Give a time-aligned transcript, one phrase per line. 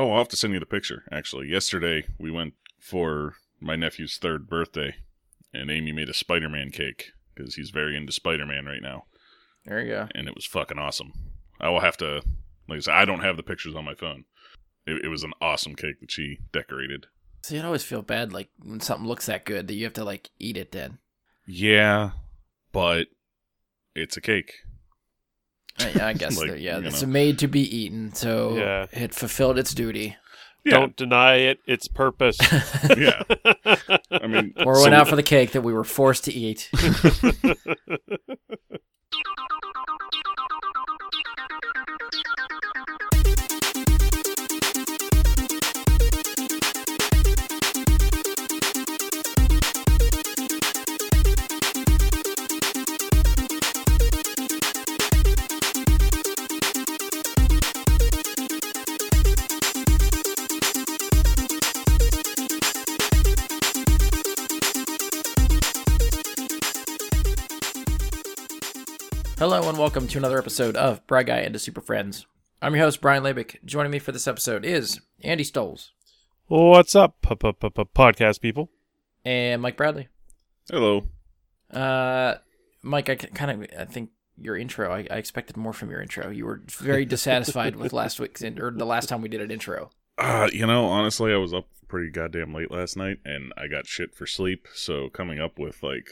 [0.00, 1.02] Oh, I'll have to send you the picture.
[1.10, 4.94] Actually, yesterday we went for my nephew's third birthday,
[5.52, 9.06] and Amy made a Spider-Man cake because he's very into Spider-Man right now,
[9.64, 10.08] There you go.
[10.14, 11.12] and it was fucking awesome.
[11.60, 12.22] I will have to,
[12.68, 14.24] like I said, I don't have the pictures on my phone.
[14.86, 17.06] It, it was an awesome cake that she decorated.
[17.42, 20.04] So you'd always feel bad, like when something looks that good that you have to
[20.04, 20.70] like eat it.
[20.70, 20.98] Then,
[21.44, 22.10] Yeah,
[22.70, 23.08] but
[23.96, 24.54] it's a cake.
[25.80, 26.38] Uh, yeah, I guess.
[26.38, 27.08] Like, yeah, you it's know.
[27.08, 28.86] made to be eaten, so Yeah.
[28.92, 30.16] it fulfilled its duty.
[30.64, 32.36] Yeah, Don't deny it its purpose.
[32.96, 33.22] yeah.
[34.10, 36.68] I mean, Or so- went out for the cake that we were forced to eat.
[69.78, 72.26] And welcome to another episode of Bry Guy into Super Friends.
[72.60, 73.64] I'm your host Brian Labick.
[73.64, 75.92] Joining me for this episode is Andy Stoles
[76.48, 78.70] What's up, podcast people?
[79.24, 80.08] and Mike Bradley.
[80.68, 81.04] hello.
[81.72, 82.38] Uh,
[82.82, 84.92] Mike, I kind of I think your intro.
[84.92, 86.28] I, I expected more from your intro.
[86.28, 89.52] You were very dissatisfied with last week's in, or the last time we did an
[89.52, 89.90] intro.
[90.18, 93.86] Uh, you know, honestly, I was up pretty goddamn late last night, and I got
[93.86, 94.66] shit for sleep.
[94.74, 96.08] So coming up with like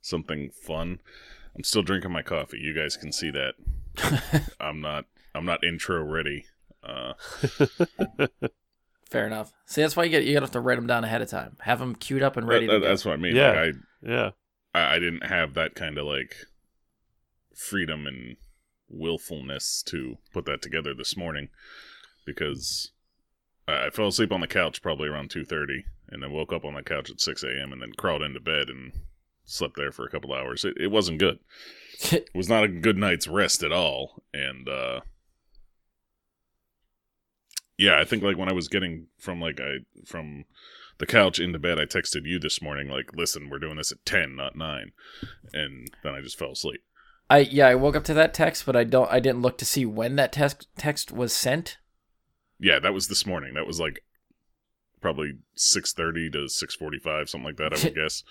[0.00, 0.98] something fun,
[1.56, 2.58] I'm still drinking my coffee.
[2.58, 3.54] You guys can see that.
[4.60, 5.04] I'm not.
[5.34, 6.46] I'm not intro ready.
[6.82, 7.12] Uh,
[9.10, 9.52] Fair enough.
[9.66, 11.28] See, that's why you get you got to have to write them down ahead of
[11.28, 11.56] time.
[11.60, 12.88] Have them queued up and ready that- to go.
[12.88, 13.36] that's what I mean.
[13.36, 13.50] Yeah.
[13.52, 14.30] Like, Yeah.
[14.74, 16.34] I, I I didn't have that kind of like
[17.54, 18.36] freedom and
[18.88, 21.48] willfulness to put that together this morning
[22.24, 22.90] because
[23.68, 26.64] I I fell asleep on the couch probably around two thirty, and then woke up
[26.64, 27.72] on the couch at six a.m.
[27.72, 28.92] and then crawled into bed and
[29.52, 30.64] slept there for a couple hours.
[30.64, 31.38] It, it wasn't good.
[32.10, 35.02] It was not a good night's rest at all, and uh
[37.78, 40.44] yeah, I think like when I was getting from like I from
[40.98, 44.04] the couch into bed, I texted you this morning like, "Listen, we're doing this at
[44.04, 44.92] ten, not 9.
[45.52, 46.82] and then I just fell asleep.
[47.30, 49.10] I yeah, I woke up to that text, but I don't.
[49.10, 51.78] I didn't look to see when that text text was sent.
[52.58, 53.54] Yeah, that was this morning.
[53.54, 54.04] That was like
[55.00, 57.72] probably six thirty to six forty five, something like that.
[57.72, 58.22] I would guess.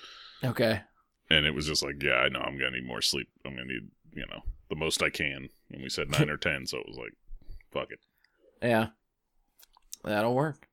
[0.44, 0.82] Okay.
[1.32, 3.30] And it was just like, yeah, I know I'm gonna need more sleep.
[3.46, 5.48] I'm gonna need, you know, the most I can.
[5.72, 7.14] And we said nine or ten, so it was like,
[7.72, 8.00] fuck it.
[8.62, 8.88] Yeah,
[10.04, 10.68] that'll work.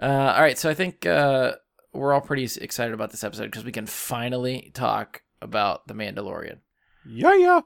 [0.00, 1.56] Uh, all right, so I think uh,
[1.92, 6.60] we're all pretty excited about this episode because we can finally talk about the Mandalorian.
[7.04, 7.60] Yeah, yeah.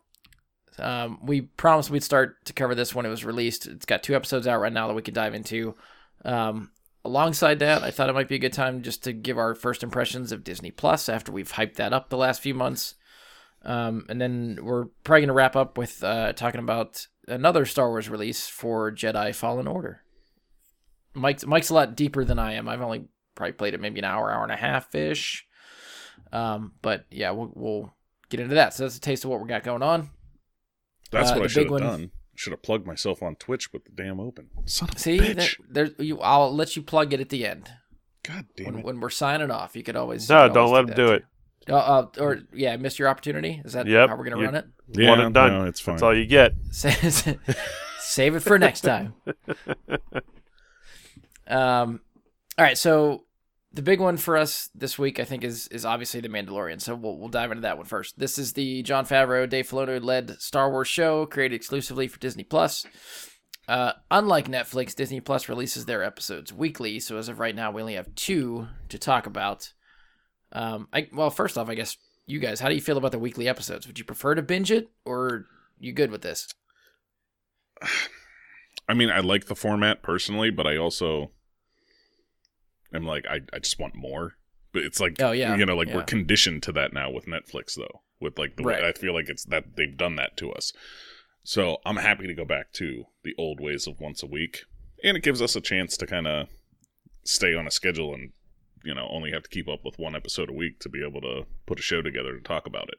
[0.79, 3.67] Um, we promised we'd start to cover this when it was released.
[3.67, 5.77] It's got two episodes out right now that we could dive into.
[6.25, 6.72] Um,
[7.05, 9.83] alongside that, I thought it might be a good time just to give our first
[9.83, 12.95] impressions of Disney Plus after we've hyped that up the last few months.
[13.65, 17.89] Um, and then we're probably going to wrap up with uh, talking about another Star
[17.91, 20.03] Wars release for Jedi Fallen Order.
[21.15, 22.69] Mike's Mike's a lot deeper than I am.
[22.69, 25.47] I've only probably played it maybe an hour, hour and a half ish.
[26.33, 27.95] Um, but yeah, we'll, we'll
[28.31, 28.75] get into that.
[28.75, 30.11] So that's a taste of what we got going on.
[31.11, 32.11] That's Uh, what I should have one- done.
[32.43, 34.49] Should have plugged myself on Twitch with the damn open.
[34.65, 35.57] Son of a See, bitch.
[35.71, 37.71] there, there, you, I'll let you plug it at the end
[38.25, 38.85] God damn when, it.
[38.85, 39.77] when we're signing off.
[39.77, 41.25] You could always No, you could don't always let him do it.
[41.71, 43.63] Uh, uh, or yeah, missed your opportunity.
[43.65, 44.65] Is that Yep, how we're gonna you- run it?
[44.89, 45.53] Yeah, One and done.
[45.53, 45.95] no, it's fine.
[45.95, 46.55] That's all you get.
[46.73, 47.39] Save
[48.01, 49.15] save it for next time.
[51.47, 52.01] Um,
[52.59, 52.79] all right.
[52.79, 53.25] So
[53.75, 56.81] the big one for us this week, I think, is is obviously the Mandalorian.
[56.81, 58.19] So we'll we'll dive into that one first.
[58.19, 62.45] This is the Jon Favreau, Dave Filoni led Star Wars show created exclusively for Disney
[62.45, 62.87] Plus.
[63.69, 67.01] Uh, unlike Netflix, Disney Plus releases their episodes weekly.
[67.01, 69.73] So as of right now, we only have two to talk about.
[70.53, 71.97] Um, I well, first off, I guess
[72.27, 73.87] you guys, how do you feel about the weekly episodes?
[73.87, 75.47] Would you prefer to binge it, or
[75.79, 76.49] you good with this?
[78.89, 81.31] I mean, I like the format personally, but I also
[82.95, 84.35] am like, I, I just want more.
[84.73, 85.97] But it's like, Oh, yeah, you know, like yeah.
[85.97, 88.01] we're conditioned to that now with Netflix, though.
[88.21, 88.83] With like the Right.
[88.83, 90.73] way I feel like it's that they've done that to us.
[91.45, 94.63] So I'm happy to go back to the old ways of once a week,
[95.03, 96.49] and it gives us a chance to kind of
[97.25, 98.31] stay on a schedule and
[98.85, 101.21] you know only have to keep up with one episode a week to be able
[101.21, 102.99] to put a show together to talk about it.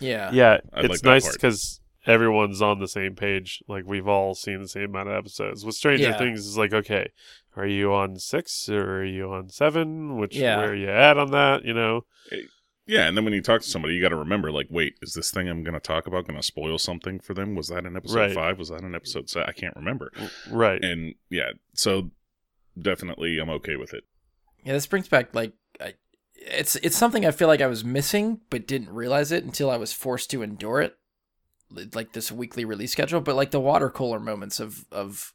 [0.00, 0.30] Yeah.
[0.32, 3.62] Yeah, I it's that nice because everyone's on the same page.
[3.68, 5.64] Like we've all seen the same amount of episodes.
[5.64, 6.18] With Stranger Yeah.
[6.18, 7.10] Things, is like, okay,
[7.56, 10.16] are you on six or are you on seven?
[10.16, 10.58] Which Yeah.
[10.58, 11.64] where are you at on that?
[11.64, 12.02] You know?
[12.88, 15.12] Yeah, and then when you talk to somebody, you got to remember, like, wait, is
[15.14, 17.56] this thing I'm going to talk about going to spoil something for them?
[17.56, 18.32] Was that in episode Right.
[18.32, 18.58] five?
[18.60, 19.48] Was that in episode seven?
[19.48, 20.12] I can't remember.
[20.48, 20.80] Right.
[20.84, 22.12] And yeah, so
[22.80, 24.04] definitely, I'm okay with it.
[24.64, 25.94] Yeah, this brings back like I,
[26.34, 29.76] it's it's something I feel like I was missing, but didn't realize it until I
[29.76, 30.96] was forced to endure it, Li-
[31.70, 33.20] like this weekly release schedule.
[33.20, 35.32] But like the water cooler moments of of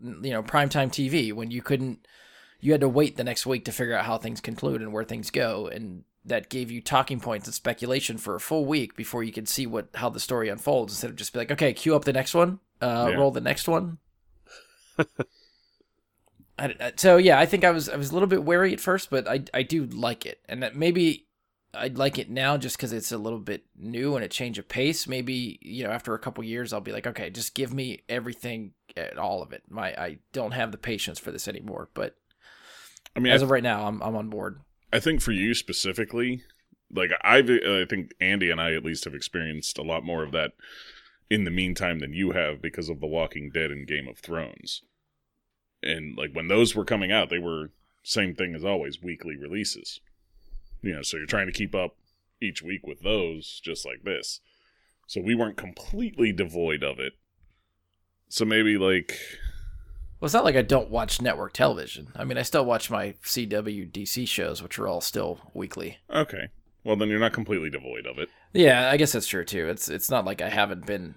[0.00, 2.06] you know primetime TV when you couldn't,
[2.60, 5.04] you had to wait the next week to figure out how things conclude and where
[5.04, 9.22] things go, and that gave you talking points and speculation for a full week before
[9.22, 11.94] you could see what how the story unfolds instead of just be like, okay, cue
[11.96, 13.16] up the next one, uh, Yeah.
[13.16, 13.98] roll the next one.
[16.58, 19.10] I, so yeah, I think I was I was a little bit wary at first,
[19.10, 21.27] but I I do like it, and that maybe
[21.78, 24.68] I'd like it now just because it's a little bit new and a change of
[24.68, 25.06] pace.
[25.06, 28.72] Maybe you know after a couple years, I'll be like, okay, just give me everything,
[28.96, 29.62] eh, all of it.
[29.68, 32.16] My I don't have the patience for this anymore, but
[33.16, 34.60] I mean, as I, of right now, I'm I'm on board.
[34.92, 36.42] I think for you specifically,
[36.92, 40.32] like I've, I think Andy and I at least have experienced a lot more of
[40.32, 40.52] that
[41.30, 44.82] in the meantime than you have because of The Walking Dead and Game of Thrones.
[45.82, 47.70] And like when those were coming out, they were
[48.02, 50.00] same thing as always, weekly releases.
[50.82, 51.96] You know, so you're trying to keep up
[52.40, 54.40] each week with those, just like this.
[55.06, 57.14] So we weren't completely devoid of it.
[58.28, 59.18] So maybe like
[60.20, 62.08] Well, it's not like I don't watch network television.
[62.14, 65.98] I mean, I still watch my CW DC shows, which are all still weekly.
[66.12, 66.48] okay,
[66.84, 68.28] well then you're not completely devoid of it.
[68.52, 69.68] Yeah, I guess that's true too.
[69.68, 71.16] It's it's not like I haven't been.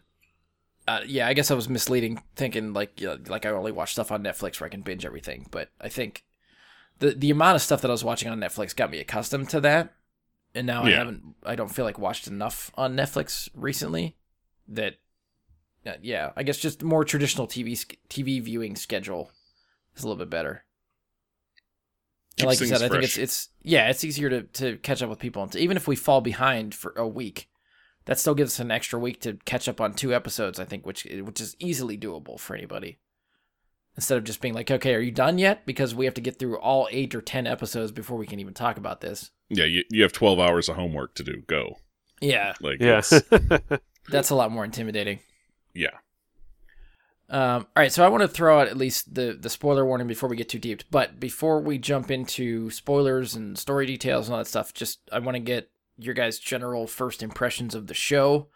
[0.87, 3.91] Uh, yeah, I guess I was misleading, thinking like you know, like I only watch
[3.91, 5.47] stuff on Netflix where I can binge everything.
[5.51, 6.23] But I think
[7.01, 9.59] the the amount of stuff that I was watching on Netflix got me accustomed to
[9.61, 9.93] that,
[10.55, 11.35] and now I haven't.
[11.43, 14.15] I don't feel like watched enough on Netflix recently.
[14.67, 14.95] That,
[15.85, 17.73] uh, yeah, I guess just more traditional TV
[18.07, 19.31] TV viewing schedule
[19.97, 20.63] is a little bit better.
[22.37, 25.09] And like you said, I think it's it's yeah, it's easier to, to catch up
[25.09, 25.43] with people.
[25.43, 27.49] And to, even if we fall behind for a week,
[28.05, 30.59] that still gives us an extra week to catch up on two episodes.
[30.59, 32.99] I think, which which is easily doable for anybody.
[33.97, 35.65] Instead of just being like, okay, are you done yet?
[35.65, 38.53] Because we have to get through all eight or ten episodes before we can even
[38.53, 39.31] talk about this.
[39.49, 41.43] Yeah, you, you have 12 hours of homework to do.
[41.47, 41.77] Go.
[42.21, 42.99] Yeah, Like yeah.
[42.99, 43.79] it's-
[44.09, 45.19] that's a lot more intimidating.
[45.73, 45.89] yeah.
[47.29, 50.07] Um, all right, so I want to throw out at least the the spoiler warning
[50.07, 50.83] before we get too deep.
[50.91, 55.19] But before we jump into spoilers and story details and all that stuff, just I
[55.19, 58.49] want to get your guys' general first impressions of the show.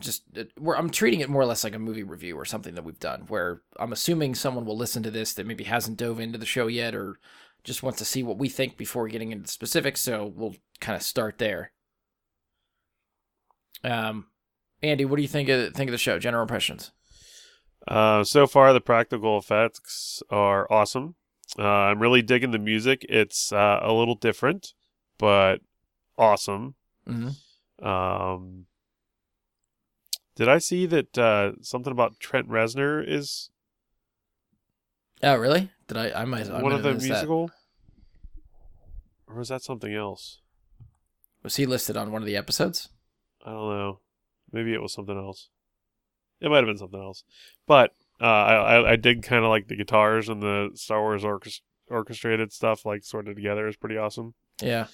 [0.00, 2.74] Just uh, we're, I'm treating it more or less like a movie review or something
[2.74, 6.18] that we've done, where I'm assuming someone will listen to this that maybe hasn't dove
[6.18, 7.18] into the show yet or
[7.62, 10.00] just wants to see what we think before getting into the specifics.
[10.00, 11.72] So we'll kind of start there.
[13.84, 14.26] Um,
[14.82, 16.18] Andy, what do you think of think of the show?
[16.18, 16.92] General impressions.
[17.86, 21.14] Uh, so far, the practical effects are awesome.
[21.58, 23.04] Uh, I'm really digging the music.
[23.08, 24.74] It's uh, a little different,
[25.18, 25.60] but
[26.16, 26.74] awesome.
[27.08, 27.86] Mm-hmm.
[27.86, 28.66] Um,
[30.40, 33.50] did I see that uh, something about Trent Reznor is
[35.22, 35.70] Oh, really?
[35.86, 36.22] Did I?
[36.22, 36.48] I might.
[36.48, 37.12] I one might of the missed that.
[37.12, 37.50] musical?
[39.28, 40.40] Or was that something else?
[41.42, 42.88] Was he listed on one of the episodes?
[43.44, 44.00] I don't know.
[44.50, 45.50] Maybe it was something else.
[46.40, 47.22] It might have been something else.
[47.66, 51.22] But uh, I, I I did kind of like the guitars and the Star Wars
[51.22, 54.32] orchest- orchestrated stuff, like sorted together, is pretty awesome.
[54.62, 54.86] Yeah.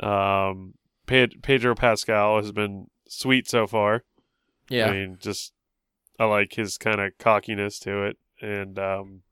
[0.00, 0.74] Um,
[1.06, 4.04] Pedro Pascal has been sweet so far.
[4.68, 4.88] Yeah.
[4.88, 5.52] I mean, just
[6.18, 9.22] I like his kind of cockiness to it, and um,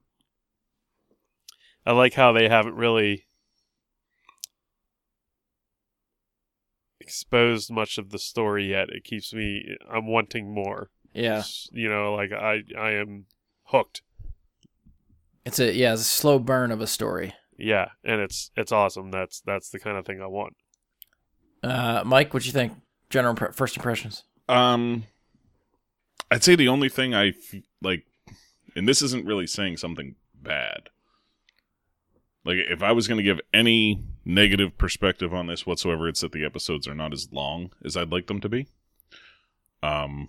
[1.87, 3.27] I like how they haven't really
[7.01, 8.89] exposed much of the story yet.
[8.91, 9.77] It keeps me.
[9.91, 10.91] I'm wanting more.
[11.12, 11.39] yeah.
[11.39, 13.27] S- You know, like I I am
[13.65, 14.03] hooked.
[15.44, 17.34] It's a yeah, it's a slow burn of a story.
[17.58, 19.10] Yeah, and it's it's awesome.
[19.10, 20.55] That's that's the kind of thing I want.
[21.62, 22.72] Uh, Mike, what do you think?
[23.10, 24.24] General impre- first impressions.
[24.48, 25.05] Um,
[26.32, 28.05] I'd say the only thing I f- like,
[28.74, 30.89] and this isn't really saying something bad.
[32.44, 36.32] Like, if I was going to give any negative perspective on this whatsoever, it's that
[36.32, 38.67] the episodes are not as long as I'd like them to be.
[39.82, 40.29] Um,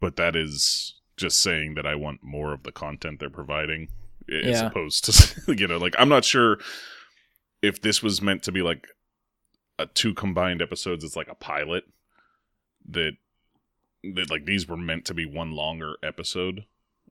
[0.00, 3.88] but that is just saying that I want more of the content they're providing,
[4.30, 4.66] as Yeah.
[4.66, 6.58] opposed to you know, like I'm not sure
[7.62, 8.86] if this was meant to be like
[9.78, 11.02] a two combined episodes.
[11.04, 11.84] It's like a pilot
[12.90, 13.12] that
[14.02, 16.64] that like these were meant to be one longer episode.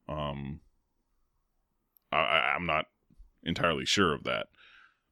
[0.07, 0.61] Um,
[2.11, 2.85] I, I'm not
[3.43, 4.47] entirely sure of that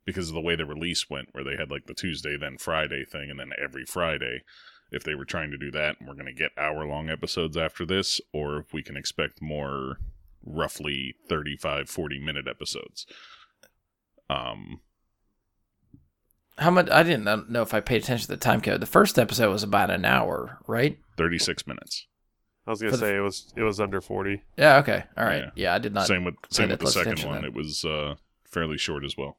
[0.06, 3.04] because of the way the release went, where they had like the Tuesday then Friday
[3.04, 4.44] thing, and then every Friday.
[4.92, 7.58] If they were trying to do that, and we're going to get hour long episodes
[7.58, 9.98] after this, or if we can expect more
[10.46, 13.08] roughly 35, 40 minute episodes.
[14.30, 14.82] Um,
[16.58, 16.90] How much?
[16.90, 18.80] I didn't know if I paid attention to the time code.
[18.80, 20.98] The first episode was about an hour, right?
[21.18, 22.08] 36 minutes.
[22.68, 24.42] I was gonna For the- say it was it was under forty.
[24.58, 24.78] Yeah.
[24.78, 25.04] Okay.
[25.18, 25.44] All right.
[25.44, 25.52] Yeah.
[25.56, 26.08] Yeah, I did not.
[26.08, 27.36] same with same with the second one.
[27.36, 27.46] then.
[27.46, 29.38] It was uh, fairly short as well,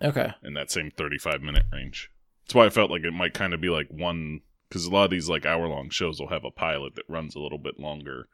[0.00, 0.32] Okay.
[0.44, 2.10] in that same 35 minute range.
[2.44, 5.04] That's why I felt like it might kind of be like one because a lot
[5.06, 7.80] of these like hour long shows will have a pilot that runs a little bit
[7.80, 8.28] longer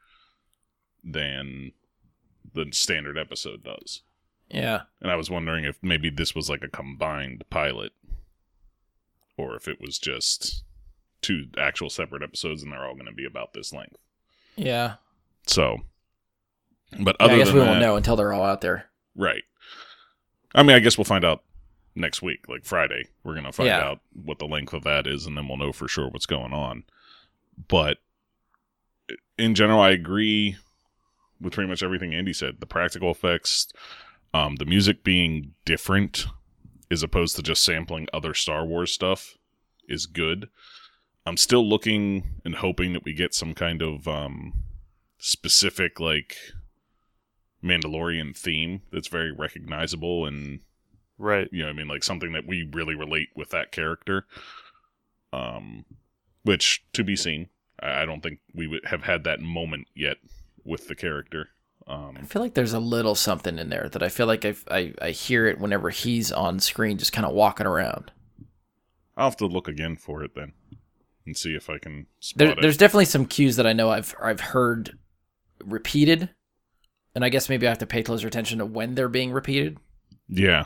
[1.02, 1.72] than
[2.52, 4.02] the standard episode does.
[4.50, 4.82] Yeah.
[5.00, 7.92] And I was wondering if maybe this was like a combined pilot
[9.36, 10.62] or if it was just
[11.22, 13.96] two actual separate episodes and they're all going to be about this length.
[14.56, 14.94] Yeah.
[15.46, 15.78] So,
[17.00, 18.86] but Yeah, other I guess than we that, won't know until they're all out there.
[19.16, 19.42] right.
[20.56, 21.42] I mean, I guess we'll find out
[21.96, 23.08] next week, like Friday.
[23.24, 23.80] We're going to find Yeah.
[23.84, 26.52] out what the length of that is and then we'll know for sure what's going
[26.52, 26.84] on.
[27.68, 27.98] But
[29.36, 30.56] in general, I agree
[31.40, 32.60] with pretty much everything Andy said.
[32.60, 33.66] The practical effects,
[34.32, 36.26] um, the music being different
[36.94, 39.36] as opposed to just sampling other Star Wars stuff
[39.88, 40.48] is good.
[41.26, 44.52] I'm still looking and hoping that we get some kind of um,
[45.18, 46.36] specific like
[47.62, 50.60] Mandalorian theme that's very recognizable and
[51.18, 51.48] Right.
[51.52, 54.26] you know, what I mean, like something that we really relate with that character.
[55.32, 55.84] Um,
[56.44, 57.48] which to be seen.
[57.80, 60.18] I I don't think we would have had that moment yet
[60.64, 61.48] with the character.
[61.86, 64.54] I Um, feel like there's a little something in there that I feel like I
[64.70, 68.10] I, I hear it whenever he's on screen, just kind of walking around.
[69.16, 70.52] I'll have to look again for it then
[71.26, 72.58] and see if I can spot There, it.
[72.60, 74.98] there's definitely some cues that I know I've I've heard
[75.64, 76.30] repeated,
[77.14, 79.78] and I guess maybe I have to pay closer attention to when they're being repeated.
[80.28, 80.64] Yeah,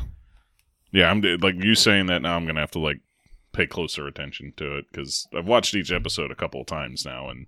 [0.92, 1.10] yeah.
[1.10, 2.36] I'm like you saying that now.
[2.36, 3.00] I'm gonna have to like
[3.52, 7.28] pay closer attention to it because I've watched each episode a couple of times now
[7.28, 7.46] and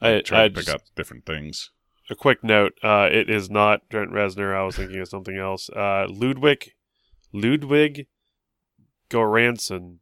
[0.00, 1.70] I, try I to pick just- up different things.
[2.10, 2.72] A quick note.
[2.82, 4.54] Uh, it is not Trent Reznor.
[4.56, 5.68] I was thinking of something else.
[5.70, 6.72] Uh, Ludwig,
[7.32, 8.06] Ludwig
[9.10, 9.96] Göransson,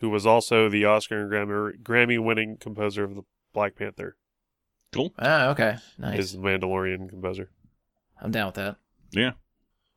[0.00, 4.16] who was also the Oscar and Grammy Grammy-winning composer of the Black Panther,
[4.92, 5.12] Cool.
[5.18, 6.18] Ah, okay, nice.
[6.18, 7.50] is the Mandalorian composer.
[8.20, 8.76] I'm down with that.
[9.10, 9.32] Yeah.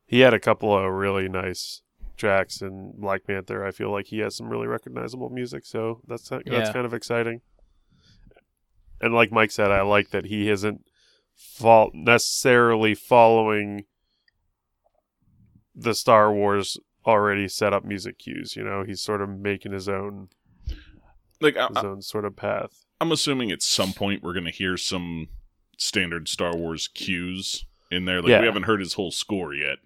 [0.06, 1.82] He had a couple of really nice
[2.16, 3.64] tracks in Black Panther.
[3.64, 6.72] I feel like he has some really recognizable music, so that's that's Yeah.
[6.72, 7.40] kind of exciting.
[9.00, 10.84] And like Mike said, I like that he isn't
[11.36, 13.84] fault necessarily following
[15.74, 16.76] the Star Wars
[17.06, 18.56] already set up music cues.
[18.56, 20.28] You know, he's sort of making his own
[21.40, 22.84] Like I, his own sort of path.
[23.00, 25.28] I'm assuming at some point we're going to hear some
[25.78, 28.22] standard Star Wars cues in there.
[28.22, 28.40] Like Yeah.
[28.40, 29.78] we haven't heard his whole score yet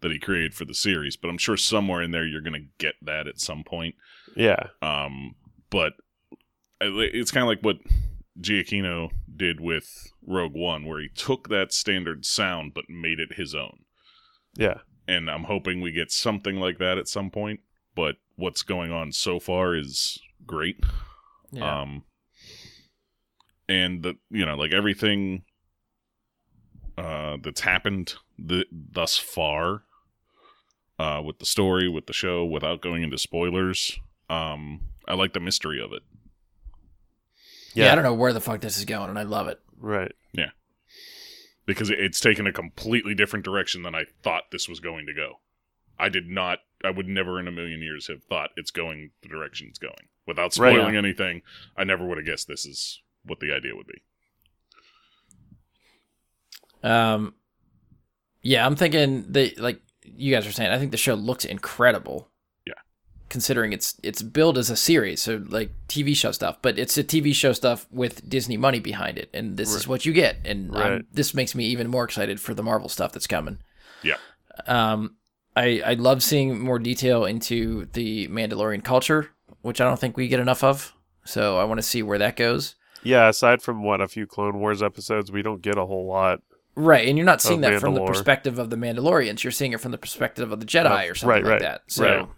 [0.00, 2.68] that he created for the series, but I'm sure somewhere in there you're going to
[2.78, 3.94] get that at some point.
[4.36, 5.34] Yeah, Um,
[5.70, 5.92] but
[6.80, 7.76] it's kind of like what
[8.40, 13.54] Giacchino did with Rogue One, where he took that standard sound but made it his
[13.54, 13.80] own.
[14.56, 17.60] yeah, And I'm hoping we get something like that at some point.
[17.94, 20.82] But what's going on so far is great.
[21.50, 21.82] Yeah.
[21.82, 22.04] Um,
[23.68, 25.42] and the you know like everything
[26.98, 28.14] uh, that's happened
[28.48, 29.82] th- thus far
[30.98, 33.98] uh, with the story, with the show, without going into spoilers.
[34.28, 36.02] Um, I like the mystery of it.
[37.74, 37.86] Yeah.
[37.86, 37.92] yeah.
[37.92, 39.60] I don't know where the fuck this is going, and I love it.
[39.78, 40.12] right.
[40.32, 40.50] Yeah.
[41.66, 45.34] Because it's taken a completely different direction than I thought this was going to go.
[45.98, 46.58] I did not.
[46.84, 50.08] I would never in a million years have thought it's going the direction it's going.
[50.26, 50.74] Without Right.
[50.74, 51.42] spoiling anything,
[51.76, 54.02] I never would have guessed this is what the idea would be.
[56.82, 57.34] Um,
[58.42, 60.70] yeah, I'm thinking they like you guys are saying.
[60.72, 62.28] I think the show looks incredible.
[63.32, 67.02] Considering it's it's billed as a series, so like TV show stuff, but it's a
[67.02, 70.36] TV show stuff with Disney money behind it, and this is what you get.
[70.44, 71.02] And Right.
[71.10, 73.56] this makes me even more excited for the Marvel stuff that's coming.
[74.02, 74.16] Yeah.
[74.66, 75.16] Um,
[75.56, 79.30] I I love seeing more detail into the Mandalorian culture,
[79.62, 80.92] which I don't think we get enough of.
[81.24, 82.74] So I want to see where that goes.
[83.02, 86.42] Yeah, aside from what a few Clone Wars episodes, we don't get a whole lot.
[86.74, 89.42] Right, and you're not seeing that from the perspective of the Mandalorians.
[89.42, 91.60] You're seeing it from the perspective of the Jedi Of- or something right, like right,
[91.62, 91.82] that.
[91.86, 92.28] So right.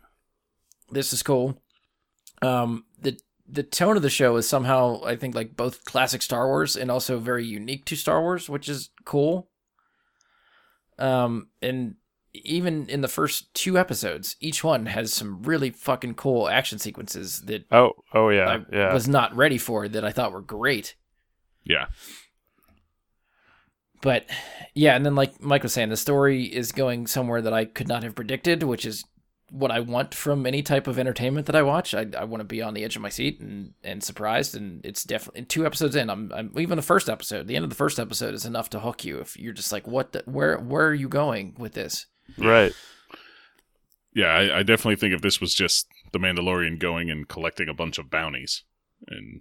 [0.91, 1.61] This is cool.
[2.43, 6.47] Um, the the tone of the show is somehow I think like both classic Star
[6.47, 9.49] Wars and also very unique to Star Wars, which is cool.
[10.99, 11.97] Um, and
[12.33, 17.43] even in the first two episodes, each one has some really fucking cool action sequences
[17.43, 18.93] that Oh, oh yeah, I yeah.
[18.93, 20.97] was not ready for that I thought were great.
[21.65, 21.87] Yeah,
[24.03, 24.27] But
[24.75, 27.89] yeah, and then like Mike was saying, the story is going somewhere that I could
[27.89, 29.05] not have predicted, which is
[29.55, 31.95] what I want from any type of entertainment that I watch.
[31.95, 34.57] I, I want to be on the edge of my seat and, and surprised.
[34.57, 36.11] And it's definitely two episodes in.
[36.11, 37.47] I'm, I'm even the first episode.
[37.47, 39.19] The end of the first episode is enough to hook you.
[39.21, 40.11] If you're just like, what?
[40.11, 40.59] The, where?
[40.59, 42.07] Where are you going with this?
[42.37, 42.73] right.
[44.13, 47.75] yeah, I, I definitely think if this was just the Mandalorian going and collecting a
[47.75, 48.65] bunch of bounties,
[49.07, 49.41] and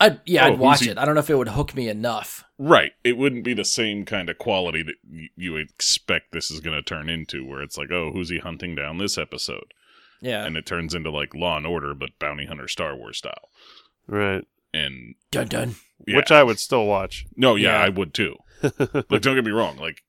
[0.00, 0.98] I'd, yeah, Oh, I'd watch he- it.
[0.98, 2.44] I don't know if it would hook me enough.
[2.58, 6.60] right, it wouldn't be the same kind of quality that y- you expect this is
[6.60, 9.72] going to turn into, where it's like, oh, who's he hunting down this episode,
[10.22, 10.44] Yeah.
[10.44, 13.48] and it turns into like Law and Order, but Bounty Hunter Star Wars style,
[14.06, 14.44] Right.
[14.72, 15.74] and dun dun.
[16.06, 17.26] yeah, Which I would still watch.
[17.36, 17.84] no, yeah, Yeah.
[17.84, 18.36] I would too.
[18.62, 20.02] Like, don't get me wrong, like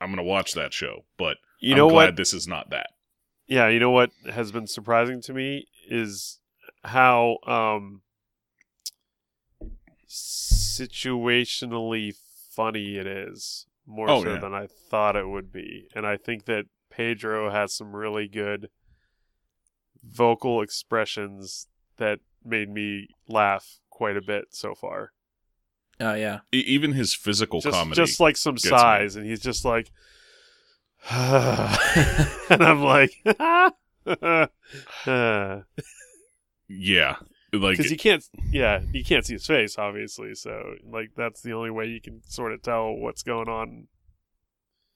[0.00, 2.16] I'm going to watch that show, but you I'm know glad what?
[2.16, 2.88] this is not that.
[3.46, 6.38] Yeah, you know what has been surprising to me is
[6.82, 8.00] how um
[10.14, 12.14] situationally
[12.50, 14.38] funny it is more Oh, so yeah.
[14.38, 15.88] than I thought it would be.
[15.94, 18.70] And I think that Pedro has some really good
[20.02, 21.66] vocal expressions
[21.96, 25.12] that made me laugh quite a bit so far.
[26.00, 26.40] Oh yeah.
[26.52, 28.70] E- even his physical Just comedy, just like some gets me.
[28.70, 29.90] sighs and he's just like
[31.10, 33.12] and I'm like
[36.68, 37.16] yeah,
[37.58, 41.52] like because you can't yeah you can't see his face obviously so like that's the
[41.52, 43.86] only way you can sort of tell what's going on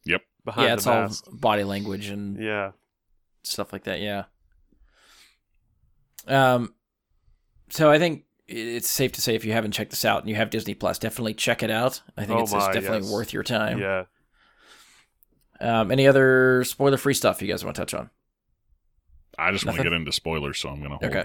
[0.05, 0.23] Yep.
[0.45, 2.71] behind yeah, the it's all body language and yeah
[3.43, 4.01] stuff like that.
[4.01, 4.25] Yeah.
[6.27, 6.75] Um,
[7.71, 10.37] so I think it's safe to say if you haven't checked this out and you
[10.37, 12.03] have Disney Plus, definitely check it out.
[12.17, 13.13] I think Oh it's, it's definitely yes.
[13.13, 13.79] worth your time.
[13.79, 14.05] yeah
[15.61, 18.11] Um, any other spoiler-free stuff you guys want to touch on?
[19.39, 21.05] I just want to get into spoilers, so I'm gonna hold.
[21.05, 21.25] Okay.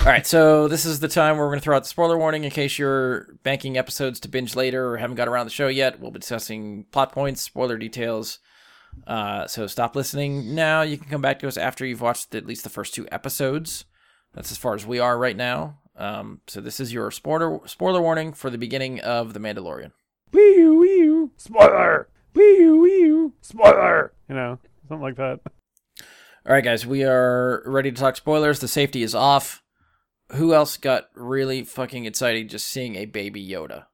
[0.00, 2.18] All right, so this is the time where we're going to throw out the spoiler
[2.18, 5.68] warning in case you're banking episodes to binge later or haven't got around the show
[5.68, 5.98] yet.
[5.98, 8.38] We'll be discussing plot points, spoiler details.
[9.06, 10.82] Uh, so stop listening now.
[10.82, 13.86] You can come back to us after you've watched at least the first two episodes.
[14.34, 15.78] That's as far as we are right now.
[15.96, 19.92] Um, so this is your spoiler spoiler warning for the beginning of The Mandalorian.
[20.32, 21.30] Wee-oo, wee-oo.
[21.36, 22.08] spoiler.
[22.34, 23.32] Wee-oo, wee-oo.
[23.40, 24.12] spoiler.
[24.28, 24.58] You know,
[24.88, 25.40] something like that.
[26.46, 28.58] All right, guys, we are ready to talk spoilers.
[28.60, 29.62] The safety is off.
[30.34, 33.86] Who else got really fucking excited just seeing a baby Yoda?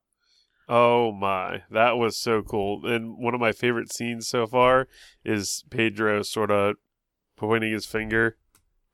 [0.73, 4.87] oh my that was so cool and one of my favorite scenes so far
[5.25, 6.77] is pedro sort of
[7.37, 8.37] pointing his finger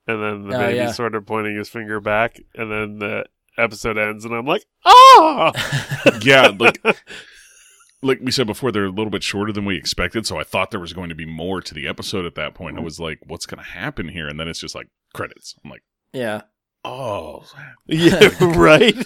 [0.06, 0.90] and then the Oh, baby yeah.
[0.92, 3.26] sort of pointing his finger back and then the
[3.58, 5.52] episode ends and i'm like ah
[6.22, 6.82] Yeah, like
[8.02, 10.70] like we said before, they're a little bit shorter than we expected, so I thought
[10.70, 12.76] there was going to be more to the episode at that point.
[12.78, 15.54] I was like, "What's going to happen here?" And then it's just like credits.
[15.64, 15.82] I'm like,
[16.12, 16.42] yeah.
[16.86, 17.44] "Oh!"
[17.86, 18.96] yeah right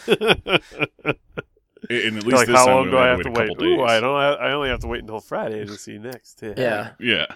[1.88, 3.62] And at least like this how time long we do I have to a wait?
[3.62, 3.82] Ooh.
[3.82, 4.20] I don't.
[4.20, 6.40] Have, I only have to wait until Friday to see next.
[6.42, 6.92] Yeah.
[7.00, 7.26] Yeah.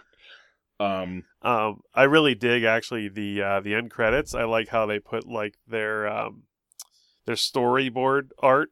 [0.78, 1.24] Um.
[1.42, 4.34] Um, I really dig actually the uh, the end credits.
[4.34, 6.44] I like how they put like their um
[7.26, 8.70] their storyboard art.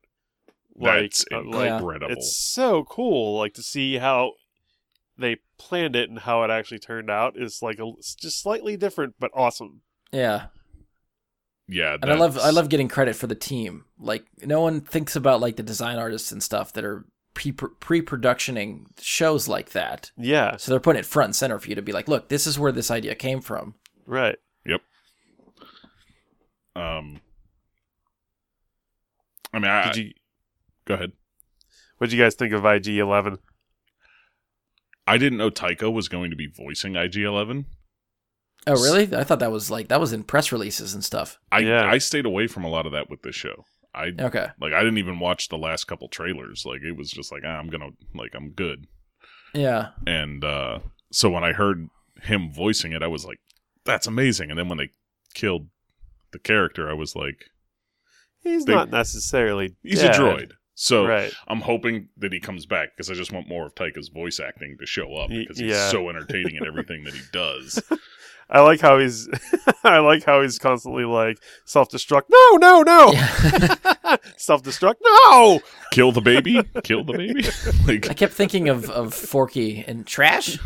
[0.74, 2.12] Like, That's uh, like incredible.
[2.12, 3.38] it's so cool.
[3.38, 4.32] Like to see how
[5.18, 9.14] they planned it and how it actually turned out is like a just slightly different
[9.18, 9.82] but awesome.
[10.12, 10.46] Yeah.
[11.68, 13.84] Yeah, And I love I love getting credit for the team.
[13.98, 18.86] Like no one thinks about like the design artists and stuff that are pre pre-productioning
[19.00, 20.10] shows like that.
[20.16, 22.46] Yeah, So they're putting it front and center for you to be like, look, this
[22.46, 23.74] is where this idea came from.
[24.06, 24.36] right.
[24.66, 24.82] Yep
[26.76, 27.20] um.
[29.52, 30.12] I mean, I, Did you?
[30.86, 31.12] go ahead.
[31.98, 33.38] What did you guys think of IG Eleven?
[35.06, 37.64] I didn't know Taika was going to be voicing IG-11.
[38.66, 39.14] Oh, really?
[39.16, 41.38] I thought that was like that was in press releases and stuff.
[41.50, 41.84] I Yeah.
[41.90, 43.64] I stayed away from a lot of that with this show.
[43.94, 44.46] I Okay.
[44.60, 46.64] like I didn't even watch the last couple trailers.
[46.64, 48.86] Like it was just like ah, I'm gonna like I'm good.
[49.54, 49.88] Yeah.
[50.06, 50.78] And uh
[51.10, 51.88] so when I heard
[52.22, 53.38] him voicing it, I was like,
[53.84, 54.50] that's amazing.
[54.50, 54.90] And then when they
[55.34, 55.68] killed
[56.32, 57.46] the character, I was like,
[58.42, 59.76] He's They- not necessarily.
[59.82, 60.14] he's dead.
[60.14, 60.50] a droid.
[60.74, 61.32] So right?
[61.46, 64.76] I'm hoping that he comes back because I just want more of Taika's voice acting
[64.80, 65.90] to show up because he's yeah.
[65.90, 67.82] so entertaining in everything that he does.
[68.50, 69.28] I like how he's.
[69.84, 72.24] I like how he's constantly like self destruct.
[72.28, 73.12] No, no, no.
[73.12, 74.16] Yeah.
[74.36, 74.96] self destruct.
[75.02, 75.60] No.
[75.90, 78.08] Kill the baby, kill the baby.
[78.08, 80.58] I kept thinking of of Forky and Trash.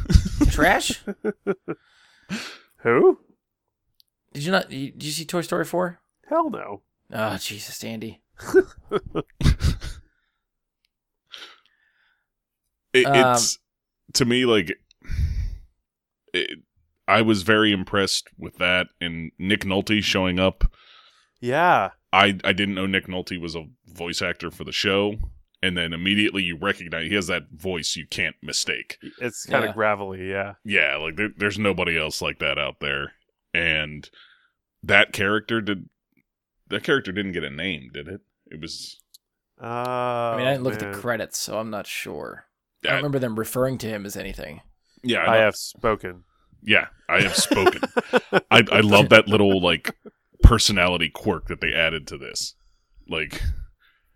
[0.51, 1.05] Trash?
[2.79, 3.19] Who?
[4.33, 4.69] Did you not?
[4.69, 6.01] Did you see Toy Story four?
[6.29, 6.83] Hell no.
[7.13, 8.21] Oh Jesus, Andy.
[12.93, 13.59] it, Um, it's
[14.15, 14.77] to me like
[16.33, 16.59] it,
[17.09, 20.65] I was very impressed with that and Nick Nolte showing up.
[21.41, 21.91] Yeah.
[22.13, 25.17] I I didn't know Nick Nolte was a voice actor for the show,
[25.63, 28.99] and then immediately you recognize he has that voice you can't mistake.
[29.21, 30.29] It's kind of gravelly.
[30.29, 30.55] Yeah.
[30.65, 33.13] Yeah, like there, there's nobody else like that out there,
[33.53, 34.09] and
[34.83, 35.89] that character did
[36.69, 38.21] that character didn't get a name, did it?
[38.51, 39.01] It was.
[39.61, 42.47] Uh, I mean, I didn't look at the credits, so I'm not sure.
[42.85, 44.63] I Yeah, don't remember them referring to him as anything.
[45.03, 46.25] yeah, I know- have spoken.
[46.67, 47.81] Yeah, I have spoken.
[48.51, 49.97] I, I love that little like
[50.43, 52.55] personality quirk that they added to this.
[53.09, 53.41] Like,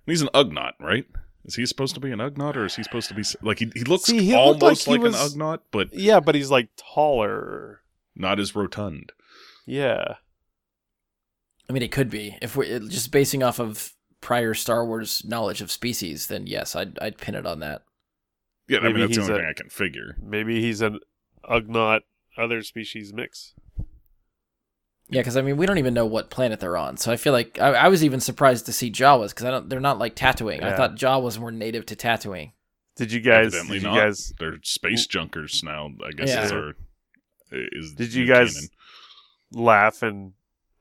[0.05, 1.07] he's an Ugnaught, right?
[1.45, 3.71] Is he supposed to be an Ugnaught, or is he supposed to be like he?
[3.75, 6.51] He looks See, he almost like like, he an was- Ugnaught, but Yeah, but he's
[6.51, 7.81] like taller.
[8.17, 9.13] not as rotund.
[9.65, 10.17] Yeah.
[11.69, 15.63] I mean, it could be if we're just basing off of prior Star Wars knowledge
[15.63, 16.27] of species.
[16.27, 17.83] Then yes, I'd I'd pin it on that.
[18.69, 20.17] Yeah, I mean that's the only a- thing I can figure.
[20.21, 20.99] Maybe he's an
[21.49, 22.01] Ugnaught
[22.37, 23.55] other species mix.
[25.09, 26.97] Yeah, because I mean, we don't even know what planet they're on.
[26.97, 29.69] So I feel like I, I was even surprised to see Jawas because I don't.
[29.69, 30.63] They're not like Tatooine.
[30.63, 32.53] I thought Jawas were native to Tatooine.
[32.97, 33.47] Did you guys?
[33.55, 33.99] Evidently Did you not.
[33.99, 34.33] guys?
[34.39, 35.91] They're space junkers now.
[36.07, 36.45] I guess Yeah.
[36.45, 36.75] is our
[37.51, 37.95] is.
[37.95, 39.65] Did you guys canon.
[39.65, 40.33] laugh and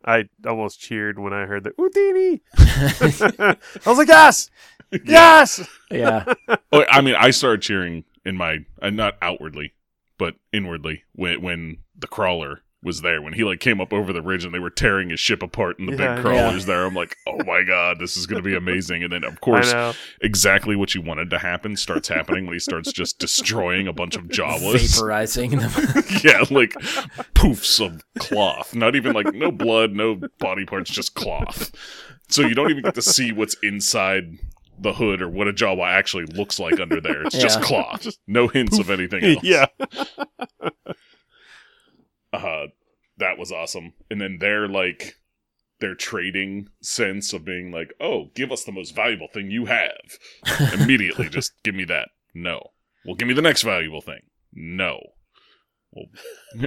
[0.05, 2.41] I almost cheered when I heard the Utinni.
[3.85, 4.49] I was like, yes,
[5.05, 5.67] yes.
[5.91, 6.31] yeah,
[6.71, 9.73] Oh, I mean, I started cheering in my uh, not outwardly,
[10.19, 14.21] but inwardly when when the crawler was there when he like came up over the
[14.21, 16.86] ridge and they were tearing his ship apart and the Yeah, big crawlers there.
[16.86, 19.03] I'm like, oh my god, this is gonna be amazing.
[19.03, 19.73] And then of course,
[20.21, 24.15] exactly what you wanted to happen starts happening when he starts just destroying a bunch
[24.15, 24.75] of Jawas.
[24.75, 26.21] vaporizing them.
[26.23, 26.71] yeah, like
[27.34, 28.73] poofs of cloth.
[28.73, 31.71] Not even like no blood, no body parts, just cloth.
[32.29, 34.38] So you don't even get to see what's inside
[34.81, 37.23] the hood or what a Jawa actually looks like under there.
[37.23, 37.65] It's just Yeah.
[37.65, 38.07] cloth.
[38.27, 39.43] No hints of anything else.
[39.43, 39.65] Yeah.
[42.31, 42.67] Uh
[43.17, 43.93] that was awesome.
[44.09, 45.15] And then they're like
[45.81, 50.19] their trading sense of being like, "Oh, give us the most valuable thing you have."
[50.73, 52.09] Immediately just give me that.
[52.33, 52.61] No.
[53.05, 54.21] Well, give me the next valuable thing.
[54.53, 54.99] No.
[55.91, 56.05] Well,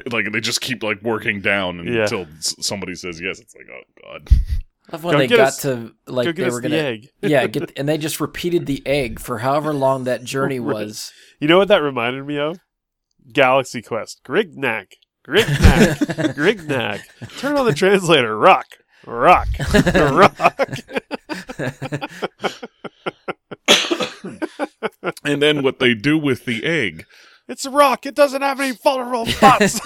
[0.11, 2.03] like they just keep like working down Yeah.
[2.03, 3.38] until somebody says yes.
[3.38, 4.29] It's like, oh god.
[4.90, 7.09] Love when Go they get got us- to Go like get they were gonna egg.
[7.23, 10.75] yeah get and they just repeated the egg for however long that journey Right.
[10.75, 11.12] was.
[11.40, 12.59] You know what that reminded me of?
[13.33, 14.23] Galaxy Quest.
[14.25, 14.87] Gorignak.
[15.27, 15.97] Gorignak.
[16.35, 17.38] Gorignak.
[17.38, 18.37] Turn on the translator.
[18.37, 18.66] Rock.
[19.07, 19.49] Rock.
[19.95, 20.79] Rock.
[25.25, 27.07] And then what they do with the egg?
[27.49, 28.07] It's a rock.
[28.07, 29.81] It doesn't have any vulnerable spots.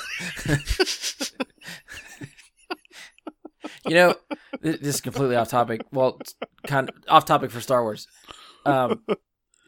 [3.87, 4.15] You know,
[4.61, 5.83] this is completely off topic.
[5.93, 6.19] Well,
[6.67, 8.07] kind of off topic for Star Wars.
[8.65, 9.03] Um,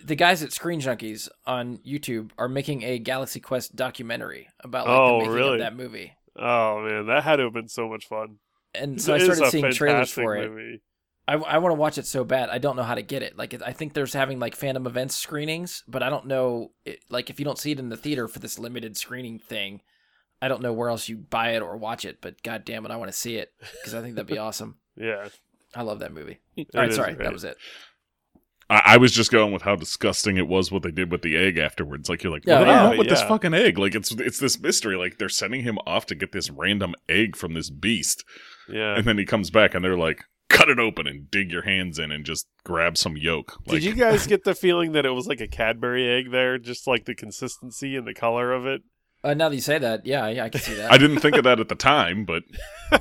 [0.05, 4.99] the guys at Screen Junkies on YouTube are making a Galaxy Quest documentary about like
[4.99, 5.53] Oh, the making really?
[5.55, 6.13] of that movie.
[6.37, 8.37] oh man, that had to have been so much fun.
[8.75, 10.51] And so I started seeing trailers for it.
[10.51, 10.83] movie.
[11.27, 12.49] I, I want to watch it so bad.
[12.49, 13.37] I don't know how to get it.
[13.37, 16.73] Like I think there's having like Fathom Events screenings, but I don't know.
[16.85, 19.83] It, like if you don't see it in the theater for this limited screening thing,
[20.41, 22.19] I don't know where else you buy it or watch it.
[22.21, 24.77] But god damn it, I want to see it because I think that'd be awesome.
[24.97, 25.29] Yeah.
[25.75, 26.39] I love that movie.
[26.57, 27.25] It All right, sorry, great.
[27.25, 27.57] that was it.
[28.71, 31.37] I, I was just going with how disgusting it was what they did with the
[31.37, 32.09] egg afterwards.
[32.09, 32.85] Like you're like, Yeah, what do you yeah.
[32.87, 33.79] want with this fucking egg?
[33.79, 34.97] Like it's it's this mystery.
[34.97, 38.25] Like they're sending him off to get this random egg from this beast,
[38.69, 38.97] Yeah.
[38.97, 41.99] and then he comes back and they're like, cut it open and dig your hands
[41.99, 43.59] in and just grab some yolk.
[43.67, 46.59] Like, Did you guys get the feeling that it was like a Cadbury egg there,
[46.59, 48.83] just like the consistency and the color of it?
[49.29, 50.91] Uh, now that you say that, yeah, yeah, I can see that.
[50.91, 52.45] I didn't think of that at the time, but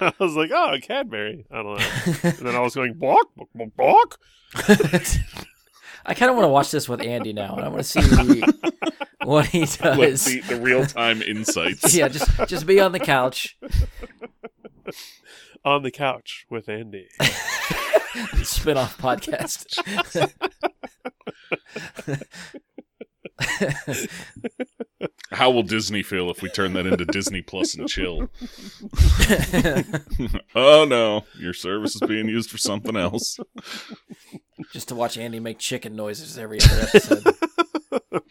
[0.00, 1.46] I was like, oh, a Cadbury.
[1.50, 1.86] I don't know.
[2.24, 4.20] And then I was going, balk, balk, balk.
[6.04, 8.00] I kind of want to watch this with Andy now, and I want to see
[8.00, 8.74] the,
[9.24, 10.20] what he let's does.
[10.20, 11.94] see the real time insights.
[11.94, 13.56] yeah, just just be on the couch,
[15.64, 17.08] on the couch with Andy.
[18.42, 19.78] spin off podcast.
[25.36, 28.30] How will Disney feel if we turn that into Disney Plus and chill?
[30.54, 33.38] oh no, your service is being used for something else.
[34.72, 37.34] just to watch Andy make chicken noises every other episode.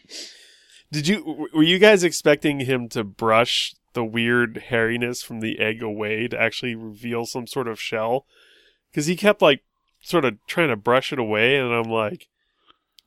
[0.91, 5.83] Did you were you guys expecting him to brush the weird hairiness from the egg
[5.83, 8.25] away to actually reveal some sort of shell?
[8.89, 9.61] Because he kept like
[10.01, 12.29] sort of trying to brush it away, and I'm like,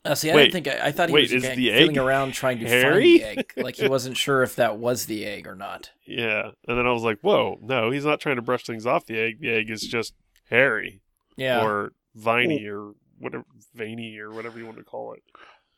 [0.08, 1.90] Uh, see, I Wait, didn't think I, I thought he wait, was is the feeling
[1.90, 3.18] egg around trying to hairy?
[3.18, 3.52] find the egg.
[3.64, 5.90] Like he wasn't sure if that was the egg or not.
[6.06, 6.50] yeah.
[6.66, 9.18] And then I was like, whoa, no, he's not trying to brush things off the
[9.18, 9.40] egg.
[9.40, 10.14] The egg is just
[10.48, 11.02] hairy
[11.36, 13.44] Yeah, or viney or whatever,
[13.74, 15.22] veiny or whatever you want to call it.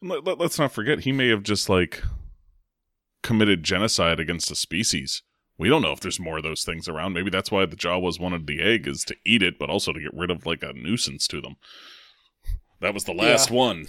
[0.02, 2.02] Let, let, us not forget, he may have just like
[3.22, 5.22] committed genocide against a species.
[5.58, 7.12] We don't know if there's more of those things around.
[7.12, 10.00] Maybe that's why the Jawas wanted the egg is to eat it, but also to
[10.00, 11.56] get rid of like a nuisance to them.
[12.80, 13.84] That was the last one.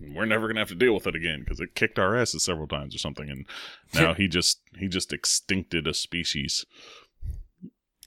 [0.00, 2.68] We're never gonna have to deal with it again because it kicked our asses several
[2.68, 3.46] times or something, and
[3.94, 6.64] now he just he just extincted a species.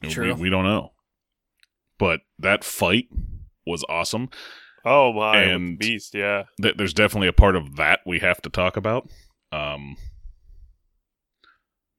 [0.03, 0.33] True.
[0.35, 0.93] We, we don't know,
[1.97, 3.07] but that fight
[3.65, 4.29] was awesome.
[4.83, 6.43] Oh my, And- beast, yeah.
[6.61, 9.07] th- there's definitely a part of that we have to talk about.
[9.51, 9.95] Um,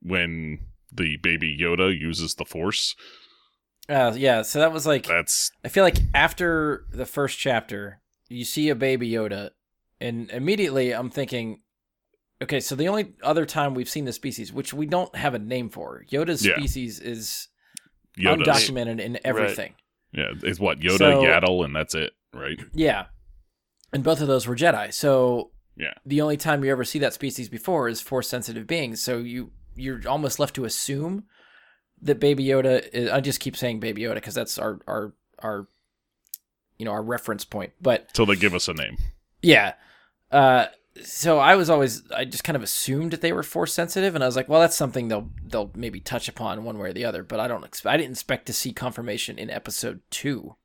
[0.01, 0.59] when
[0.91, 2.95] the baby Yoda uses the Force.
[3.89, 8.45] Uh, yeah, so that was like That's I feel like after the first chapter, you
[8.45, 9.51] see a baby Yoda,
[9.99, 11.61] and immediately I'm thinking,
[12.41, 15.39] okay, so the only other time we've seen the species, which we don't have a
[15.39, 16.55] name for, Yoda's Yeah.
[16.57, 17.47] species is
[18.17, 18.47] Yoda's.
[18.47, 19.75] undocumented in everything.
[20.11, 22.59] Yeah, it's what Yoda, So- Yaddle, and that's it, right?
[22.73, 23.05] Yeah,
[23.91, 24.93] and both of those were Jedi.
[24.93, 25.93] So Yeah.
[26.05, 29.01] the only time you ever see that species before is force sensitive beings.
[29.01, 31.23] So you you're almost left to assume
[31.99, 32.87] that Baby Yoda.
[32.93, 35.67] Is, I just keep saying Baby Yoda because that's our our our
[36.77, 37.73] you know our reference point.
[37.81, 38.97] But Till they give us a name.
[39.43, 39.73] Yeah,
[40.31, 40.65] uh,
[41.03, 44.23] so I was always I just kind of assumed that they were force sensitive, and
[44.23, 47.05] I was like, well, that's something they'll they'll maybe touch upon one way or the
[47.05, 47.23] other.
[47.23, 50.55] But I don't expect I didn't expect to see confirmation in episode two.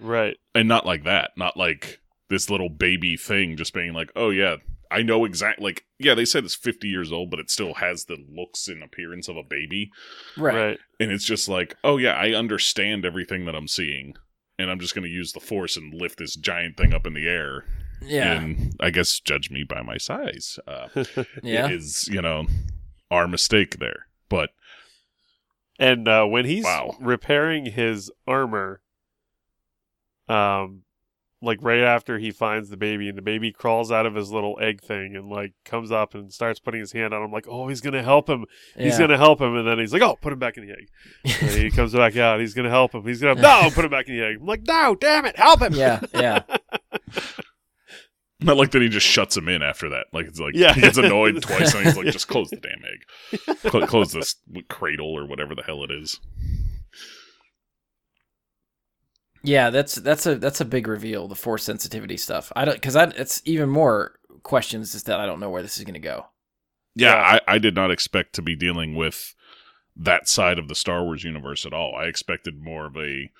[0.00, 0.36] Right.
[0.52, 4.56] and not like that not like this little baby thing just being like oh yeah
[4.90, 8.06] i know exactly like yeah they said it's 50 years old but it still has
[8.06, 9.92] the looks and appearance of a baby
[10.36, 10.56] Right.
[10.56, 10.78] Right.
[10.98, 14.14] and it's just like oh yeah i understand everything that i'm seeing
[14.58, 17.14] and i'm just going to use the force and lift this giant thing up in
[17.14, 17.64] the air
[18.04, 18.32] Yeah.
[18.40, 20.88] and i guess judge me by my size uh
[21.42, 21.68] yeah.
[21.68, 22.46] is you know
[23.10, 24.50] our mistake there but
[25.78, 26.96] And uh, when he's Wow.
[27.00, 28.80] repairing his armor,
[30.28, 30.82] um,
[31.44, 34.56] like right after he finds the baby, and the baby crawls out of his little
[34.60, 37.66] egg thing and like comes up and starts putting his hand on him, like, oh,
[37.68, 38.46] he's gonna help him.
[38.76, 39.06] He's Yeah.
[39.06, 40.88] gonna help him, and then he's like, oh, put him back in the egg.
[41.42, 42.38] And he comes back out.
[42.40, 43.02] He's gonna help him.
[43.04, 44.36] He's gonna no, put him back in the egg.
[44.40, 45.74] I'm like, no, damn it, help him.
[45.74, 46.00] yeah.
[46.14, 46.42] Yeah.
[48.46, 50.72] not like that he just shuts him in after that like it's like Yeah.
[50.74, 54.36] he gets annoyed twice and he's like just close the damn egg Cl- close this
[54.68, 56.20] cradle or whatever the hell it is
[59.44, 61.26] Yeah, that's that's a that's a big reveal.
[61.26, 62.52] The force sensitivity stuff.
[62.54, 65.78] I don't because I it's even more questions is that I don't know where this
[65.78, 66.26] is going to go.
[66.94, 67.38] Yeah, Yeah.
[67.48, 69.34] I, I did not expect to be dealing with
[69.96, 71.92] that side of the Star Wars universe at all.
[71.96, 73.30] I expected more of a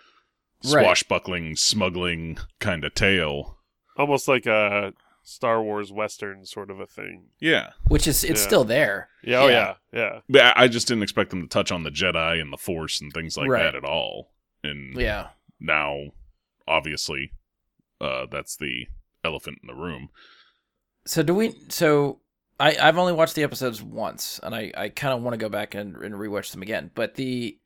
[0.65, 3.59] swashbuckling, smuggling kind of tale.
[3.96, 7.26] Almost like a Star Wars Western sort of a thing.
[7.38, 7.70] Yeah.
[7.88, 8.46] Which is it's Yeah.
[8.46, 9.09] still there.
[9.22, 9.74] Yeah, oh Yeah.
[9.92, 10.20] yeah, yeah.
[10.28, 13.00] But I I just didn't expect them to touch on the Jedi and the Force
[13.00, 13.62] and things like Right.
[13.62, 14.33] that at all.
[14.64, 15.28] And Yeah.
[15.61, 16.07] now,
[16.66, 17.33] obviously,
[18.00, 18.87] uh, that's the
[19.24, 20.11] elephant in the room.
[21.07, 21.55] So do we?
[21.68, 22.20] So
[22.59, 25.48] I I've only watched the episodes once, and I I kind of want to go
[25.48, 26.90] back and and rewatch them again.
[26.94, 27.59] But the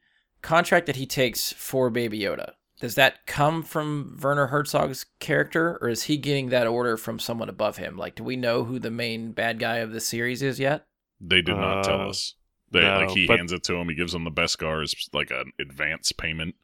[0.43, 5.89] contract that he takes for Baby Yoda does that come from Werner Herzog's character, or
[5.89, 7.97] is he getting that order from someone above him?
[7.97, 10.87] Like, do we know who the main bad guy of the series is yet?
[11.21, 12.35] They did not tell Uh, us.
[12.73, 13.89] They no, like he but- hands it to him.
[13.89, 16.57] He gives him the Beskar as like an advance payment.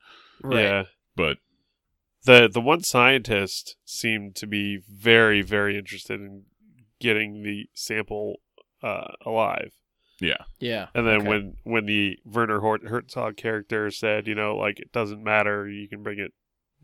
[0.51, 0.85] Yeah.
[1.16, 1.38] But
[2.25, 6.44] The the one scientist seemed to be very very interested in
[7.01, 8.40] getting the sample
[8.83, 9.72] uh, alive.
[10.23, 10.89] Yeah, Yeah.
[10.95, 11.29] And then Okay.
[11.29, 15.89] when when the Werner Hort- Herzog character said, you know, like it doesn't matter, you
[15.89, 16.33] can bring it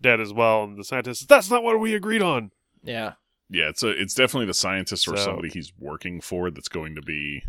[0.00, 2.50] dead as well, and the scientist, said, that's not what we agreed on.
[2.82, 3.14] Yeah.
[3.50, 3.68] yeah.
[3.68, 7.02] It's a, it's definitely the scientist or So- somebody he's working for that's going to
[7.02, 7.42] be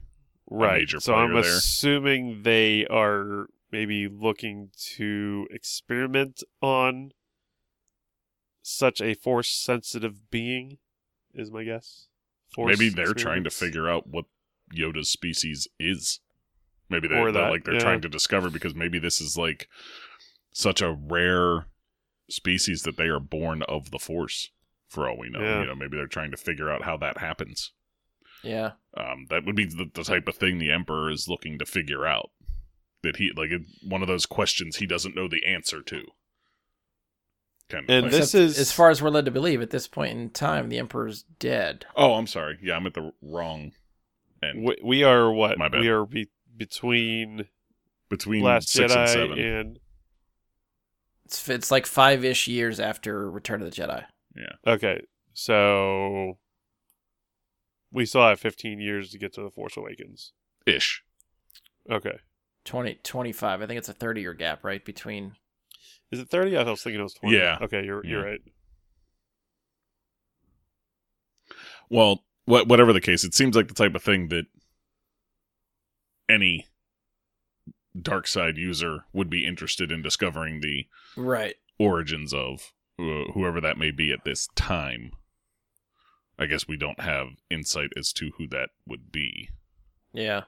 [0.49, 0.79] Right.
[0.79, 1.41] major so I'm there.
[1.43, 7.11] assuming they are maybe looking to experiment on
[8.61, 10.77] such a force sensitive being.
[11.33, 12.07] Is my guess.
[12.53, 14.25] Force maybe they're trying to figure out what
[14.75, 16.19] Yoda's species is.
[16.89, 17.79] Maybe they, Or they're that, like they're yeah.
[17.81, 19.67] trying to discover because maybe this is like
[20.51, 21.67] such a rare
[22.29, 24.49] species that they are born of the Force.
[24.87, 25.59] For all we know, Yeah.
[25.61, 27.73] you know, maybe they're trying to figure out how that happens.
[28.43, 28.71] Yeah.
[28.97, 32.07] Um, that would be the, the type of thing the Emperor is looking to figure
[32.07, 32.31] out.
[33.03, 36.05] That he like it, one of those questions he doesn't know the answer to.
[37.69, 37.89] Kind of.
[37.91, 40.17] And like- this Except, is- as far as we're led to believe at this point
[40.17, 41.85] in time, the Emperor's dead.
[41.95, 42.57] oh, I'm sorry.
[42.63, 43.73] Yeah, I'm at the wrong
[44.43, 44.63] end.
[44.63, 45.57] We, we are what?
[45.57, 45.81] My bad.
[45.81, 47.45] We are be- between
[48.09, 49.39] Between Last six and Jedi seven.
[49.39, 49.79] and
[51.25, 54.05] It's it's like five ish years after Return of the Jedi.
[54.35, 54.53] Yeah.
[54.73, 55.01] Okay,
[55.33, 56.37] so
[57.91, 60.31] we still have 15 years to get to the Force Awakens.
[60.65, 61.03] Ish.
[61.89, 62.19] Okay,
[62.65, 63.61] 20, 25.
[63.61, 64.83] I think it's a 30 year gap, right?
[64.85, 65.33] Between.
[66.11, 66.55] is it 30?
[66.57, 67.35] I was thinking it was 20.
[67.35, 67.57] Yeah.
[67.61, 68.41] Okay, you're you're right.
[71.89, 74.45] Well, wha- whatever the case, it seems like the type of thing that
[76.27, 76.67] any
[77.99, 80.85] dark side user would be interested in discovering the
[81.15, 81.55] Right.
[81.77, 85.11] origins of wh- whoever that may be at this time.
[86.37, 89.49] I guess we don't have insight as to who that would be.
[90.13, 90.43] Yeah.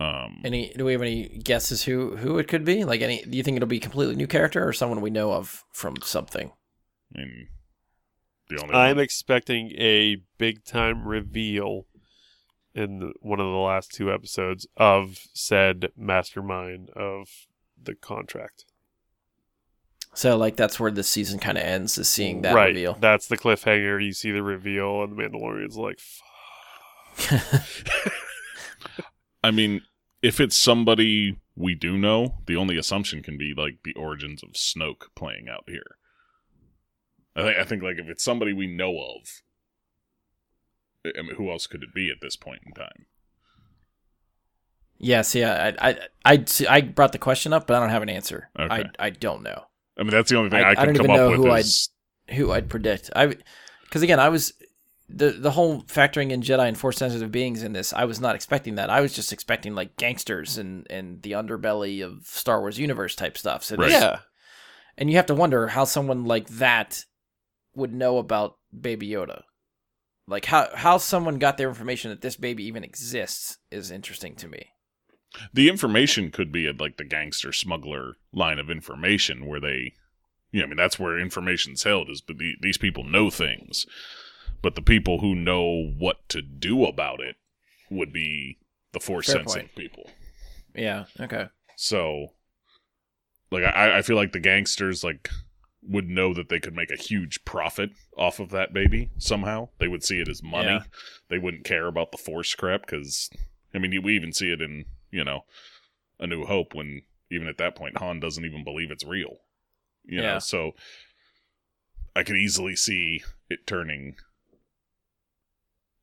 [0.00, 0.72] Um, Any?
[0.76, 2.84] Do we have any guesses who who it could be?
[2.84, 3.22] Like any?
[3.22, 5.96] Do you think it'll be a completely new character or someone we know of from
[6.02, 6.52] something?
[7.16, 7.48] I mean,
[8.48, 11.86] the only I'm one- expecting a big time reveal
[12.74, 17.28] in the, one of the last two episodes of said mastermind of
[17.82, 18.64] the contract.
[20.14, 22.68] So like that's where this season kind of ends, is seeing that right.
[22.68, 22.96] reveal.
[23.00, 24.04] That's the cliffhanger.
[24.04, 26.00] You see the reveal, and the Mandalorian's like,
[29.44, 29.82] I mean,
[30.22, 34.50] if it's somebody we do know, the only assumption can be like the origins of
[34.52, 35.96] Snoke playing out here.
[37.36, 39.42] I think I think like if it's somebody we know of,
[41.16, 43.06] I mean, who else could it be at this point in time?
[44.98, 48.02] yeah, see, I, I, I, see, I brought the question up, but I don't have
[48.02, 48.48] an answer.
[48.56, 48.88] I, Okay.
[48.98, 49.64] I I don't know
[49.98, 51.36] I mean, that's the only thing I- I, I can don't come even know up
[51.36, 51.90] who with I'd- is
[52.30, 53.10] who I'd predict.
[53.14, 53.34] I,
[53.84, 54.52] because again, I was
[55.08, 57.92] the the whole factoring in Jedi and Force sensitive beings in this.
[57.92, 58.90] I was not expecting that.
[58.90, 63.38] I was just expecting like gangsters and and the underbelly of Star Wars universe type
[63.38, 63.62] stuff.
[63.64, 63.90] So Right.
[63.92, 64.18] yeah,
[64.98, 67.04] and you have to wonder how someone like that
[67.76, 69.42] would know about Baby Yoda.
[70.26, 74.48] Like how how someone got their information that this baby even exists is interesting to
[74.48, 74.70] me.
[75.52, 79.92] the information could be at like the gangster smuggler line of information where they
[80.50, 83.86] you know, I mean that's where information's held is but the, these people know things.
[84.62, 87.36] But the people who know what to do about it
[87.90, 88.58] would be
[88.92, 89.76] the force Fair sensitive point.
[89.76, 90.10] people.
[90.74, 91.04] Yeah.
[91.20, 91.46] Okay.
[91.76, 92.28] So
[93.50, 95.28] like I, I feel like the gangsters like
[95.88, 99.68] would know that they could make a huge profit off of that baby somehow.
[99.78, 100.68] They would see it as money.
[100.68, 100.82] Yeah.
[101.28, 103.30] They wouldn't care about the force crap because
[103.74, 105.44] I mean we even see it in you know
[106.18, 109.38] A New Hope when even at that point Han doesn't even believe it's real.
[110.04, 110.34] You Yeah.
[110.34, 110.72] know, so
[112.14, 114.16] I could easily see it turning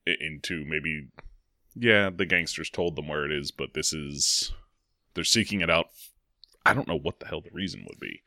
[0.05, 1.07] into maybe
[1.75, 4.51] yeah the gangsters told them where it is but this is
[5.13, 5.87] they're seeking it out
[6.65, 8.21] i don't know what the hell the reason would be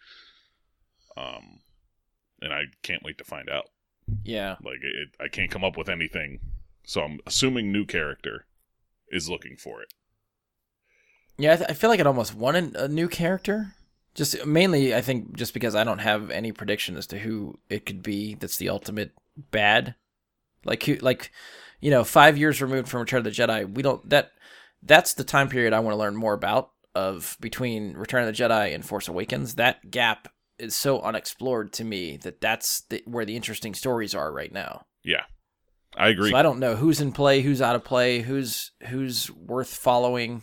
[1.17, 1.61] um
[2.43, 3.71] and i can't wait to find out
[4.25, 4.57] Yeah.
[4.63, 6.41] like it, i can't come up with anything
[6.85, 8.47] so i'm assuming new character
[9.11, 9.93] is looking for it
[11.39, 11.53] Yeah.
[11.53, 13.75] I, th- I feel like it almost wanted a new character.
[14.15, 17.85] Just mainly, I think, just because I don't have any prediction as to who it
[17.85, 18.35] could be.
[18.35, 19.13] That's the ultimate
[19.51, 19.95] bad.
[20.65, 20.95] Like who?
[20.97, 21.31] Like,
[21.83, 24.31] you know, five years removed from Return of the Jedi, we don't that.
[24.83, 28.43] That's the time period I want to learn more about of between Return of the
[28.43, 29.57] Jedi and Force Awakens.
[29.57, 34.33] That gap is so unexplored to me that that's the, where the interesting stories are
[34.33, 34.87] right now.
[35.05, 35.25] yeah
[35.97, 39.31] i agree So I don't know who's in play, who's out of play, who's who's
[39.31, 40.43] worth following.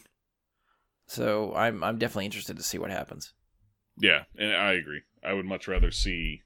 [1.08, 3.34] So I'm I'm definitely interested to see what happens.
[3.98, 6.42] yeah and i agree i would much rather see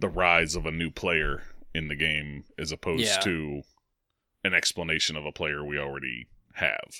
[0.00, 1.42] the rise of a new player
[1.74, 3.18] in the game as opposed Yeah.
[3.20, 3.62] to
[4.42, 6.90] an explanation of a player we already have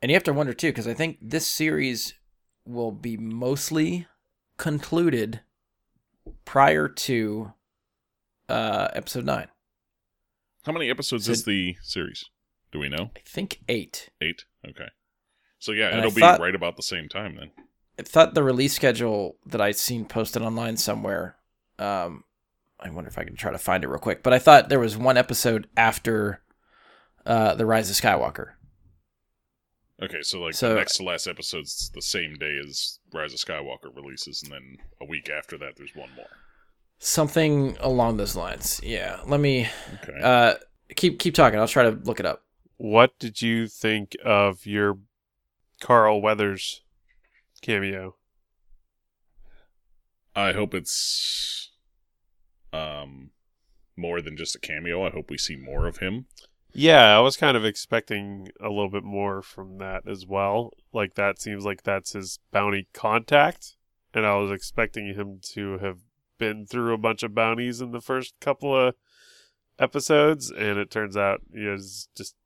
[0.00, 2.14] And you have to wonder too, because I think this series
[2.64, 4.06] will be mostly
[4.58, 5.40] concluded
[6.44, 7.52] prior to
[8.48, 9.48] uh, episode nine.
[10.64, 12.24] How many episodes So- is the series?
[12.70, 13.10] Do we know?
[13.16, 14.10] I think eight.
[14.20, 14.44] Eight.
[14.68, 14.88] Okay.
[15.58, 17.50] So yeah, And it'll be right about the same time then.
[17.98, 21.36] I thought the release schedule that I'd seen posted online somewhere.
[21.78, 22.24] Um,
[22.78, 24.22] I wonder if I can try to find it real quick.
[24.22, 26.42] But I thought there was one episode after
[27.24, 28.50] uh, the Rise of Skywalker.
[30.00, 33.40] Okay, so like So- the next to last episode's the same day as Rise of
[33.40, 36.30] Skywalker releases, and then a week after that, there's one more.
[36.98, 38.80] Something along those lines.
[38.82, 39.20] Yeah.
[39.26, 39.68] Let me
[40.02, 40.18] Okay.
[40.22, 40.54] uh,
[40.96, 41.58] keep keep talking.
[41.58, 42.44] I'll try to look it up.
[42.80, 44.98] what did you think of your
[45.80, 46.82] Carl Weathers
[47.60, 48.14] cameo?
[50.36, 51.70] I hope it's
[52.72, 53.30] um
[53.96, 55.04] more than just a cameo.
[55.04, 56.26] I hope we see more of him.
[56.78, 60.72] Yeah, I was kind of expecting a little bit more from that as well.
[60.92, 63.74] Like that seems like that's his bounty contact,
[64.14, 65.98] and I was expecting him to have
[66.38, 68.94] been through a bunch of bounties in the first couple of
[69.80, 72.36] episodes, and it turns out he is just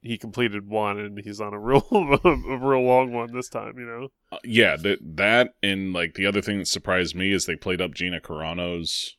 [0.00, 3.78] he completed one, and he's on a real a real long one this time.
[3.78, 4.08] You know.
[4.32, 7.82] Uh, yeah, that that and like the other thing that surprised me is they played
[7.82, 9.18] up Gina Carano's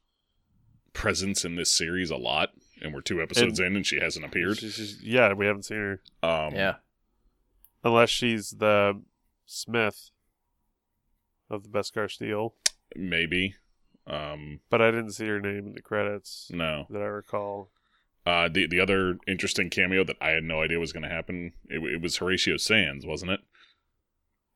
[0.94, 2.50] presence in this series a lot,
[2.84, 4.58] and we're two episodes in and she hasn't appeared.
[4.60, 6.76] She's just- yeah, we haven't seen her Um, yeah.
[7.84, 9.02] unless she's the
[9.46, 10.12] Smith
[11.50, 12.56] of the Beskar Steel,
[12.96, 13.56] maybe.
[14.06, 16.86] Um, but I didn't see her name in the credits no.
[16.90, 17.72] that I recall.
[18.26, 21.52] Uh, the the other interesting cameo that I had no idea was going to happen.
[21.70, 23.42] It, it was Horatio Sanz, wasn't it?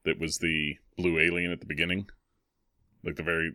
[0.05, 2.07] That was the blue alien at the beginning,
[3.03, 3.51] like the very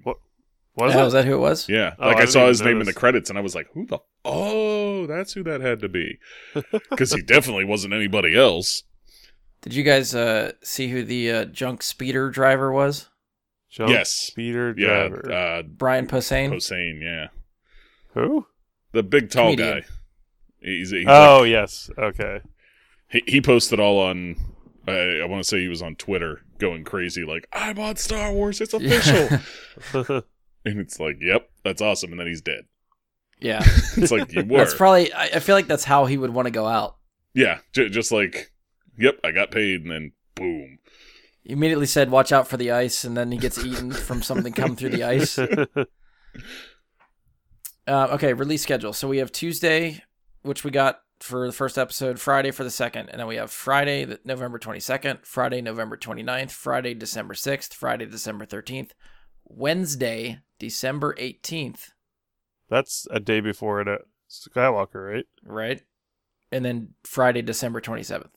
[0.74, 1.06] Was oh, it?
[1.08, 1.68] is that who it was?
[1.68, 1.94] yeah.
[1.98, 3.66] Oh, like I I, saw even his name in the credits, and I was like,
[3.74, 3.98] "Who the?
[4.24, 6.18] Oh, that's who that had to be,"
[6.90, 8.82] because he definitely wasn't anybody else.
[9.60, 13.08] Did you guys uh, see who the uh, junk speeder driver was?
[13.70, 14.10] Jump Yes.
[14.10, 15.32] Speeder Yeah, driver.
[15.32, 16.50] uh, Brian Posehn.
[16.50, 17.00] Hossein.
[17.02, 17.28] Yeah,
[18.14, 18.46] Who?
[18.92, 19.80] the big tall Comedian.
[19.80, 19.86] guy.
[20.60, 22.40] He's, he's oh like- yes, okay.
[23.10, 24.36] he, he posted all on.
[24.86, 28.32] I, I want to say he was on Twitter going crazy, like I'm on Star
[28.32, 30.22] Wars, it's official,
[30.64, 32.64] and it's like, yep, that's awesome, and then he's dead.
[33.40, 33.62] Yeah,
[33.96, 35.12] It's like you were, that's probably.
[35.12, 36.96] I, I feel like that's how he would want to go out.
[37.34, 38.52] yeah, j- just like,
[38.98, 40.78] yep, I got paid, and then boom.
[41.42, 44.52] He immediately said, "Watch out for the ice," and then he gets eaten from something
[44.52, 45.38] come through the ice.
[47.86, 48.92] Uh, okay, release schedule.
[48.92, 50.04] So we have Tuesday,
[50.42, 53.50] which we got for the first episode, Friday for the second, and then we have
[53.50, 58.90] Friday, November 22nd, Friday, November 29th, Friday, December 6th, Friday, December 13th,
[59.44, 61.90] Wednesday, December 18th,
[62.68, 65.26] That's a day before it at Skywalker, right?
[65.44, 65.82] right?
[66.50, 68.30] And then Friday, December 27th.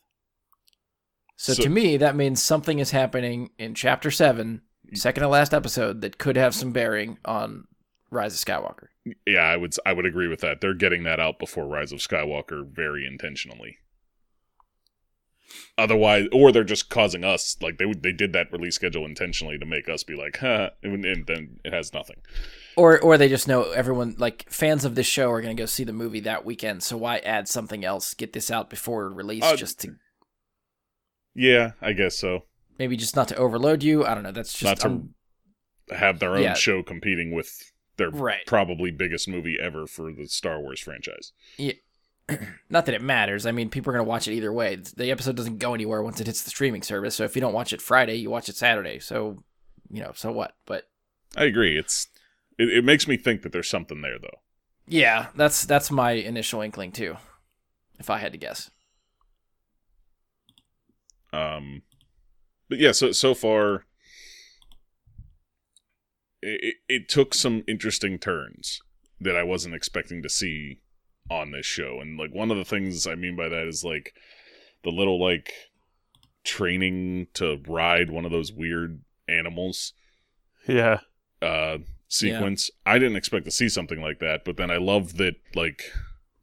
[1.37, 4.61] So, So- to me, that means something is happening in Chapter 7,
[4.93, 7.67] second to last episode, that could have some bearing on
[8.09, 8.87] Rise of Skywalker.
[9.25, 10.61] Yeah, I would I would agree with that.
[10.61, 13.77] They're getting that out before Rise of Skywalker very intentionally.
[15.77, 19.65] Otherwise, or they're just causing us like they they did that release schedule intentionally to
[19.65, 22.17] make us be like, huh, and, and then it has nothing.
[22.77, 25.65] Or or they just know everyone like fans of this show are going to go
[25.67, 28.13] see the movie that weekend, so why add something else?
[28.13, 29.95] Get this out before release Uh, just to
[31.33, 32.45] Yeah, I guess so.
[32.79, 34.05] maybe just not to overload you.
[34.05, 34.31] I don't know.
[34.31, 35.13] That's just Not to um,
[35.91, 36.53] Have their own Yeah.
[36.55, 38.45] show competing with their Right.
[38.47, 41.31] probably biggest movie ever for the Star Wars franchise.
[42.69, 43.45] not that it matters.
[43.45, 44.75] I mean, people are going to watch it either way.
[44.75, 47.15] The episode doesn't go anywhere once it hits the streaming service.
[47.15, 48.99] So if you don't watch it Friday, you watch it Saturday.
[48.99, 49.43] So,
[49.91, 50.55] you know, so what?
[50.65, 50.87] But
[51.37, 51.77] I agree.
[51.77, 52.07] It's
[52.57, 54.39] it, it makes me think that there's something there though.
[54.87, 57.17] yeah, that's that's my initial inkling too.
[57.99, 58.71] If I had to guess.
[61.31, 61.83] Um,
[62.69, 63.85] but yeah, so so far,
[66.41, 68.81] it, it, it took some interesting turns
[69.19, 70.81] that I wasn't expecting to see
[71.29, 74.13] on this show, and like one of the things I mean by that is like
[74.83, 75.51] the little like
[76.43, 79.93] training to ride one of those weird animals
[80.67, 80.99] Yeah.
[81.41, 82.69] uh sequence.
[82.85, 85.91] I didn't expect to see something like that, but then I love that like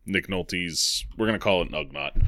[0.04, 2.26] Nick Nolte's we're gonna call it an Ugnaught.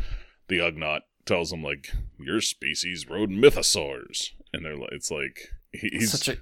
[0.48, 6.12] The Ugnaught tells him like your species rode mythosaurs, and they're like it's like he's
[6.12, 6.40] Such a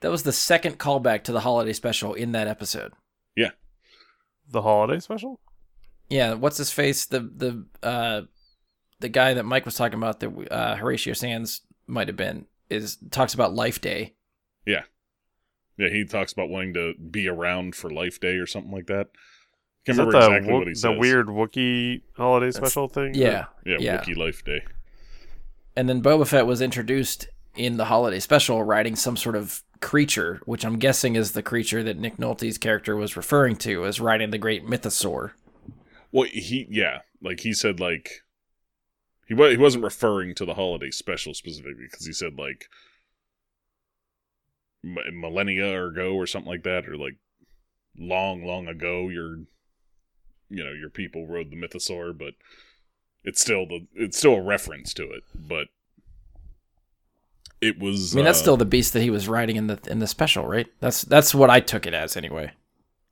[0.00, 2.92] That was the second callback to the holiday special in that episode.
[4.48, 5.40] The holiday special?
[6.08, 7.06] Yeah, what's his face?
[7.06, 8.22] The the uh
[9.00, 12.96] the guy that Mike was talking about that uh Horatio Sanz might have been is
[13.10, 14.14] talks about Life Day.
[14.66, 14.82] yeah
[15.78, 19.08] yeah, he talks about wanting to be around for Life Day or something like that.
[19.86, 20.82] Can't that remember the, exactly Wook- what he says.
[20.82, 23.14] the weird Wookiee holiday special thing?
[23.14, 23.46] Yeah.
[23.64, 23.96] yeah, yeah.
[23.98, 24.60] Wookiee Life Day.
[25.74, 27.26] And then Boba Fett was introduced
[27.56, 31.82] in the holiday special riding some sort of creature, which I'm guessing is the creature
[31.82, 35.32] that Nick Nolte's character was referring to as riding the great mythosaur.
[36.10, 38.22] Well, he yeah, like he said like
[39.26, 42.66] he he wasn't referring to the holiday special specifically because he said like
[44.84, 47.16] m- millennia ago or something like that or like
[47.98, 49.36] long long ago your
[50.48, 52.34] you know your people rode the mythosaur but
[53.22, 55.68] it's still the it's still a reference to it but
[57.62, 59.78] it was I mean, that's uh, still the beast that he was riding in the
[59.88, 60.66] in the special, right?
[60.80, 62.52] That's that's what I took it as anyway.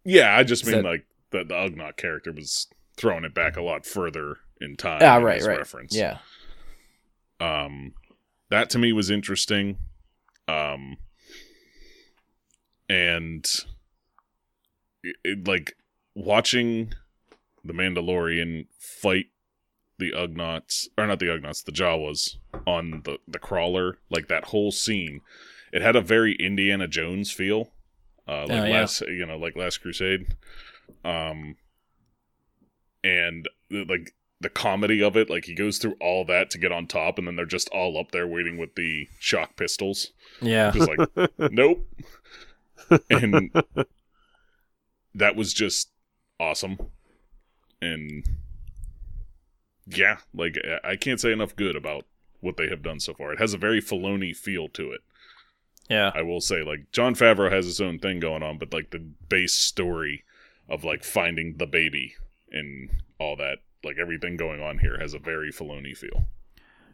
[0.05, 3.57] yeah i just Is mean that- like the the ugnaught character was throwing it back
[3.57, 5.59] a lot further in time Ah, in right, right.
[5.59, 6.19] reference Yeah.
[7.41, 7.95] um
[8.51, 9.77] that to me was interesting
[10.49, 10.97] um
[12.89, 13.47] and
[15.03, 15.77] it, it- like
[16.15, 16.93] watching
[17.65, 19.27] the mandalorian fight
[20.01, 22.37] the ugnaughts or not the ugnaughts the jawas
[22.67, 25.21] on the the crawler like that whole scene
[25.73, 27.71] it had a very indiana jones feel
[28.27, 28.81] uh like Oh, yeah.
[28.81, 30.35] last you know like last crusade
[31.05, 31.55] um
[33.05, 36.87] and like the comedy of it like he goes through all that to get on
[36.87, 40.71] top and then they're just all up there waiting with the shock pistols Yeah.
[40.71, 41.87] just like nope
[43.11, 43.53] and
[45.15, 45.91] that was just
[46.39, 46.79] awesome
[47.83, 48.25] and
[49.97, 52.05] yeah like I- can't say enough good about
[52.41, 55.01] what they have done so far it has a very Filoni feel to it
[55.89, 56.11] Yeah.
[56.15, 58.99] i will say like Jon Favreau has his own thing going on but like the
[59.29, 60.25] base story
[60.69, 62.15] of like finding the baby
[62.53, 66.27] and all that like everything going on here has a very Filoni feel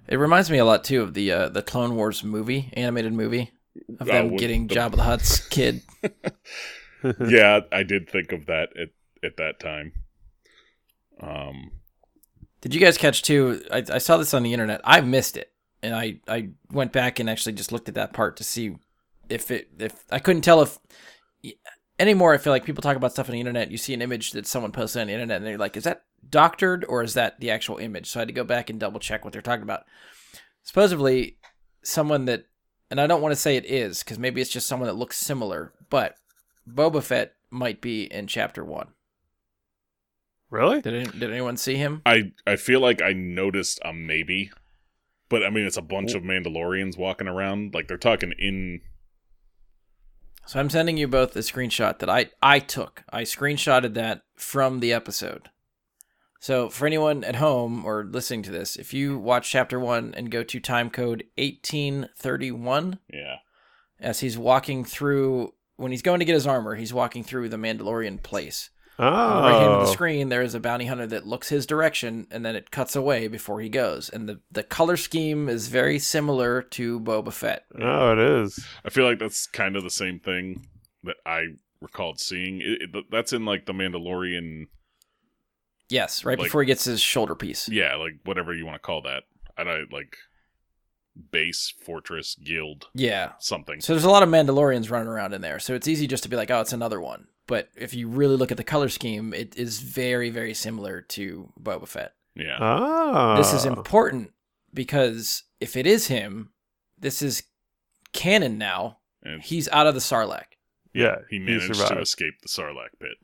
[0.08, 3.50] It reminds me a lot too of the uh, the Clone Wars movie, animated movie,
[4.00, 5.82] of Uh, them with getting the- Jabba the Hutt's kid.
[7.28, 8.88] yeah i did think of that at,
[9.22, 9.92] at that time
[11.20, 11.70] um
[12.66, 13.62] Did you guys catch too?
[13.70, 14.80] I, I saw this on the internet.
[14.82, 15.52] I missed it,
[15.84, 18.74] and I, I went back and actually just looked at that part to see
[19.28, 20.76] if it if I couldn't tell if
[22.00, 22.34] anymore.
[22.34, 23.70] I feel like people talk about stuff on the internet.
[23.70, 26.06] You see an image that someone posted on the internet, and they're like, "Is that
[26.28, 28.98] doctored or is that the actual image?" So I had to go back and double
[28.98, 29.84] check what they're talking about.
[30.64, 31.38] Supposedly,
[31.84, 32.46] someone that,
[32.90, 35.18] and I don't want to say it is because maybe it's just someone that looks
[35.18, 36.16] similar, but
[36.68, 38.88] Boba Fett might be in Chapter One.
[40.50, 40.80] Really?
[40.80, 42.02] Did any, did anyone see him?
[42.06, 44.50] I I feel like I noticed a maybe,
[45.28, 47.74] but I mean it's a bunch of Mandalorians walking around.
[47.74, 48.80] Like they're talking in.
[50.46, 53.02] So I'm sending you both a screenshot that I I took.
[53.10, 55.50] I screenshotted that from the episode.
[56.38, 60.30] So for anyone at home or listening to this, if you watch chapter 1 and
[60.30, 63.36] go to time code 1831 Yeah,
[63.98, 67.56] as he's walking through when he's going to get his armor, he's walking through the
[67.56, 68.70] Mandalorian place.
[68.98, 69.04] Oh.
[69.04, 71.66] On the right hand of the screen, there is a bounty hunter that looks his
[71.66, 74.08] direction, and then it cuts away before he goes.
[74.08, 77.66] And the, the color scheme is very similar to Boba Fett.
[77.80, 78.64] Oh, it is.
[78.84, 80.66] I feel like that's kind of the same thing
[81.04, 81.42] that I
[81.80, 82.60] recalled seeing.
[82.62, 84.68] It, it, that's in like the Mandalorian.
[85.88, 87.68] Yes, right Like- before he gets his shoulder piece.
[87.68, 89.24] Yeah, like whatever you want to call that.
[89.58, 90.16] I don't like
[91.30, 93.32] base, fortress, guild, Yeah.
[93.38, 93.80] something.
[93.80, 95.58] So there's a lot of Mandalorians running around in there.
[95.58, 97.28] So it's easy just to be like, oh, it's another one.
[97.46, 101.52] But if you really look at the color scheme, it is very, very similar to
[101.60, 102.14] Boba Fett.
[102.34, 103.36] Yeah, Oh.
[103.36, 104.32] This is important
[104.74, 106.50] because if it is him,
[106.98, 107.44] this is
[108.12, 108.98] canon now.
[109.22, 110.56] and He's out of the Sarlacc.
[110.92, 111.16] Yeah.
[111.30, 113.16] he managed to escape the Sarlacc pit.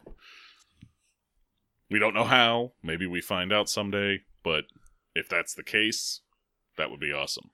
[1.90, 2.72] We don't know how.
[2.82, 4.20] Maybe we find out someday.
[4.42, 4.64] But
[5.14, 6.20] if that's the case,
[6.76, 7.50] that would be awesome.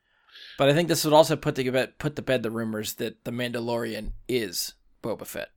[0.56, 3.24] But I think this would also put to bed, put to bed the rumors that
[3.24, 5.50] the Mandalorian is Boba Fett.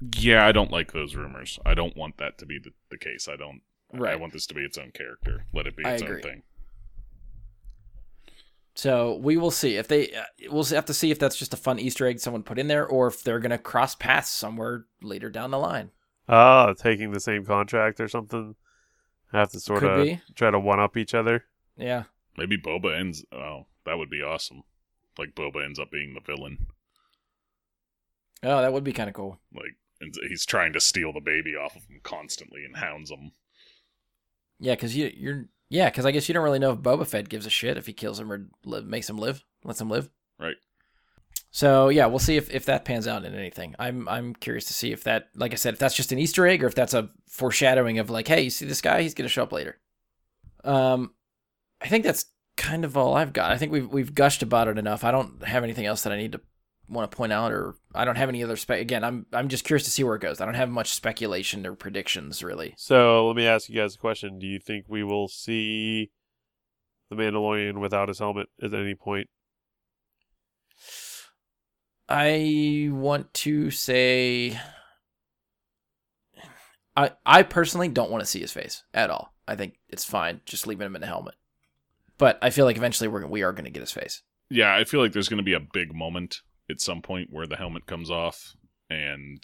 [0.00, 1.58] Yeah, I don't like those rumors.
[1.64, 3.28] I don't want that to be the, the case.
[3.28, 3.62] I don't.
[3.92, 4.10] Right.
[4.10, 4.20] I Right.
[4.20, 5.46] want this to be its own character.
[5.54, 6.16] Let it be I its agree.
[6.16, 6.42] own thing.
[8.74, 10.12] So we will see if they.
[10.14, 12.66] Uh, we'll have to see if that's just a fun Easter egg someone put in
[12.68, 15.90] there, or if they're gonna cross paths somewhere later down the line.
[16.28, 18.54] Oh, taking the same contract or something.
[19.32, 20.20] Have to sort Could of be.
[20.34, 21.44] try to one up each other.
[21.76, 22.04] Yeah.
[22.36, 23.24] Maybe Boba ends.
[23.32, 24.62] Oh, that would be awesome.
[25.18, 26.66] Like Boba ends up being the villain.
[28.42, 29.40] Oh, that would be kind of cool.
[29.54, 33.32] Like and he's trying to steal the baby off of him constantly and hounds him.
[34.58, 35.44] Yeah, because you, you're.
[35.68, 37.86] Yeah, because I guess you don't really know if Boba Fett gives a shit if
[37.86, 40.08] he kills him or li- makes him live, lets him live.
[40.38, 40.54] Right.
[41.50, 43.74] So yeah, we'll see if, if that pans out in anything.
[43.78, 46.46] I'm I'm curious to see if that, like I said, if that's just an Easter
[46.46, 49.02] egg or if that's a foreshadowing of like, hey, you see this guy?
[49.02, 49.78] He's gonna show up later.
[50.62, 51.14] Um,
[51.80, 52.26] I think that's
[52.56, 53.50] kind of all I've got.
[53.50, 55.02] I think we've we've gushed about it enough.
[55.02, 56.40] I don't have anything else that I need to
[56.88, 58.80] want to point out, or I don't have any other spec.
[58.80, 60.40] Again, I'm I'm just curious to see where it goes.
[60.40, 62.74] I don't have much speculation or predictions really.
[62.76, 64.38] So let me ask you guys a question.
[64.38, 66.10] Do you think we will see
[67.10, 69.28] the Mandalorian without his helmet at any point?
[72.08, 74.58] I want to say
[76.96, 79.34] I I personally don't want to see his face at all.
[79.48, 81.34] I think it's fine just leaving him in the helmet.
[82.18, 84.22] But I feel like eventually we're we are going to get his face.
[84.48, 86.40] Yeah, I feel like there's going to be a big moment
[86.70, 88.54] at some point where the helmet comes off,
[88.90, 89.42] and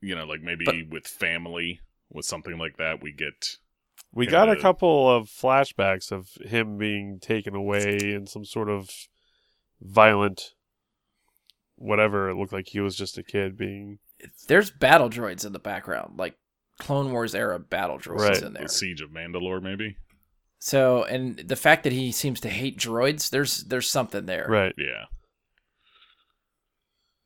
[0.00, 3.58] you know, like maybe But- with family, with something like that, we get
[4.12, 8.68] We Yeah, got a couple of flashbacks of him being taken away in some sort
[8.68, 8.90] of
[9.80, 10.54] violent
[11.76, 12.28] whatever.
[12.28, 14.00] It looked like he was just a kid being
[14.48, 16.36] There's battle droids in the background, like
[16.78, 18.42] Clone Wars era battle droids Right.
[18.42, 18.64] in there.
[18.64, 19.96] the siege of Mandalore, maybe.
[20.62, 24.46] So, and the fact that he seems to hate droids, there's there's something there.
[24.48, 24.74] right.
[24.76, 25.06] Yeah,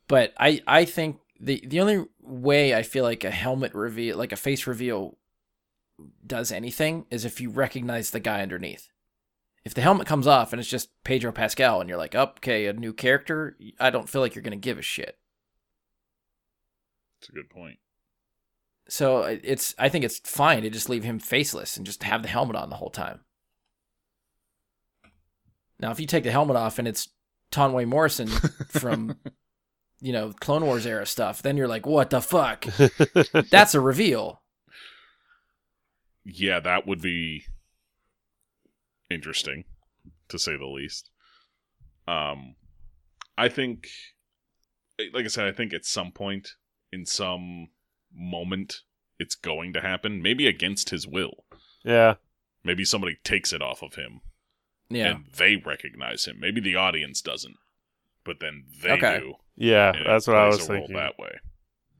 [0.07, 4.31] But I I think the the only way I feel like a helmet reveal, like
[4.31, 5.19] a face reveal,
[6.25, 8.89] does anything is if you recognize the guy underneath.
[9.65, 12.67] If the helmet comes off and it's just Pedro Pascal and you're like, oh, okay,
[12.67, 15.19] a new character, I don't feel like you're gonna give a shit.
[17.19, 17.79] it's a good point.
[18.89, 22.29] So it's I think it's fine to just leave him faceless and just have the
[22.29, 23.21] helmet on the whole time.
[25.81, 27.09] Now, if you take the helmet off and it's
[27.51, 28.29] Temuera Morrison
[28.69, 29.17] from,
[30.01, 32.65] you know, Clone Wars era stuff, then you're like, what the fuck?
[33.51, 34.43] That's a reveal.
[36.25, 37.45] Yeah, that would be
[39.11, 39.65] interesting,
[40.29, 41.11] to say the least.
[42.09, 42.55] Um,
[43.37, 43.89] I think,
[45.13, 46.49] like I said, I think at some point,
[46.93, 47.69] in some
[48.15, 48.81] moment,
[49.19, 50.23] it's going to happen.
[50.23, 51.45] Maybe against his will.
[51.85, 52.15] yeah.
[52.67, 54.23] Maybe somebody takes it off of him,
[54.89, 55.17] Yeah.
[55.17, 56.41] and they recognize him.
[56.41, 57.57] Maybe the audience doesn't,
[58.25, 59.19] but then they Okay.
[59.21, 59.35] do.
[59.55, 60.97] Yeah, that's what I was thinking.
[60.97, 61.39] That way.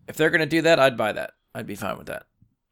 [0.09, 1.33] If they're gonna do that, I'd buy that.
[1.55, 2.27] I'd be fine with that.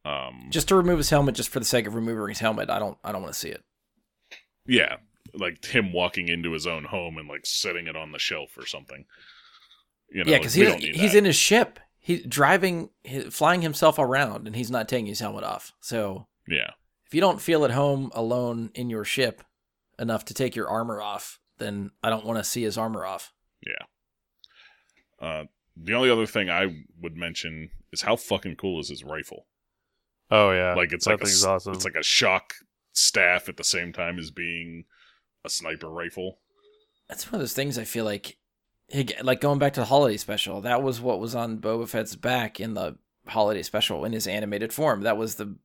[0.06, 2.78] Um, Just to remove his helmet, just for the sake of removing his helmet, I
[2.78, 2.96] don't.
[3.04, 3.62] I don't want to see it.
[4.66, 4.96] yeah,
[5.34, 8.64] like him walking into his own home and like setting it on the shelf or
[8.64, 9.04] something.
[10.10, 11.18] You know, yeah, because we he's he's that.
[11.18, 11.78] in his ship.
[12.04, 15.72] He's driving, he, flying himself around, and he's not taking his helmet off.
[15.80, 16.72] So yeah.
[17.06, 19.42] if you don't feel at home alone in your ship
[19.98, 23.32] enough to take your armor off, then I don't want to see his armor off.
[23.64, 25.26] Yeah.
[25.26, 25.44] Uh,
[25.76, 29.46] the only other thing I would mention is how fucking cool is his rifle?
[30.30, 31.74] Oh yeah, Like it's that like a, thing's s- awesome.
[31.74, 32.54] it's like a shock
[32.92, 34.84] staff at the same time as being
[35.44, 36.38] a sniper rifle.
[37.08, 38.36] That's one of those things I feel like, he-
[39.22, 40.60] like going back to the holiday special.
[40.60, 44.72] That was what was on Boba Fett's back in the holiday special in his animated
[44.72, 45.02] form.
[45.02, 45.56] That was the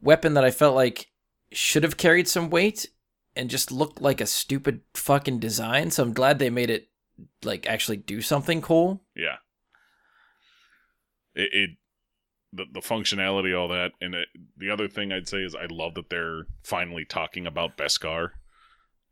[0.00, 1.08] weapon that I felt like
[1.52, 2.88] should have carried some weight
[3.36, 5.90] and just looked like a stupid fucking design.
[5.90, 6.88] So I'm glad they made it
[7.42, 9.02] like actually do something cool.
[9.16, 9.36] Yeah.
[11.34, 11.70] It, it
[12.52, 14.28] the the functionality, all that, and it,
[14.58, 18.30] the other thing I'd say is I love that they're finally talking about Beskar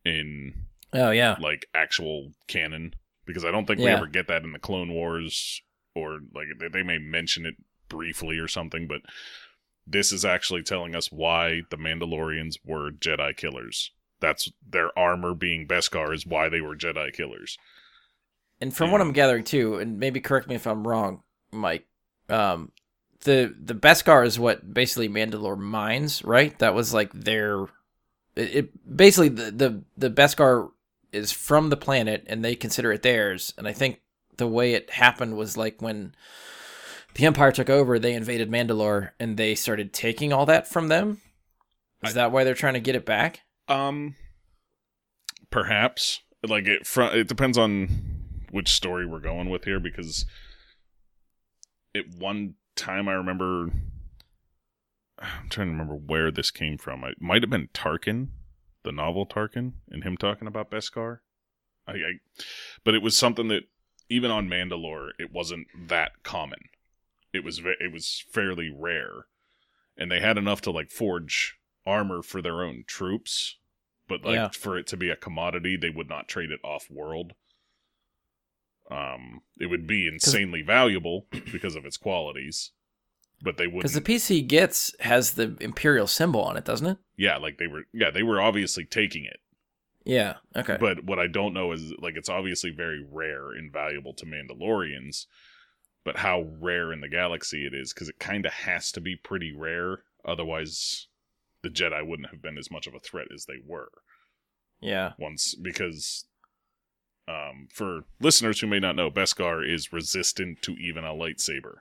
[0.04, 2.94] in Oh yeah, like actual canon
[3.26, 5.62] because I don't think we ever get that in the Clone Wars
[5.94, 7.54] or like they, they may mention it
[7.88, 9.00] briefly or something, but
[9.86, 13.90] this is actually telling us why the Mandalorians were Jedi killers.
[14.20, 17.58] That's their armor being Beskar is why they were Jedi killers.
[18.60, 21.86] and from what I'm gathering too, and maybe correct me if I'm wrong, Mike.
[22.28, 22.70] Um,
[23.22, 26.56] the the Beskar is what basically Mandalore mines, right?
[26.58, 27.64] That was like their.
[28.36, 30.70] It, it basically the, the the Beskar
[31.12, 33.52] is from the planet, and they consider it theirs.
[33.58, 34.00] And I think
[34.36, 36.14] the way it happened was like when
[37.14, 41.20] the Empire took over, they invaded Mandalore, and they started taking all that from them.
[42.04, 43.40] Is I- that why they're trying to get it back?
[43.68, 44.14] Um,
[45.50, 46.86] perhaps like it.
[46.86, 47.88] Fr- it depends on
[48.50, 50.24] which story we're going with here because
[51.94, 53.68] at one time I remember.
[55.18, 57.04] I'm trying to remember where this came from.
[57.04, 58.28] It might have been Tarkin,
[58.82, 61.18] the novel Tarkin, and him talking about Beskar.
[61.86, 62.42] I, I,
[62.84, 63.64] but it was something that
[64.08, 66.60] even on Mandalore, it wasn't that common.
[67.32, 69.26] It was it was fairly rare,
[69.96, 71.56] and they had enough to like forge
[71.86, 73.58] armor for their own troops,
[74.08, 74.48] but like Yeah.
[74.48, 77.32] for it to be a commodity, they would not trade it off world.
[78.90, 82.72] Um, it would be insanely valuable because of its qualities,
[83.42, 83.82] but they wouldn't.
[83.82, 86.98] Because the piece he gets has the Imperial symbol on it, doesn't it?
[87.16, 87.84] yeah, like they were.
[87.92, 89.40] Yeah, they were obviously taking it.
[90.04, 90.36] Yeah.
[90.56, 90.78] Okay.
[90.80, 95.26] But what I don't know is like it's obviously very rare and valuable to Mandalorians,
[96.04, 99.16] but how rare in the galaxy it is because it kind of has to be
[99.16, 100.04] pretty rare.
[100.24, 101.08] Otherwise,
[101.62, 103.90] the Jedi wouldn't have been as much of a threat as they were
[104.80, 105.12] yeah.
[105.18, 105.54] once.
[105.54, 106.24] Because
[107.28, 111.80] um, for listeners who may not know, Beskar is resistant to even a lightsaber.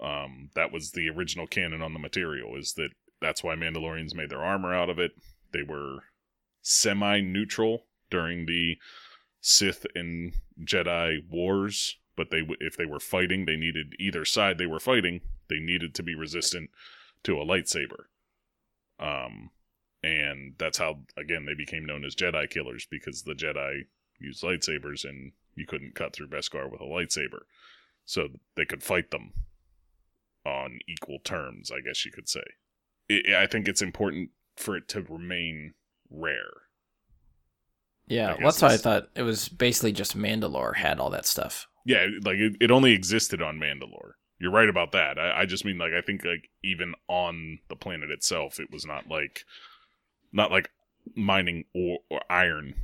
[0.00, 2.56] Um, that was the original canon on the material.
[2.56, 2.90] Is that
[3.20, 5.12] that's why Mandalorians made their armor out of it.
[5.52, 6.04] They were
[6.62, 8.76] semi-neutral during the
[9.40, 10.34] Sith and
[10.64, 15.20] Jedi wars, but they if they were fighting, they needed either side they were fighting,
[15.48, 16.70] they needed to be resistant
[17.22, 18.06] to a lightsaber.
[18.98, 19.50] Um,
[20.02, 23.86] and that's how again they became known as Jedi killers because the Jedi
[24.18, 27.42] used lightsabers and you couldn't cut through Beskar with a lightsaber,
[28.04, 29.32] so they could fight them
[30.46, 32.44] on equal terms, I guess you could say.
[33.10, 35.74] I I think it's important for it to remain
[36.10, 36.62] rare.
[38.08, 41.66] Yeah, well, that's why I thought it was basically just Mandalore had all that stuff.
[41.84, 44.12] Yeah, like it, it only existed on Mandalore.
[44.38, 45.18] You're right about that.
[45.18, 48.84] I, I just mean like I think like even on the planet itself, it was
[48.86, 49.44] not like
[50.32, 50.70] not like
[51.14, 52.74] mining or, or iron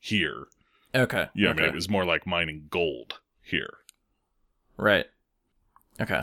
[0.00, 0.46] here.
[0.94, 1.28] Okay.
[1.34, 1.58] Yeah, okay.
[1.58, 3.78] I mean it was more like mining gold here.
[4.76, 5.06] right.
[6.00, 6.22] Okay.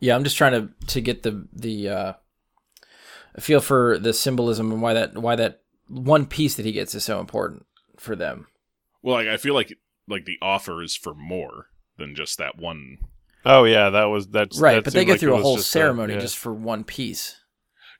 [0.00, 2.12] Yeah, I'm just trying to to get the the uh,
[3.38, 7.04] feel for the symbolism and why that why that one piece that he gets is
[7.04, 8.46] so important for them.
[9.02, 9.72] Well, like, I feel like
[10.08, 12.98] like the offer is for more than just that one.
[13.44, 15.70] Oh yeah, that was that's Right, that but they go like through a whole just
[15.70, 16.20] ceremony yeah.
[16.20, 17.36] just for one piece.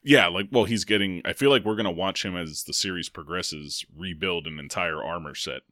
[0.03, 1.23] Yeah, like well, he's getting.
[1.25, 5.35] I feel like we're gonna watch him as the series progresses rebuild an entire armor
[5.35, 5.63] set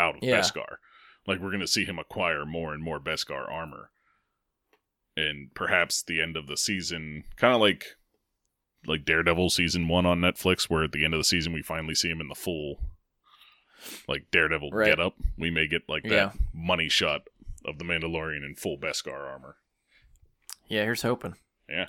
[0.00, 0.40] out of Yeah.
[0.40, 0.76] Beskar.
[1.26, 3.90] Like we're gonna see him acquire more and more Beskar armor,
[5.16, 7.96] and perhaps the end of the season, kind of like
[8.86, 11.94] like Daredevil season one on Netflix, where at the end of the season we finally
[11.94, 12.80] see him in the full
[14.08, 14.86] like Daredevil Right.
[14.86, 15.14] get up.
[15.38, 16.32] We may get like that Yeah.
[16.52, 17.28] money shot
[17.64, 19.56] of the Mandalorian in full Beskar armor
[20.68, 21.36] Yeah, here's hoping.
[21.68, 21.88] Yeah.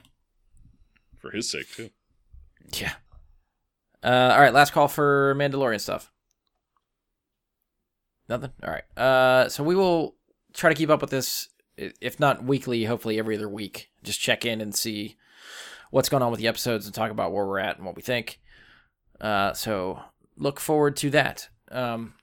[1.20, 1.90] For his sake too.
[2.74, 2.94] Yeah.
[4.04, 6.12] Uh, all right, last call for Mandalorian stuff.
[8.30, 8.52] Nothing.
[8.64, 8.98] All right.
[8.98, 10.16] Uh, so we will
[10.54, 13.90] try to keep up with this, if not weekly, hopefully every other week.
[14.04, 15.18] Just check in and see
[15.92, 18.02] what's going on with the episodes and talk about where we're at and what we
[18.02, 18.40] think.
[19.22, 20.00] Uh, so
[20.38, 21.50] look forward to that.
[21.72, 22.14] Um,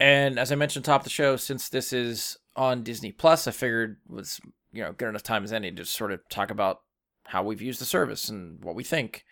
[0.00, 3.52] And as I mentioned top of the show, since this is on Disney Plus, I
[3.52, 4.40] figured was
[4.72, 6.80] you know good enough time as any to sort of talk about
[7.26, 9.24] how we've used the service and what we think.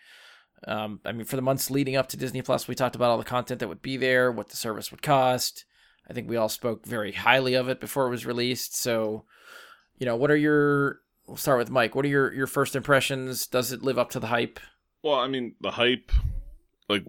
[0.67, 3.17] Um, I mean, for the months leading up to Disney Plus, we talked about all
[3.17, 5.65] the content that would be there, what the service would cost.
[6.09, 8.75] I think we all spoke very highly of it before it was released.
[8.75, 9.25] So,
[9.97, 10.99] you know, what are your?
[11.25, 11.95] We'll start with Mike.
[11.95, 13.47] What are your your first impressions?
[13.47, 14.59] Does it live up to the hype?
[15.01, 16.11] Well, I mean, the hype,
[16.89, 17.05] like,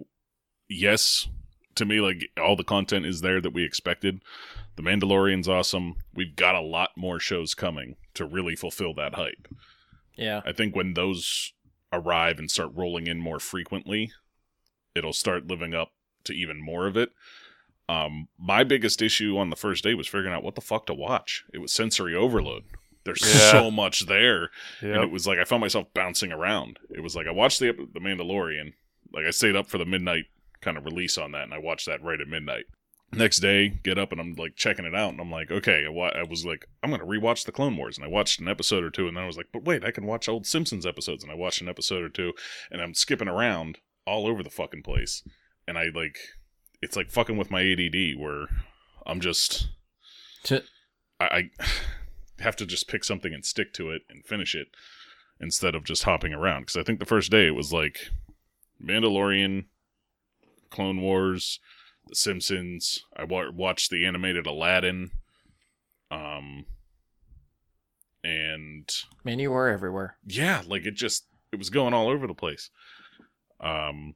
[0.69, 1.27] yes,
[1.75, 4.21] to me, like, all the content is there that we expected.
[4.75, 5.95] The Mandalorian's awesome.
[6.13, 9.47] We've got a lot more shows coming to really fulfill that hype.
[10.15, 11.53] Yeah, I think when those
[11.91, 14.11] arrive and start rolling in more frequently,
[14.95, 15.91] it'll start living up
[16.25, 17.11] to even more of it.
[17.87, 20.93] Um, my biggest issue on the first day was figuring out what the fuck to
[20.93, 21.43] watch.
[21.53, 22.63] It was sensory overload.
[23.03, 23.51] There's Yeah.
[23.51, 24.49] so much there,
[24.81, 26.79] and it was like I found myself bouncing around.
[26.89, 28.73] It was like I watched the the Mandalorian,
[29.13, 30.25] like I stayed up for the midnight
[30.61, 32.65] kind of release on that, and I watched that right at midnight.
[33.13, 35.89] Next day, get up and I'm like checking it out, and I'm like, okay, I,
[35.89, 38.83] wa- I was like, I'm gonna rewatch the Clone Wars, and I watched an episode
[38.83, 41.21] or two, and then I was like, but wait, I can watch old Simpsons episodes,
[41.23, 42.33] and I watched an episode or two,
[42.71, 43.77] and I'm skipping around
[44.07, 45.21] all over the fucking place,
[45.67, 46.17] and I like,
[46.85, 48.47] it's like fucking with my ADD where
[49.05, 49.67] I'm just
[50.43, 50.63] To-
[51.19, 51.49] I, I
[52.43, 54.67] have to just pick something and stick to it and finish it
[55.39, 56.61] instead of just hopping around.
[56.61, 58.09] Because I think the first day it was like
[58.83, 59.65] Mandalorian,
[60.69, 61.59] Clone Wars,
[62.07, 63.03] The Simpsons.
[63.15, 65.11] I wa- watched the animated Aladdin,
[66.11, 66.65] um,
[68.23, 68.89] and
[69.23, 70.17] man, you were everywhere.
[70.25, 72.69] yeah, like it just it was going all over the place.
[73.59, 74.15] Um,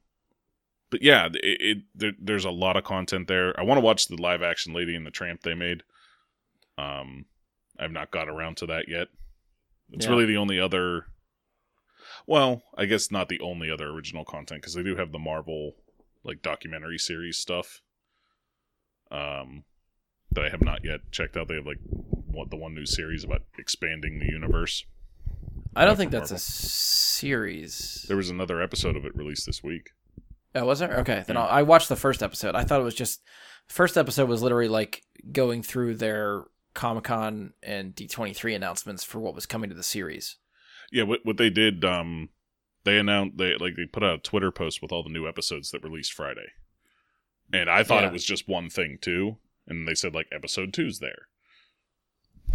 [0.90, 3.58] but yeah, it, it there, there's a lot of content there.
[3.60, 5.84] I want to watch the live action Lady and the Tramp they made.
[6.78, 7.26] Um,
[7.80, 9.08] I've not got around to that yet.
[9.92, 10.12] It's Yeah.
[10.12, 11.06] really the only other.
[12.28, 15.76] Well, I guess not the only other original content because they do have the Marvel
[16.24, 17.82] like documentary series stuff.
[19.12, 19.64] Um,
[20.32, 21.48] that I have not yet checked out.
[21.48, 24.86] They have like what the one new series about expanding the universe.
[25.76, 28.06] I don't think that's a series.
[28.08, 29.92] There was another episode of it released this week.
[30.56, 30.98] Oh, was there?
[31.00, 31.44] Okay, then Yeah.
[31.46, 32.56] I watched the first episode.
[32.56, 33.22] I thought it was just
[33.68, 36.44] first episode was literally like going through their
[36.74, 40.38] Comic Con and D twenty three announcements for what was coming to the series.
[40.92, 42.30] Yeah, what what they did, um,
[42.84, 45.70] they announced they like they put out a Twitter post with all the new episodes
[45.72, 46.48] that released Friday,
[47.54, 48.10] and I thought Yeah.
[48.10, 49.38] it was just one thing too,
[49.68, 51.28] and they said like episode two's there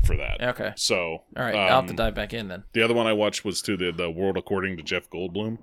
[0.04, 0.42] for that.
[0.42, 0.96] Okay, So
[1.36, 2.64] all right, I'll have to um, dive back in then.
[2.72, 5.58] The other one I watched was to the the World According to Jeff Goldblum.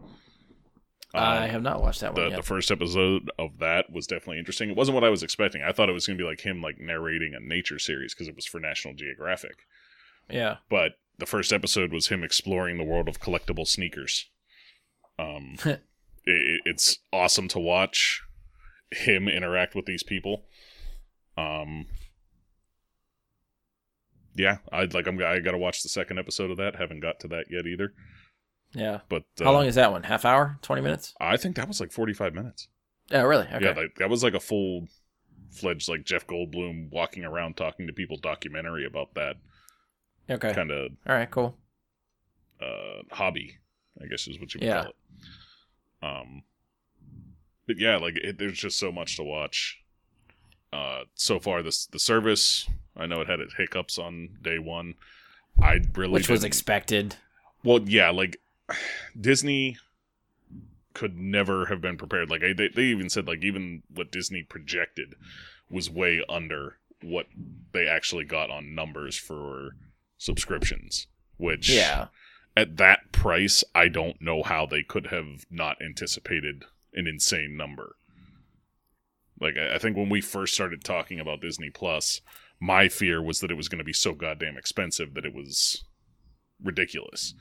[1.14, 2.36] I Um, have not watched that one the, yet.
[2.38, 4.70] the first episode of that was definitely interesting.
[4.70, 5.62] It wasn't what I was expecting.
[5.62, 8.28] I thought it was going to be like him like narrating a nature series because
[8.28, 9.66] it was for National Geographic.
[10.30, 14.30] yeah, but the first episode was him exploring the world of collectible sneakers.
[15.20, 15.82] Um, it,
[16.66, 18.22] it's awesome to watch
[18.92, 20.46] him interact with these people.
[21.38, 21.88] Um,
[24.36, 25.08] yeah, I'd like.
[25.08, 25.20] I'm.
[25.22, 26.76] I got to watch the second episode of that.
[26.78, 27.94] Haven't got to that yet either.
[28.74, 29.00] Yeah.
[29.10, 30.04] But uh, How long is that one?
[30.04, 30.58] Half hour?
[30.62, 31.14] Twenty minutes?
[31.20, 32.68] I think that was like 45 minutes.
[33.12, 33.46] Oh, really?
[33.52, 33.66] Okay.
[33.66, 34.88] Yeah, like, that was like a full
[35.52, 39.36] fledged like Jeff Goldblum walking around talking to people documentary about that
[40.30, 40.54] okay.
[40.54, 41.30] kind of All right.
[41.30, 41.58] Cool.
[42.62, 43.58] uh, hobby,
[44.02, 44.82] I guess is what you would Yeah.
[44.84, 44.96] call it.
[46.04, 46.44] Um,
[47.68, 49.78] but yeah, like it, there's just so much to watch.
[50.74, 52.68] Uh, so far, this the service.
[52.96, 54.96] I know it had its hiccups on day one.
[55.62, 57.16] I really Which was expected.
[57.64, 58.38] well, yeah, like
[59.20, 59.78] Disney
[60.94, 62.30] could never have been prepared.
[62.30, 65.16] Like they, they even said, like even what Disney projected
[65.70, 67.28] was way under what
[67.72, 69.76] they actually got on numbers for
[70.18, 71.08] subscriptions.
[71.38, 72.08] Which Yeah.
[72.56, 77.96] at that price, I don't know how they could have not anticipated an insane number.
[79.40, 82.22] Like I I think when we first started talking about Disney Plus,
[82.60, 85.84] my fear was that it was going to be so goddamn expensive that it was
[86.64, 87.34] ridiculous.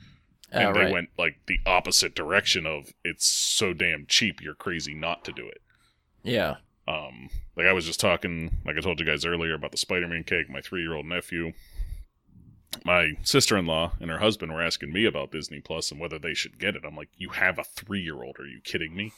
[0.51, 0.91] And Oh, they right.
[0.91, 5.47] went like the opposite direction of it's so damn cheap, you're crazy not to do
[5.47, 5.61] it.
[6.23, 6.57] Yeah.
[6.87, 10.23] Um, like I was just talking, like I told you guys earlier about the Spider-Man
[10.25, 10.49] cake.
[10.49, 11.53] My three-year-old nephew,
[12.83, 16.59] my sister-in-law, and her husband were asking me about Disney Plus and whether they should
[16.59, 16.83] get it.
[16.85, 18.37] I'm like, you have a three-year-old?
[18.39, 19.13] Are you kidding me?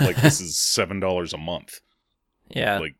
[0.00, 1.80] Like this is seven dollars a month.
[2.48, 2.78] Yeah.
[2.78, 2.94] Like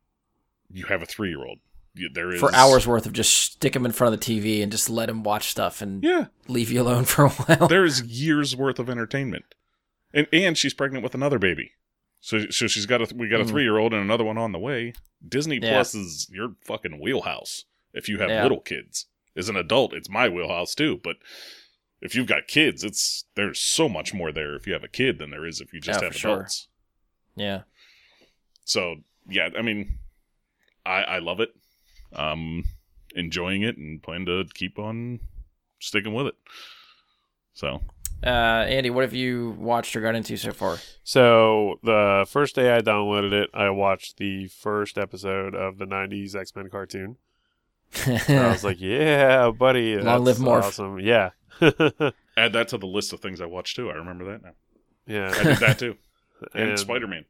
[0.73, 1.59] you have a three-year-old.
[1.95, 4.73] There is for hours worth of just stick him in front of the TV and
[4.73, 7.69] just let him watch stuff and Yeah, leave you alone for a while.
[7.69, 9.45] there is years worth of entertainment,
[10.15, 11.73] and and she's pregnant with another baby,
[12.21, 13.49] so so she's got a we got a Mm.
[13.51, 14.95] three year old and another one on the way.
[15.27, 15.71] Disney Yeah.
[15.71, 18.43] Plus is your fucking wheelhouse if you have Yeah.
[18.43, 19.07] little kids.
[19.37, 21.17] As an adult, it's my wheelhouse too, but.
[22.05, 25.19] If you've got kids, it's there's so much more there if you have a kid
[25.21, 26.33] than there is if you just Yeah, have for sure.
[26.33, 26.67] adults.
[27.37, 27.63] yeah.
[28.65, 28.97] So
[29.29, 30.01] yeah, I mean,
[30.85, 31.51] I I love it.
[32.15, 32.65] Um,
[33.15, 35.21] enjoying it and plan to keep on
[35.81, 36.35] sticking with it.
[37.55, 37.83] So
[38.25, 40.79] Uh, Andy, what have you watched or got into so far?
[41.05, 46.35] So the first day I downloaded it, I watched the first episode of the '90s
[46.35, 47.17] X Men cartoon.
[48.07, 50.63] And I was like, "Yeah, buddy, Long that's live Morph.
[50.63, 51.31] awesome!" Yeah,
[52.37, 53.91] add that to the list of things I watched too.
[53.91, 54.53] I remember that now.
[55.07, 55.33] yeah.
[55.39, 55.97] I did that too.
[56.55, 57.25] and, And- Spider Man.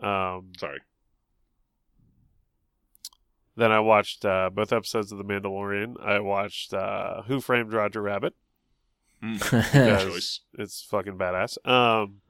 [0.00, 0.78] Um, Sorry.
[3.58, 5.94] Then I watched uh, both episodes of The Mandalorian.
[6.04, 8.34] I watched uh, Who Framed Roger Rabbit.
[9.50, 10.22] Good.
[10.58, 11.58] It's fucking badass.
[11.68, 12.20] Um,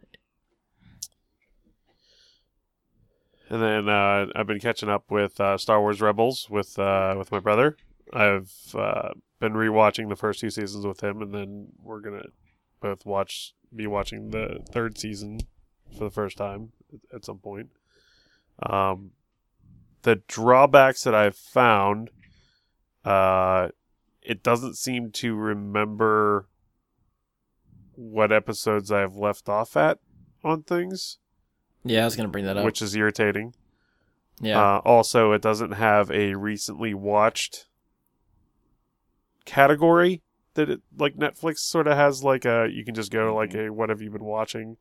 [3.51, 7.31] and then uh, I've been catching up with uh, Star Wars Rebels with uh, with
[7.31, 7.77] my brother.
[8.13, 12.25] I've uh, been rewatching the first two seasons with him, and then we're gonna
[12.81, 15.41] both watch be watching the third season
[15.97, 16.73] for the first time
[17.15, 17.69] at some point.
[18.63, 19.11] Um,
[20.03, 22.11] the drawbacks that I've found,
[23.05, 23.69] uh,
[24.23, 26.47] it doesn't seem to remember
[27.95, 29.99] what episodes I've left off at
[30.45, 31.19] on things,
[31.85, 32.65] yeah, I was gonna bring that up.
[32.65, 33.55] which is irritating.
[34.41, 37.67] yeah, Uh, also, it doesn't have a recently watched
[39.45, 40.23] category
[40.55, 42.23] that it like Netflix sort of has.
[42.23, 44.77] Like a you can just go like a what have you been watching.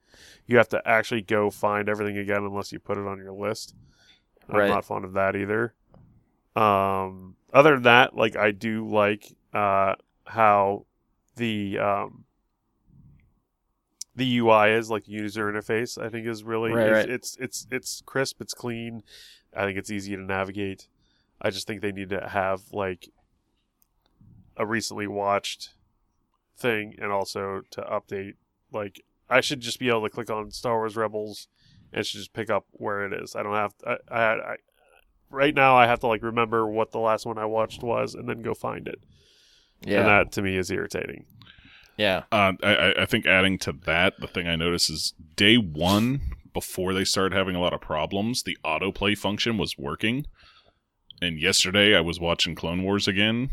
[0.45, 3.75] You have to actually go find everything again unless you put it on your list.
[4.49, 4.69] I'm Right.
[4.69, 5.73] not fond of that either.
[6.55, 9.95] Um, other than that, like I do like uh,
[10.25, 10.85] how
[11.35, 12.25] the um,
[14.15, 16.01] the UI is like user interface.
[16.03, 17.09] I think is really Right, it's, right.
[17.09, 18.41] it's it's it's crisp.
[18.41, 19.03] It's clean.
[19.55, 20.87] I think it's easy to navigate.
[21.41, 23.09] I just think they need to have like
[24.55, 25.73] a recently watched
[26.57, 28.33] thing and also to update
[28.73, 31.47] like I should just be able to click on Star Wars Rebels
[31.91, 33.35] and it should just pick up where it is.
[33.35, 34.55] I don't have I, I, I
[35.29, 38.27] right now I have to like remember what the last one I watched was and
[38.27, 38.99] then go find it.
[39.85, 41.25] yeah, And that to me is irritating.
[41.97, 42.23] yeah.
[42.31, 46.21] Uh, I, I- I think adding to that, the thing I noticed is day one,
[46.53, 50.25] before they started having a lot of problems, the autoplay function was working.
[51.21, 53.49] And yesterday I was watching Clone Wars again,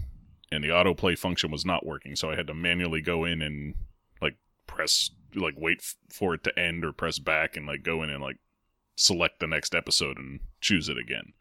[0.53, 2.15] and the autoplay function was not working.
[2.17, 3.75] So I had to manually go in and
[4.23, 8.03] like press, like wait f- for it to end or press back and like go
[8.03, 8.37] in and like
[8.97, 11.33] select the next episode and choose it again.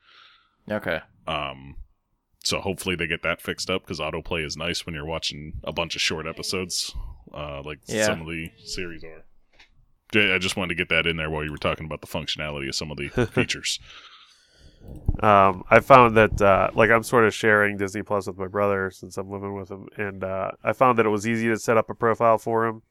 [0.72, 1.00] Okay.
[1.28, 1.76] Um,
[2.44, 5.72] so hopefully they get that fixed up because autoplay is nice when you're watching a
[5.72, 6.94] bunch of short episodes,
[7.34, 8.06] uh, like Yeah.
[8.06, 9.24] some of the series are.
[10.14, 12.08] Yeah, I just wanted to get that in there while you were talking about the
[12.08, 13.80] functionality of some of the features.
[15.22, 18.92] Um, I found that uh, like I'm sort of sharing Disney Plus with my brother
[18.92, 21.78] since I'm living with him, and uh, I found that it was easy to set
[21.78, 22.82] up a profile for him.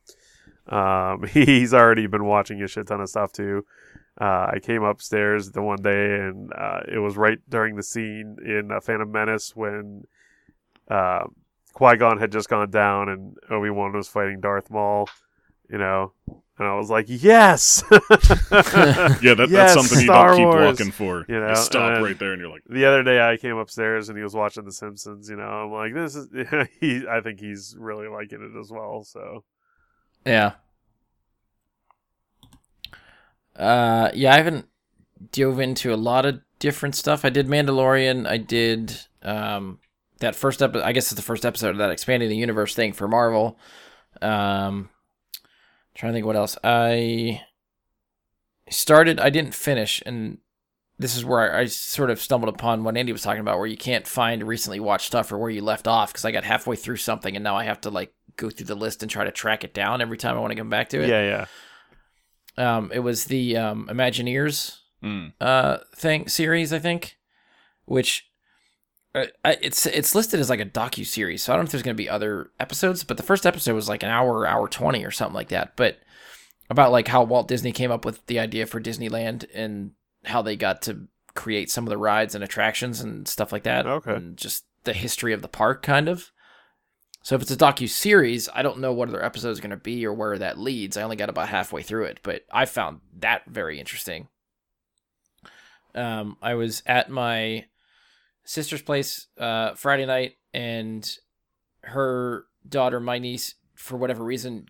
[0.69, 3.65] Um, he's already been watching a shit ton of stuff too.
[4.21, 8.37] Uh, I came upstairs the one day, and uh, it was right during the scene
[8.45, 10.05] in uh, Phantom Menace when
[10.91, 11.25] uh,
[11.73, 15.09] Qui Gon had just gone down, and Obi Wan was fighting Darth Maul.
[15.71, 16.13] You know,
[16.59, 17.99] and I was like, "Yes!" Yeah,
[19.35, 20.79] that, Yes, that's something you Star don't keep Wars.
[20.79, 21.25] looking for.
[21.29, 23.57] You know, you stop and- right there and you're like, the other day I came
[23.57, 25.31] upstairs and he was watching The Simpsons.
[25.31, 26.29] You know, I'm like, this is.
[26.81, 29.03] he, I think he's really liking it as well.
[29.05, 29.45] So
[30.25, 30.53] Yeah.
[33.57, 34.67] Uh, yeah, I haven't
[35.31, 37.25] dove into a lot of different stuff.
[37.25, 38.27] I did Mandalorian.
[38.27, 39.79] I did um
[40.19, 40.85] that first episode.
[40.85, 43.59] I guess it's the first episode of that expanding the universe thing for Marvel.
[44.21, 44.89] Um,
[45.95, 46.57] trying to think what else.
[46.65, 47.43] I
[48.71, 49.21] started.
[49.21, 50.39] I didn't finish, and
[50.99, 53.67] this is where I, I sort of stumbled upon what Andy was talking about, where
[53.67, 56.77] you can't find recently watched stuff or where you left off because I got halfway
[56.77, 59.33] through something and now I have to like go through the list and try to
[59.33, 61.09] track it down every time I want to come back to it.
[61.09, 61.47] yeah,
[62.57, 62.77] yeah.
[62.77, 67.17] Um, it was the um, Imagineers mm, uh thing series, I think,
[67.87, 68.29] which
[69.15, 71.43] uh, I- it's it's listed as like a docu series.
[71.43, 73.75] So I don't know if there's going to be other episodes, but the first episode
[73.75, 75.77] was like an hour, hour twenty or something like that.
[75.77, 75.99] But
[76.71, 79.93] about like how Walt Disney came up with the idea for Disneyland and
[80.25, 83.87] how they got to create some of the rides and attractions and stuff like that.
[83.87, 84.15] Okay.
[84.15, 86.31] and just the history of the park, kind of.
[87.23, 89.77] So if it's a docu series, I don't know what other episode is going to
[89.77, 90.97] be or where that leads.
[90.97, 94.29] I only got about halfway through it, but I found that very interesting.
[95.95, 97.67] Um, I was at my
[98.45, 101.09] sister's place uh, Friday night, and
[101.83, 104.67] her daughter, my niece, for whatever reason,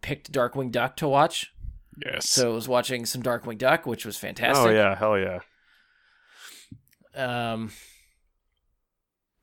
[0.00, 1.52] picked Darkwing Duck to watch.
[1.96, 2.28] Yes.
[2.28, 4.66] So I was watching some Darkwing Duck, which was fantastic.
[4.66, 5.40] Oh yeah, hell yeah.
[7.14, 7.70] Um,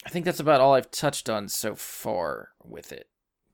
[0.06, 3.08] I think that's about all I've touched on so far with it.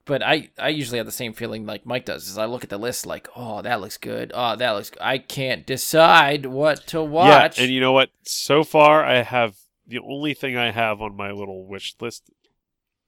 [0.04, 2.28] but I I usually have the same feeling like Mike does.
[2.28, 4.32] Is I look at the list like, oh, that looks good.
[4.34, 4.92] Oh, that looks.
[5.00, 7.58] I can't decide what to watch.
[7.58, 8.10] Yeah, and you know what?
[8.22, 12.30] So far, I have the only thing I have on my little wish list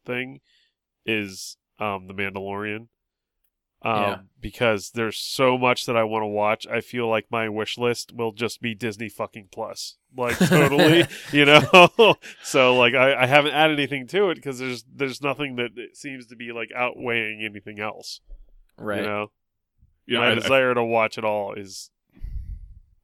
[0.05, 0.41] thing
[1.07, 2.89] is um, the Mandalorian.
[3.81, 4.19] Um, Yeah.
[4.41, 6.67] because there's so much that I want to watch.
[6.67, 11.45] I feel like my wish list will just be Disney fucking plus, like totally, you
[11.45, 12.17] know.
[12.43, 16.27] so like I, I haven't added anything to it because there's there's nothing that seems
[16.27, 18.21] to be like outweighing anything else.
[18.79, 19.01] right.
[19.01, 19.31] You know,
[20.07, 21.91] Yeah, my I- I- desire to watch it all is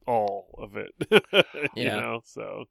[0.05, 0.93] all of it.
[1.75, 1.99] you Yeah.
[1.99, 2.65] know, so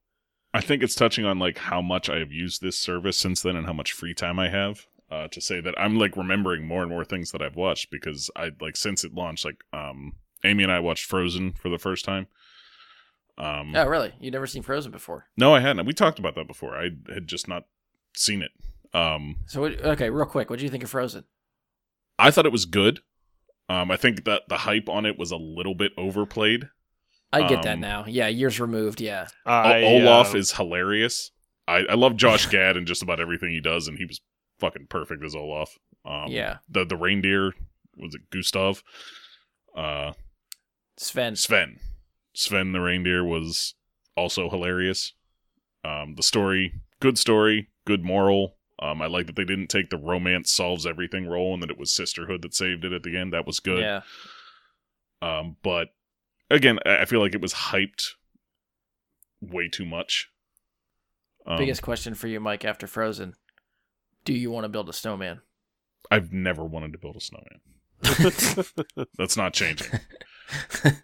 [0.53, 3.57] I think it's touching on like how much I have used this service since then
[3.57, 4.87] and how much free time I have.
[5.15, 8.31] Uh, to say that I'm like remembering more and more things that I've watched because
[8.35, 12.05] I like since it launched, like um, Amy and I watched Frozen for the first
[12.05, 12.27] time.
[13.39, 14.13] Um, Oh, really?
[14.21, 15.27] You've never seen Frozen before?
[15.37, 15.87] no, I hadn't.
[15.87, 16.77] We talked about that before.
[16.77, 17.65] I had just not
[18.17, 18.51] seen it.
[18.93, 21.25] Um, So what, okay, real quick, what do you think of Frozen?
[22.19, 23.01] I thought it was good.
[23.69, 26.69] Um, I think that the hype on it was a little bit overplayed.
[27.33, 28.05] I get that Um, now.
[28.07, 29.01] Yeah, years removed.
[29.01, 29.27] Yeah.
[29.47, 31.31] I, O- Olaf uh, is hilarious.
[31.67, 34.21] I, I love Josh Gad and just about everything he does, and he was
[34.65, 35.79] fucking perfect as Olaf.
[36.05, 36.59] Um, Yeah.
[36.69, 37.53] The the reindeer
[37.97, 38.83] was it Gustav?
[39.77, 40.13] Uh,
[40.97, 41.37] Sven.
[41.37, 41.79] Sven.
[42.33, 43.75] Sven the reindeer was
[44.17, 45.13] also hilarious.
[45.85, 48.57] Um, the story, good story, good moral.
[48.81, 51.79] Um, I like that they didn't take the romance solves everything role and that it
[51.79, 53.33] was sisterhood that saved it at the end.
[53.33, 53.81] That was good.
[53.81, 54.01] Yeah.
[55.23, 55.89] Um, but
[56.51, 58.13] again, I feel like it was hyped
[59.41, 60.29] way too much.
[61.47, 63.35] Um, Biggest question for you, Mike, after Frozen.
[64.25, 65.41] Do you want to build a snowman?
[66.11, 67.61] I've never wanted to build a snowman.
[69.19, 69.89] That's not changing.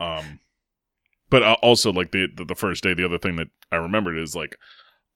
[0.00, 0.40] um,
[1.30, 4.18] but uh, also like the, the the first day, the other thing that I remembered
[4.18, 4.56] is like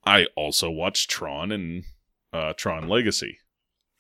[0.07, 1.85] I also watched Tron and
[2.33, 3.39] uh, Tron Legacy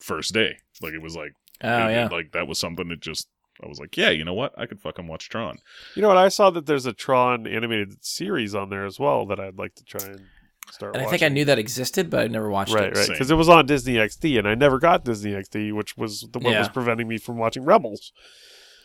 [0.00, 0.56] first day.
[0.80, 1.32] Like it was like
[1.62, 2.08] Oh it- yeah.
[2.10, 3.28] like that was something that just
[3.62, 5.58] I was like, yeah, you know what, I could fucking watch Tron.
[5.94, 6.16] You know what?
[6.16, 9.74] I saw that there's a Tron animated series on there as well that I'd like
[9.76, 10.22] to try and
[10.70, 10.96] start.
[10.96, 12.96] And I think I knew that existed, but I never watched Right, it.
[12.96, 13.14] right, Same.
[13.14, 16.38] because it was on Disney XD, and I never got Disney XD, which was the
[16.38, 18.12] what was preventing me from watching Rebels.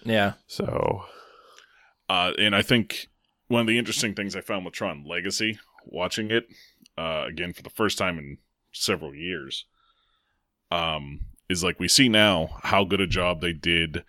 [0.04, 0.34] Yeah.
[0.48, 1.06] So
[2.10, 3.08] Uh, and I think
[3.48, 6.46] one of the interesting things I found with Tron Legacy, watching it
[6.98, 8.38] uh, again for the first time in
[8.72, 9.66] several years,
[10.72, 14.04] um, is like we see now how good a job they did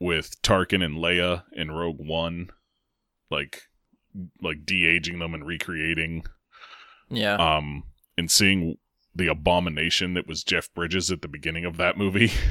[0.00, 2.48] with Tarkin and Leia in Rogue One,
[3.30, 3.62] like
[4.42, 6.24] like de aging them and recreating,
[7.12, 7.34] Yeah.
[7.34, 7.84] um,
[8.18, 8.78] and seeing
[9.14, 12.30] the abomination that was Jeff Bridges at the beginning of that movie.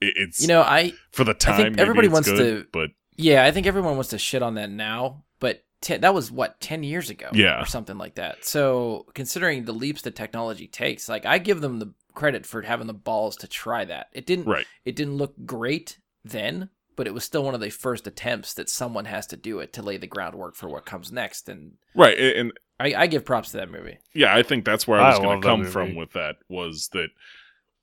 [0.00, 3.52] It, it's you know, I for the time everybody wants good, to- but yeah, I
[3.52, 7.10] think everyone wants to shit on that now, but te- that was what ten years
[7.10, 7.62] ago, Yeah.
[7.62, 8.44] or something like that.
[8.44, 12.88] So considering the leaps that technology takes, like I give them the credit for having
[12.88, 14.08] the balls to try that.
[14.12, 14.46] It didn't.
[14.46, 14.66] right.
[14.84, 18.68] It didn't look great then, but it was still one of the first attempts that
[18.68, 21.48] someone has to do it to lay the groundwork for what comes next.
[21.48, 23.98] And Right, and I, I give props to that movie.
[24.12, 26.88] yeah, I think that's where I I was going to come from with that was
[26.92, 27.10] that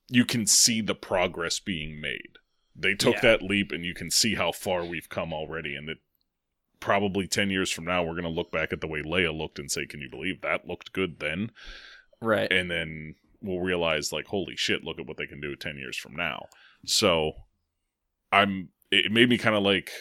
[0.09, 2.37] you can see the progress being made.
[2.75, 3.21] They took Yeah.
[3.21, 5.97] that leap, and you can see how far we've come already, and that
[6.79, 9.59] probably ten years from now we're going to look back at the way Leia looked
[9.59, 11.51] and say, "Can you believe that looked good then?"
[12.21, 12.51] Right.
[12.51, 15.95] And then we'll realize, like, holy shit, look at what they can do ten years
[15.97, 16.47] from now.
[16.85, 17.33] So,
[18.31, 18.69] I'm.
[18.91, 19.91] It made me kind of like.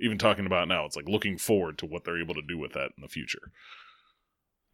[0.00, 2.72] Even talking about now, it's like looking forward to what they're able to do with
[2.72, 3.52] that in the future.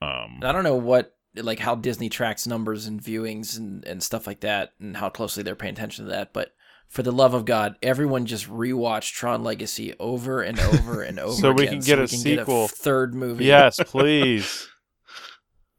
[0.01, 4.27] Um, I don't know what like how Disney tracks numbers and viewings and, and stuff
[4.27, 6.53] like that and how closely they're paying attention to that, but
[6.89, 11.35] for the love of God, everyone just rewatch Tron Legacy over and over and over
[11.35, 12.65] So we can get a Get sequel.
[12.65, 13.45] a third movie.
[13.45, 14.69] yes, please.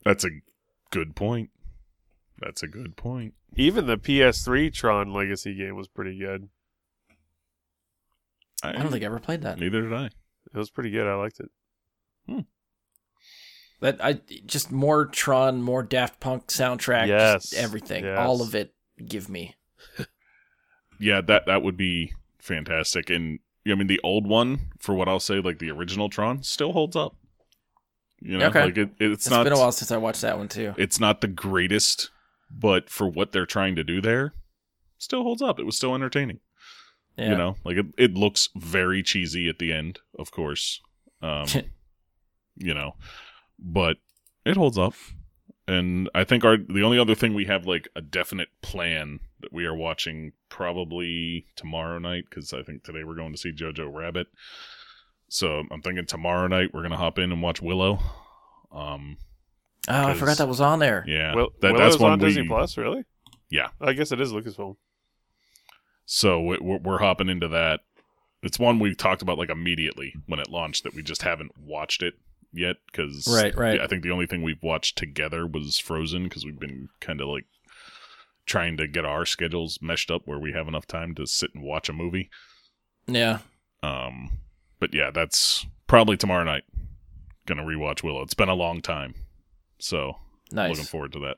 [0.06, 0.30] That's a
[0.92, 1.50] good point.
[2.40, 3.34] That's a good point.
[3.56, 6.50] Even the PS3 Tron Legacy game was pretty good.
[8.64, 9.60] I, I don't think I ever played that.
[9.60, 10.06] neither did I.
[10.06, 11.08] It was pretty good.
[11.08, 11.50] I liked it.
[12.28, 12.40] Hmm.
[13.82, 18.18] That I just more Tron, more Daft Punk soundtrack, just Yes, everything, yes.
[18.20, 18.74] all of it.
[19.06, 19.56] Give me.
[21.02, 23.10] Yeah, that that would be fantastic.
[23.10, 26.74] And I mean, the old one, for what I'll say, like the original Tron, still
[26.74, 27.16] holds up.
[28.20, 28.66] You know, Okay.
[28.66, 29.46] like it, it's it's not.
[29.46, 30.74] been a while since I watched that one too.
[30.78, 32.10] It's not the greatest,
[32.52, 34.34] but for what they're trying to do there,
[34.98, 35.58] still holds up.
[35.58, 36.42] It was still entertaining.
[37.20, 37.32] Yeah.
[37.32, 40.82] You know, like it, it looks very cheesy at the end, of course.
[41.22, 41.48] Um,
[42.56, 42.96] you know,
[43.58, 43.98] but
[44.46, 44.94] it holds up.
[45.68, 49.54] And I think our the only other thing we have like a definite plan that
[49.54, 53.94] we are watching probably tomorrow night because I think today we're going to see Jojo
[53.94, 54.28] Rabbit.
[55.28, 58.00] So I'm thinking tomorrow night we're gonna hop in and watch Willow.
[58.72, 59.18] Um,
[59.88, 61.04] oh, I forgot that was on there.
[61.08, 63.04] yeah, well, that, Willow's that's one on we, Disney Plus, really?
[63.50, 63.70] Yeah.
[63.82, 64.76] I guess it is Lucasfilm.
[66.12, 67.82] So we- we're, we're hopping into that.
[68.42, 72.02] It's one we talked about like immediately when it launched that we just haven't watched
[72.02, 72.16] it
[72.52, 73.80] yet because Right, right.
[73.80, 77.28] I think the only thing we've watched together was Frozen because we've been kind of
[77.28, 77.46] like
[78.48, 81.64] trying to get our schedules meshed up where we have enough time to sit and
[81.64, 82.32] watch a movie.
[83.06, 83.40] Yeah.
[83.84, 84.32] Um,
[84.80, 86.64] but yeah, that's probably tomorrow night.
[87.46, 88.24] Gonna rewatch Willow.
[88.24, 89.14] It's been a long time,
[89.78, 90.18] so
[90.52, 90.70] Nice.
[90.72, 91.38] looking forward to that.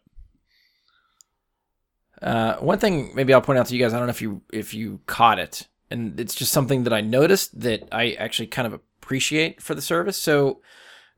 [2.22, 4.42] Uh, one thing maybe I'll point out to you guys, I don't know if you
[4.54, 8.68] if you caught it, and it's just something that I noticed that I actually kind
[8.68, 10.18] of appreciate for the service.
[10.18, 10.62] So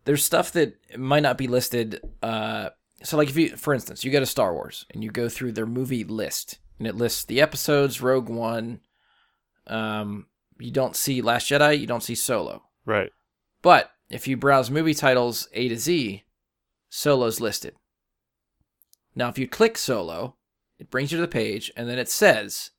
[0.06, 2.02] there's stuff that might not be listed.
[2.22, 2.70] Uh,
[3.04, 5.52] so like if you, for instance, you go to Star Wars and you go through
[5.52, 8.80] their movie list, and it lists the episodes, Rogue One.
[9.68, 10.28] Um,
[10.60, 13.12] you don't see Last Jedi, you don't see Solo, Right.
[13.62, 16.24] but if you browse movie titles A to Z,
[16.90, 17.76] Solo's listed.
[19.16, 20.36] Now, if you click Solo,
[20.84, 22.72] it brings you to the page, and then it says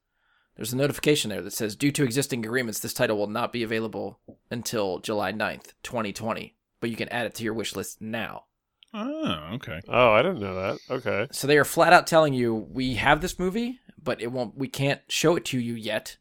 [0.56, 3.62] there's a notification there that says, due to existing agreements, this title will not be
[3.62, 6.54] available until July 9th, 2020.
[6.80, 8.44] But you can add it to your wish list now.
[8.92, 9.80] Oh, okay.
[9.88, 10.78] Oh, I didn't know that.
[10.90, 11.26] Okay.
[11.32, 14.56] So they are flat out telling you, we have this movie, but it won't.
[14.56, 16.18] We can't show it to you yet,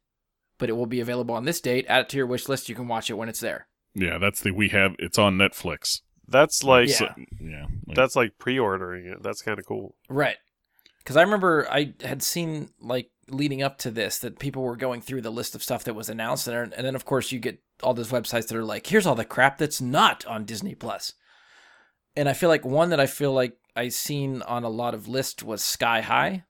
[0.57, 1.85] but it will be available on this date.
[1.89, 2.69] Add it to your wish list.
[2.69, 3.67] You can watch it when it's there.
[3.93, 4.95] Yeah, that's the we have.
[4.97, 5.99] It's on Netflix.
[6.27, 6.95] That's like Yeah.
[6.95, 7.09] So,
[7.39, 7.65] yeah.
[7.85, 9.21] like- that's like pre-ordering it.
[9.21, 9.95] That's kind of cool.
[10.09, 10.37] Right.
[11.03, 15.01] Because I remember I had seen like leading up to this that people were going
[15.01, 17.61] through the list of stuff that was announced, and, and then of course you get
[17.81, 21.13] all those websites that are like, here's all the crap that's not on Disney Plus.
[22.15, 25.07] And I feel like one that I feel like I seen on a lot of
[25.07, 26.45] lists was Sky High.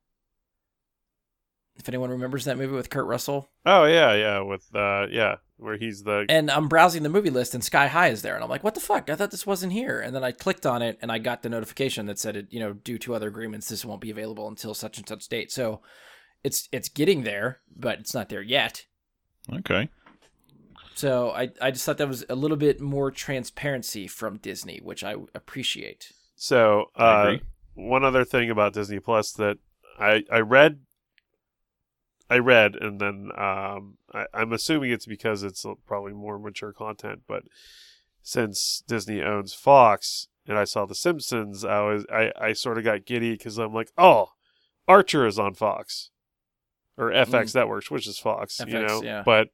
[1.75, 4.39] If anyone remembers that movie with Kurt Russell, Oh yeah, yeah.
[4.41, 8.09] With uh, yeah, where he's the and I'm browsing the movie list, and Sky High
[8.09, 9.09] is there, and I'm like, what the fuck?
[9.09, 9.99] I thought this wasn't here.
[9.99, 12.59] And then I clicked on it, and I got the notification that said, it, you
[12.59, 15.51] know, due to other agreements, this won't be available until such and such date.
[15.51, 15.81] So
[16.43, 18.85] it's it's getting there, but it's not there yet.
[19.51, 19.89] okay.
[20.95, 25.03] So I I just thought that was a little bit more transparency from Disney, which
[25.03, 26.11] I appreciate.
[26.35, 27.41] So, uh, agree.
[27.73, 29.57] one other thing about Disney Plus that
[29.99, 30.81] I I read,
[32.33, 37.21] I read, and then um, I, I'm assuming it's because it's probably more mature content.
[37.27, 37.43] But
[38.21, 42.83] since Disney owns Fox, and I saw The Simpsons, I was I I sort of
[42.83, 44.29] got giddy because I'm like, oh,
[44.87, 46.09] Archer is on Fox,
[46.97, 49.01] or FX Networks, which is Fox, you know.
[49.03, 49.23] yeah.
[49.25, 49.49] But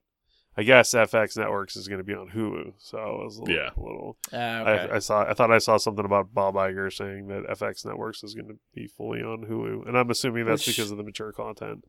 [0.58, 3.56] I guess FX Networks is going to be on Hulu, so I was a little,
[3.56, 3.70] Yeah.
[3.78, 4.92] a little Uh, okay.
[4.92, 5.24] I, I saw.
[5.24, 8.58] I thought I saw something about Bob Iger saying that FX Networks is going to
[8.76, 11.86] be fully on Hulu, and I'm assuming that's Which- because of the mature content,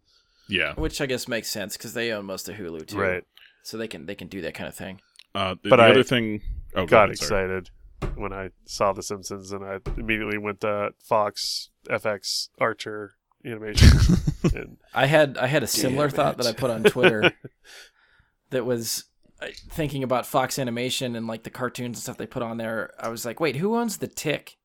[0.50, 0.74] Yeah.
[0.74, 3.24] which I guess makes sense because they own most of Hulu too, right?
[3.62, 5.00] So they can they can do that kind of thing.
[5.34, 6.40] Uh, the, But the I other thing.
[6.74, 7.70] Oh, Got ahead, excited
[8.16, 13.88] when I saw The Simpsons, and I immediately went to Fox, FX, Archer, Animation,
[14.54, 16.36] and I had I had a similar Damn thought it.
[16.38, 17.32] that I put on Twitter
[18.50, 19.04] that was
[19.40, 22.92] uh, thinking about Fox Animation and like the cartoons and stuff they put on there.
[22.98, 24.56] I was like, wait, who owns the Tick?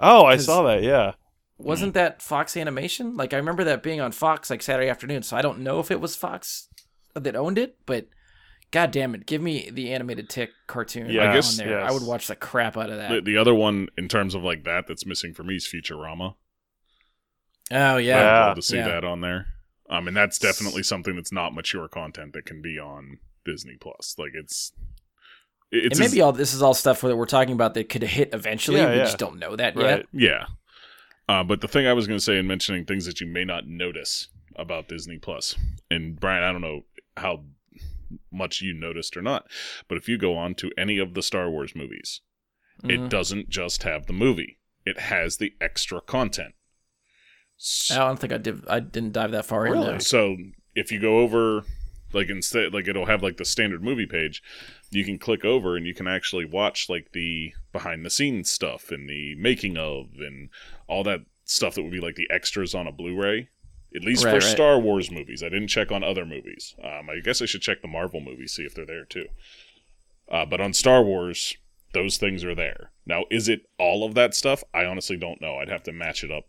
[0.00, 0.82] oh, I saw that.
[0.82, 1.12] Yeah,
[1.58, 3.16] Wasn't that Fox Animation?
[3.16, 5.22] Like I remember that being on Fox like Saturday afternoon.
[5.22, 6.68] So I don't know if it was Fox
[7.14, 8.06] that owned it, but
[8.70, 11.80] god damn it, give me the animated Tick cartoon Yeah, I guess- there.
[11.80, 11.90] yes.
[11.90, 13.10] I would watch the crap out of that.
[13.10, 16.34] The, the other one, in terms of like that, that's missing for me is Futurama.
[17.72, 18.16] oh yeah.
[18.18, 18.54] I'd yeah.
[18.54, 18.88] to see Yeah.
[18.88, 19.46] that on there.
[19.90, 24.14] Um, and that's definitely something that's not mature content that can be on Disney Plus.
[24.18, 24.72] Like it's,
[25.72, 28.02] it's and as- maybe all this is all stuff that we're talking about that could
[28.02, 28.78] hit eventually.
[28.80, 29.04] Yeah, we yeah.
[29.04, 29.84] just don't know that right.
[29.84, 30.06] yet.
[30.12, 30.46] Yeah.
[31.28, 33.44] Uh, but the thing I was going to say in mentioning things that you may
[33.44, 35.56] not notice about Disney Plus,
[35.90, 36.82] and Brian, I don't know
[37.16, 37.44] how
[38.32, 39.46] much you noticed or not,
[39.88, 42.22] but if you go on to any of the Star Wars movies,
[42.82, 43.06] Mhm.
[43.06, 46.54] it doesn't just have the movie; it has the extra content.
[47.60, 48.66] S- I don't think I did.
[48.68, 49.86] I didn't dive that far in Really?
[49.86, 50.00] there.
[50.00, 50.36] So
[50.74, 51.64] if you go over,
[52.12, 54.42] like instead, like it'll have like the standard movie page,
[54.90, 58.90] you can click over and you can actually watch like the behind the scenes stuff
[58.90, 60.48] and the making of and
[60.86, 63.48] all that stuff that would be like the extras on a Blu-ray.
[63.96, 64.54] At least Right, for right.
[64.56, 66.74] Star Wars movies, I didn't check on other movies.
[66.84, 69.26] Um, I guess I should check the Marvel movies see if they're there too.
[70.30, 71.56] Uh, but on Star Wars,
[71.94, 72.90] those things are there.
[73.06, 74.62] Now, is it all of that stuff?
[74.74, 75.56] I honestly don't know.
[75.56, 76.44] I'd have to match it up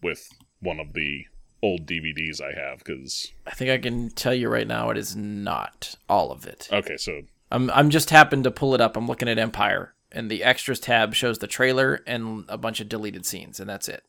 [0.00, 0.28] with
[0.60, 1.24] one of the
[1.60, 5.16] old DVDs I have because I think I can tell you right now, it is
[5.16, 6.68] not all of it.
[6.72, 8.96] okay, so I'm I'm just happened to pull it up.
[8.96, 12.88] I'm looking at Empire, and the extras tab shows the trailer and a bunch of
[12.88, 14.04] deleted scenes, and that's it.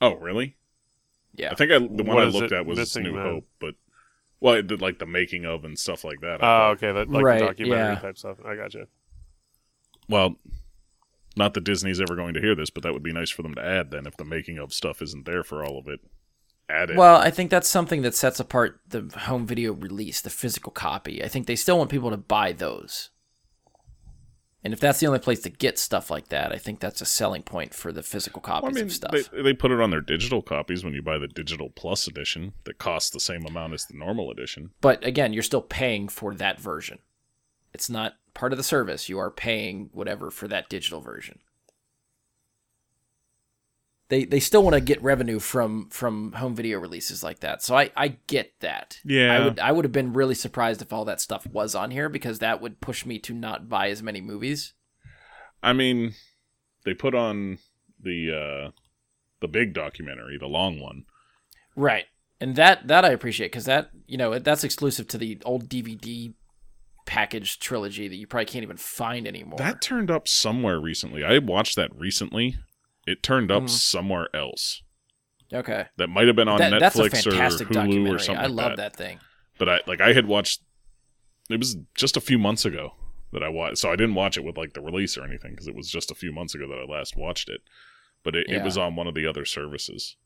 [0.00, 0.56] oh really?
[1.34, 1.50] Yeah.
[1.50, 3.22] I think I, the one What I looked at was missing New then?
[3.22, 3.74] Hope, but
[4.40, 6.34] well, it did like the making of and stuff like that.
[6.34, 6.70] Oh, thought.
[6.72, 8.00] okay, that like Right, the documentary yeah.
[8.00, 8.36] type stuff.
[8.44, 8.88] I gotcha.
[10.08, 10.36] Well,
[11.36, 13.54] not that Disney's ever going to hear this, but that would be nice for them
[13.54, 16.00] to add then if the making of stuff isn't there for all of it.
[16.68, 16.96] add it.
[16.96, 21.24] Well, I think that's something that sets apart the home video release, the physical copy.
[21.24, 23.10] I think they still want people to buy those.
[24.64, 27.06] And if that's the only place to get stuff like that, I think that's a
[27.06, 29.12] selling point for the physical copies Well, I mean, of stuff.
[29.12, 32.54] they, they put it on their digital copies when you buy the digital plus edition
[32.64, 34.70] that costs the same amount as the normal edition.
[34.80, 37.00] But again, you're still paying for that version.
[37.74, 39.08] It's not part of the service.
[39.08, 41.40] You are paying whatever for that digital version.
[44.08, 47.62] They they still want to get revenue from from home video releases like that.
[47.62, 48.98] So I I get that.
[49.04, 49.34] Yeah.
[49.34, 52.08] I would I would have been really surprised if all that stuff was on here
[52.08, 54.74] because that would push me to not buy as many movies.
[55.62, 56.14] I mean,
[56.84, 57.58] they put on
[57.98, 58.70] the uh
[59.40, 61.04] the big documentary, the long one.
[61.74, 62.04] Right.
[62.40, 66.34] And that that I appreciate because that you know that's exclusive to the old DVD
[67.06, 69.58] package trilogy that you probably can't even find anymore.
[69.58, 71.24] That turned up somewhere recently.
[71.24, 72.56] I watched that recently.
[73.06, 73.70] It turned up Mhm.
[73.70, 74.82] somewhere else.
[75.52, 75.86] okay.
[75.98, 78.42] That might have been on That- Netflix or Hulu or something.
[78.42, 78.94] I like love that.
[78.94, 79.20] that thing.
[79.58, 80.62] But I like I had watched.
[81.50, 82.94] It was just a few months ago
[83.32, 85.68] that I watched, so I didn't watch it with like the release or anything because
[85.68, 87.60] it was just a few months ago that I last watched it.
[88.24, 90.16] But it, it was on one of the other services.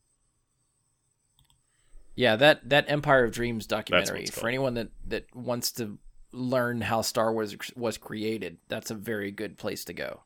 [2.15, 5.99] Yeah, that that Empire of Dreams documentary for anyone that that wants to
[6.31, 10.23] learn how Star Wars was created, that's a very good place to go.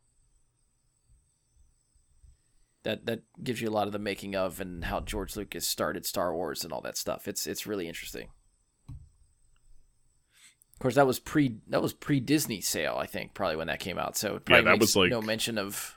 [2.84, 6.05] That that gives you a lot of the making of and how George Lucas started
[6.05, 7.27] Star Wars and all that stuff.
[7.27, 8.27] It's it's really interesting.
[8.89, 13.80] Of course, that was pre that was pre Disney sale, I think, probably when that
[13.80, 14.18] came out.
[14.18, 15.95] So it probably that was like- no mention of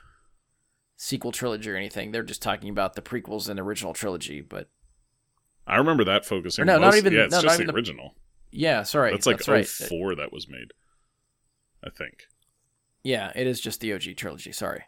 [0.95, 2.11] sequel trilogy or anything.
[2.11, 4.39] They're just talking about the prequels and original trilogy.
[4.41, 4.69] But
[5.65, 6.63] I remember that focusing.
[6.63, 8.15] Or no, not even- Yeah, it's no, not just even the the- original.
[8.51, 9.67] yeah, sorry, That's like that's right.
[9.67, 10.71] 04 that was made.
[11.83, 12.27] I think.
[13.03, 14.51] Yeah, it is just the OG trilogy.
[14.53, 14.85] Sorry.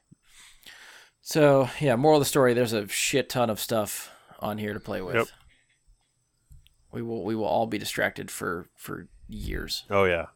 [1.21, 4.79] So yeah, moral of the story: there's a shit ton of stuff on here to
[4.79, 5.15] play with.
[5.15, 5.27] Yep.
[6.91, 9.83] We will we will all be distracted for for years.
[9.89, 10.27] Oh yeah.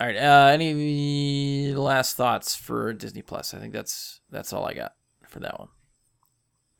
[0.00, 0.16] All right.
[0.16, 3.54] Uh, any last thoughts for Disney Plus?
[3.54, 4.94] I think that's that's all I got
[5.28, 5.68] for that one.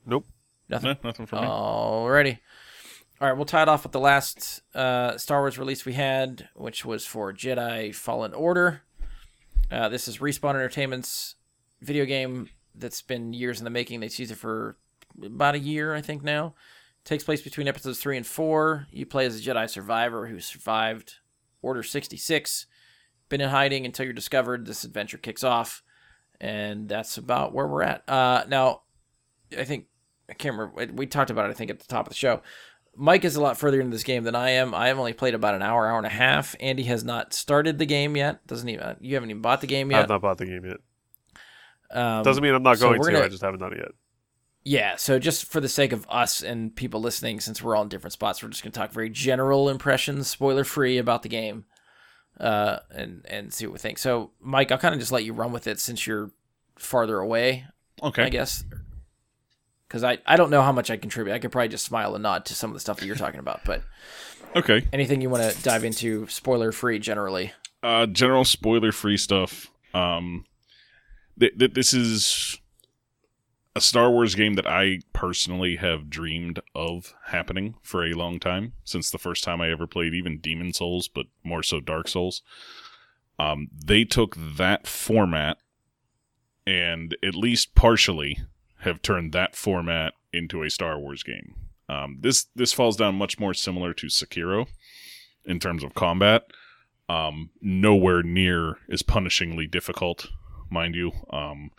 [0.04, 0.26] Nope.
[0.68, 0.96] Nothing.
[1.02, 1.42] No, nothing for me.
[1.42, 2.38] Alrighty.
[3.18, 6.50] All right, we'll tie it off with the last uh, Star Wars release we had,
[6.54, 8.82] which was for Jedi Fallen Order.
[9.70, 11.34] Uh, this is Respawn Entertainment's
[11.80, 14.00] video game that's been years in the making.
[14.00, 14.76] They teased it for
[15.22, 16.54] about a year, I think now.
[17.04, 18.86] takes place between episodes three and four.
[18.90, 21.16] You play as a Jedi survivor who survived
[21.62, 22.66] Order 66,
[23.28, 24.66] been in hiding until you're discovered.
[24.66, 25.82] This adventure kicks off,
[26.40, 28.08] and that's about where we're at.
[28.08, 28.82] Uh, now,
[29.56, 29.86] I think
[30.28, 30.92] I can't remember.
[30.92, 32.42] We talked about it, I think, at the top of the show.
[32.94, 34.74] Mike is a lot further into this game than I am.
[34.74, 36.56] I have only played about an hour, hour and a half.
[36.60, 38.46] Andy has not started the game yet.
[38.46, 38.96] Doesn't even.
[39.00, 40.02] You haven't even bought the game yet.
[40.02, 40.78] I've not bought the game yet.
[41.90, 43.10] Um, Doesn't mean I'm not so going to.
[43.12, 43.92] gonna- I just haven't done it yet.
[44.64, 44.96] yeah.
[44.96, 48.12] So just for the sake of us and people listening, since we're all in different
[48.12, 51.64] spots, we're just gonna talk very general impressions, spoiler free about the game,
[52.40, 53.98] uh, and and see what we think.
[53.98, 56.30] So, Mike, I'll kind of just let you run with it since you're
[56.76, 57.64] farther away.
[58.02, 58.24] okay.
[58.24, 58.64] I guess.
[59.88, 61.32] Because I, I don't know how much I contribute.
[61.32, 63.38] I could probably just smile and nod to some of the stuff that you're talking
[63.38, 63.60] about.
[63.64, 63.82] But
[64.56, 64.84] Okay.
[64.92, 67.52] anything you want to dive into, spoiler free generally.
[67.84, 70.44] uh general spoiler free stuff um
[71.38, 72.58] th- th- this is
[73.74, 78.72] a star wars game that i personally have dreamed of happening for a long time
[78.84, 82.42] since the first time i ever played even demon souls but more so dark souls.
[83.38, 85.58] Um they took that format
[86.66, 88.38] and at least partially
[88.80, 91.54] have turned that format into a star wars game.
[91.88, 94.66] Um this this falls down much more similar to sekiro
[95.44, 96.44] in terms of combat.
[97.08, 100.26] Um, nowhere near as punishingly difficult,
[100.70, 101.12] mind you.
[101.30, 101.70] Um,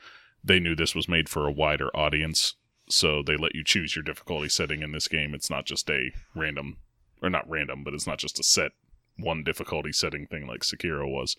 [0.44, 2.56] they knew this was made for a wider audience,
[2.90, 5.34] so they let you choose your difficulty setting in this game.
[5.34, 6.78] It's not just a random,
[7.22, 8.72] or not random, but it's not just a set
[9.18, 11.36] one difficulty setting thing like Sekiro was.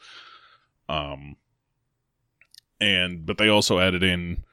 [0.88, 1.36] Um,
[2.80, 4.44] and but they also added in,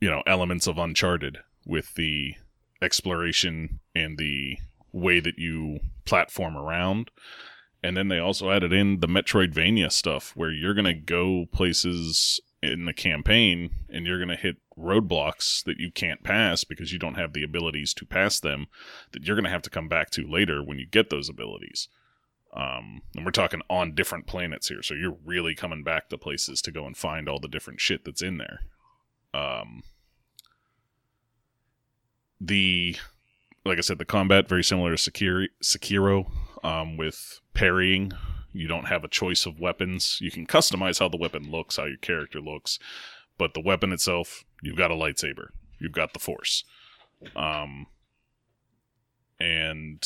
[0.00, 2.34] you know, elements of Uncharted with the
[2.80, 4.58] exploration and the
[4.92, 7.10] way that you platform around.
[7.82, 12.40] And then they also added in the Metroidvania stuff where you're going to go places
[12.60, 16.98] in the campaign and you're going to hit roadblocks that you can't pass because you
[16.98, 18.66] don't have the abilities to pass them
[19.12, 21.88] that you're going to have to come back to later when you get those abilities.
[22.54, 26.62] Um, and we're talking on different planets here, so you're really coming back to places
[26.62, 28.60] to go and find all the different shit that's in there.
[29.34, 29.82] Um,
[32.40, 32.96] the
[33.64, 36.30] like I said, the combat very similar to Sekiro, Sekiro
[36.62, 38.12] um, with parrying.
[38.52, 40.18] You don't have a choice of weapons.
[40.20, 42.78] You can customize how the weapon looks, how your character looks,
[43.36, 45.48] but the weapon itself, you've got a lightsaber,
[45.78, 46.64] you've got the Force.
[47.36, 47.86] Um,
[49.38, 50.02] and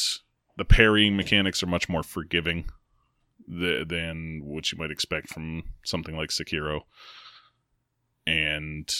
[0.56, 2.64] the parrying mechanics are much more forgiving
[3.48, 6.82] th- than what you might expect from something like Sekiro.
[8.26, 8.92] And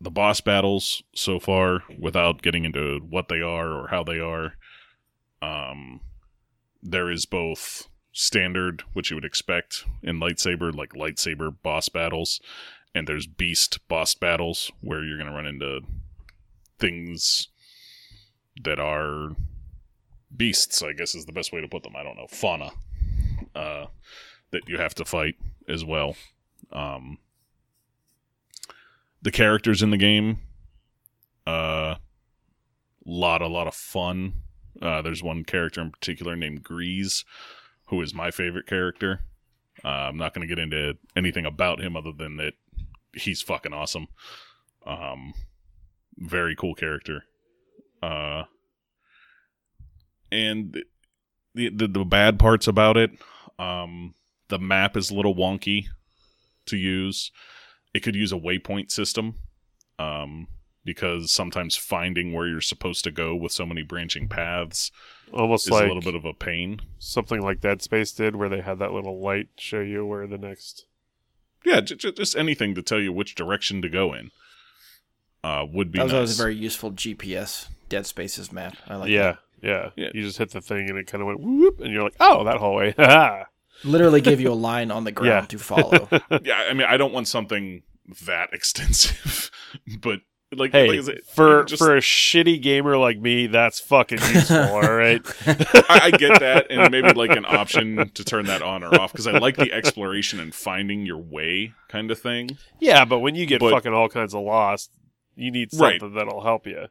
[0.00, 4.54] the boss battles so far, without getting into what they are or how they are,
[5.42, 6.00] um,
[6.82, 12.40] there is both standard, which you would expect in lightsaber, like lightsaber boss battles,
[12.94, 15.80] and there's beast boss battles where you're going to run into
[16.78, 17.48] things
[18.62, 19.36] that are
[20.36, 21.96] beasts, I guess is the best way to put them.
[21.96, 22.26] I don't know.
[22.28, 22.70] Fauna.
[23.54, 23.86] Uh,
[24.50, 25.36] that you have to fight
[25.68, 26.16] as well.
[26.72, 27.18] Um,
[29.22, 30.40] the characters in the game,
[31.46, 31.96] uh,
[33.04, 34.34] lot, a lot of fun.
[34.80, 37.24] Uh, there's one character in particular named Greez,
[37.86, 39.20] who is my favorite character.
[39.84, 42.54] Uh, I'm not going to get into anything about him other than that
[43.14, 44.08] he's fucking awesome.
[44.86, 45.34] Um,
[46.16, 47.24] very cool character.
[48.02, 48.44] Uh,
[50.32, 50.82] and
[51.54, 53.10] the, the the bad parts about it,
[53.58, 54.14] um,
[54.48, 55.86] the map is a little wonky
[56.66, 57.30] to use.
[57.92, 59.34] It could use a waypoint system,
[59.98, 60.46] um,
[60.84, 64.90] because sometimes finding where you're supposed to go with so many branching paths
[65.32, 66.80] Almost is like a little bit of a pain.
[66.98, 70.38] something like Dead Space did, where they had that little light show you where the
[70.38, 70.86] next.
[71.64, 74.30] Yeah, j- j- just anything to tell you which direction to go in.
[75.44, 76.16] Uh, would be That was nice.
[76.16, 78.76] always a very useful GPS Dead Spaces map.
[78.88, 79.68] I like yeah, that.
[79.68, 80.10] yeah, Yeah.
[80.14, 82.44] You just hit the thing and it kind of went whoop, and you're like, oh,
[82.44, 82.94] that hallway.
[82.98, 83.46] Ha
[83.84, 85.46] Literally give you a line on the ground Yeah.
[85.46, 86.08] to follow.
[86.42, 87.82] yeah, I mean, I don't want something
[88.26, 89.50] that extensive,
[90.00, 90.20] but
[90.52, 94.18] like, Hey, like I said, for just- for a shitty gamer like me, that's fucking
[94.18, 94.56] useful.
[94.58, 95.20] all right.
[95.46, 99.12] I, I get that, and maybe like an option to turn that on or off
[99.12, 102.58] because I like the exploration and finding your way kind of thing.
[102.80, 104.90] Yeah, but when you get But- fucking all kinds of lost,
[105.36, 106.00] you need Right.
[106.00, 106.86] something that'll help you.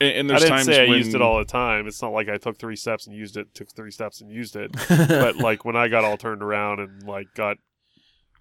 [0.00, 1.86] And, and I didn't times say I when used it all the time.
[1.86, 4.56] It's not like I took three steps and used it, took three steps and used
[4.56, 4.72] it.
[4.88, 7.58] but like when I got all turned around and like got,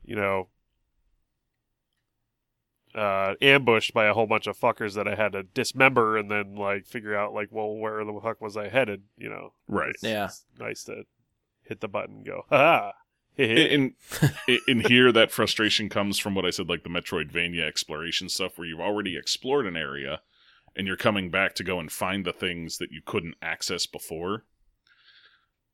[0.04, 0.48] you know,
[2.96, 6.56] uh, ambushed by a whole bunch of fuckers that I had to dismember and then
[6.56, 9.04] like figure out like, well, where the fuck was I headed?
[9.18, 9.90] You know, right.
[9.90, 10.26] It's- Yeah.
[10.26, 11.04] it's nice to
[11.64, 12.94] hit the button and go, ha
[13.36, 13.96] in
[14.48, 18.58] in in here that frustration comes from what I said like the Metroidvania exploration stuff
[18.60, 20.22] where you've already explored an area
[20.76, 24.46] and you're coming back to go and find the things that you couldn't access before.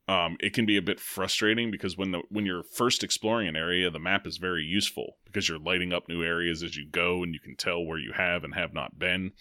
[0.10, 3.56] Um, it can be a bit frustrating because when the when you're first exploring an
[3.56, 7.22] area, the map is very useful because you're lighting up new areas as you go
[7.22, 9.32] and you can tell where you have and have not been.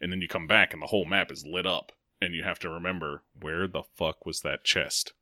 [0.00, 2.58] And then you come back and the whole map is lit up and you have
[2.58, 5.12] to remember where the fuck was that chest?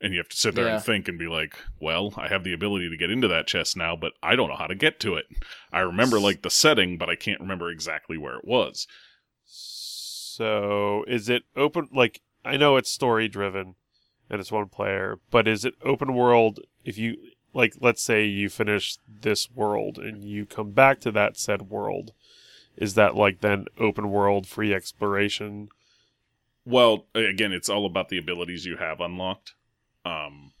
[0.00, 0.74] and you have to sit there Yeah.
[0.74, 3.74] and think and be like, "Well, I have the ability to get into that chest
[3.76, 5.26] now, but I don't know how to get to it.
[5.72, 8.86] I remember like the setting, but I can't remember exactly where it was."
[9.44, 11.88] So is it open?
[11.92, 13.74] Like I know it's story driven,
[14.28, 16.60] and it's one player, but is it open world?
[16.84, 17.16] If you
[17.52, 22.12] like, let's say you finish this world and you come back to that said world,
[22.76, 25.68] is that like then open world free exploration?
[26.64, 29.54] Well, again, it's all about the abilities you have unlocked.
[30.04, 30.52] Um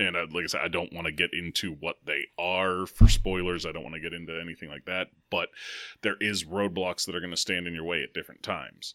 [0.00, 3.08] and uh, like I said, I don't want to get into what they are for
[3.08, 3.66] spoilers.
[3.66, 5.08] I don't want to get into anything like that.
[5.28, 5.48] But
[6.02, 8.94] there is roadblocks that are going to stand in your way at different times.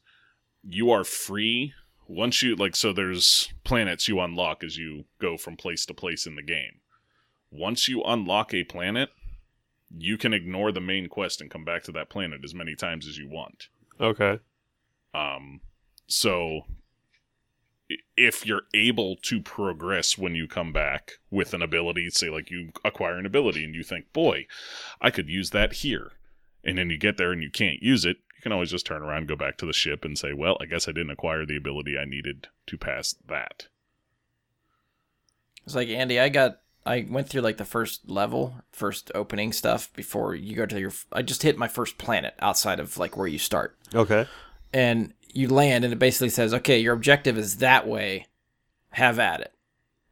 [0.63, 1.73] You are free
[2.07, 2.75] once you like.
[2.75, 6.79] So there's planets you unlock as you go from place to place in the game.
[7.51, 9.09] Once you unlock a planet,
[9.95, 13.07] you can ignore the main quest and come back to that planet as many times
[13.07, 13.67] as you want.
[14.01, 14.39] Okay.
[15.13, 15.61] Um,
[16.07, 16.61] so
[18.17, 22.71] if you're able to progress when you come back with an ability, say like you
[22.83, 24.47] acquire an ability and you think, boy,
[25.01, 26.13] I could use that here.
[26.63, 29.27] And then you get there and you can't use it, can always just turn around,
[29.27, 31.97] go back to the ship and say, well, I guess I didn't acquire the ability
[31.97, 33.67] I needed to pass that.
[35.65, 39.91] It's like Andy, I got I went through like the first level, first opening stuff
[39.93, 40.91] before you go to your.
[41.11, 44.27] I just hit my first planet outside of like where you start, Okay.
[44.73, 48.27] and you land, and it basically says, "Okay, your objective is that way.
[48.91, 49.52] Have at it."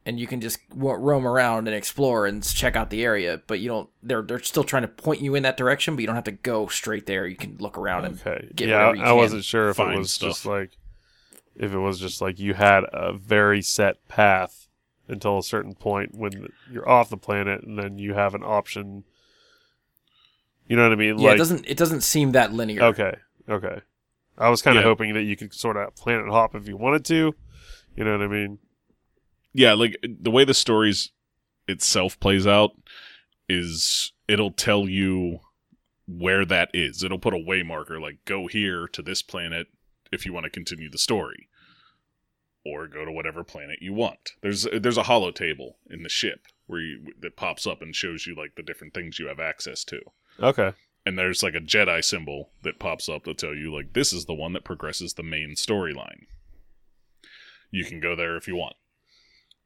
[0.04, 3.68] And you can just roam around and explore and check out the area, but you
[3.68, 3.88] don't.
[4.02, 6.32] They're they're still trying to point you in that direction, but you don't have to
[6.32, 7.24] go straight there.
[7.24, 8.48] You can look around and Okay.
[8.56, 10.72] get yeah, I wasn't sure if it was just like
[11.54, 14.66] if it was just like you had a very set path
[15.06, 19.04] until a certain point when you're off the planet, and then you have an option.
[20.66, 21.18] You know what I mean?
[21.18, 22.82] Yeah, like it doesn't it doesn't seem that linear.
[22.84, 23.14] okay,
[23.48, 23.82] okay.
[24.36, 24.88] I was kind of Yeah.
[24.88, 27.34] hoping that you could sort of planet hop if you wanted to.
[27.94, 28.58] You know what I mean?
[29.54, 31.10] Yeah, like the way the stories
[31.68, 32.72] itself plays out
[33.48, 35.40] is it'll tell you
[36.06, 37.02] where that is.
[37.02, 39.68] It'll put a way marker like go here to this planet
[40.10, 41.48] if you want to continue the story
[42.64, 44.32] or go to whatever planet you want.
[44.40, 48.26] There's there's a holo table in the ship where you that pops up and shows
[48.26, 50.00] you like the different things you have access to.
[50.40, 50.72] Okay.
[51.04, 54.26] And there's like a Jedi symbol that pops up to tell you like this is
[54.26, 56.26] the one that progresses the main storyline.
[57.70, 58.76] You can go there if you want.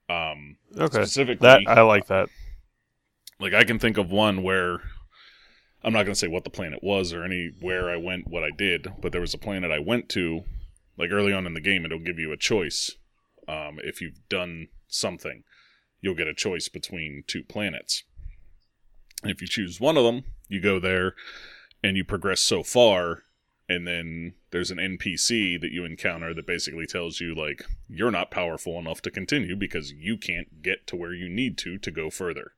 [0.09, 0.99] Um Okay.
[0.99, 2.29] specifically That I like that.
[3.41, 4.83] like I can think of one where
[5.83, 8.43] I'm not going to say what the planet was or any where I went, what
[8.43, 10.43] I did, but there was a planet I went to,
[10.97, 12.93] like early on in the game, it'll give you a choice.
[13.47, 15.45] Um, if you've done something,
[16.01, 18.03] you'll get a choice between two planets.
[19.23, 21.15] And if you choose one of them, you go there
[21.85, 23.23] and you progress so far,
[23.69, 28.31] and then there's an NPC that you encounter that basically tells you, like, you're not
[28.31, 32.11] powerful enough to continue because you can't get to where you need to to go
[32.11, 32.53] further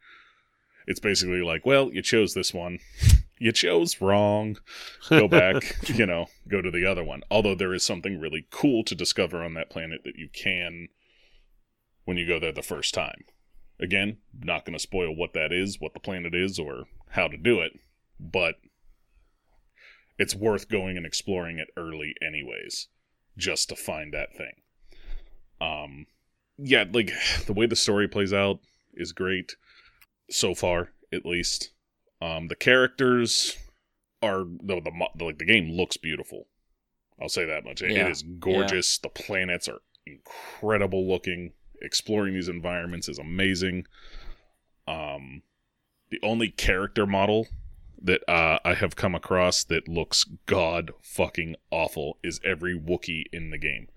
[0.89, 2.81] it's basically like, well, you chose this one.
[3.41, 4.57] You chose wrong.
[5.09, 7.23] Go back, you know, go to the other one.
[7.31, 10.89] Although there is something really cool to discover on that planet that you can
[12.05, 13.23] when you go there the first time.
[13.79, 17.37] Again, not going to spoil what that is, what the planet is, or how to
[17.37, 17.79] do it,
[18.19, 18.57] but
[20.19, 22.89] it's worth going and exploring it early, anyways,
[23.37, 24.53] just to find that thing.
[25.61, 26.07] Um,
[26.57, 27.13] yeah, like
[27.47, 28.61] the way the story plays out
[28.95, 29.57] is great
[30.31, 31.71] so far, at least.
[32.21, 33.57] Um, the characters
[34.23, 36.47] are the, the mo- the like the game looks beautiful.
[37.21, 37.83] I'll say that much.
[37.83, 38.07] It- Yeah.
[38.07, 38.99] It is gorgeous.
[38.99, 41.53] The planets are incredible looking.
[41.81, 43.87] Exploring these environments is amazing.
[44.89, 45.43] Um,
[46.11, 47.47] the only character model
[48.01, 53.51] that uh, I have come across that looks god fucking awful is every Wookiee in
[53.51, 53.89] the game.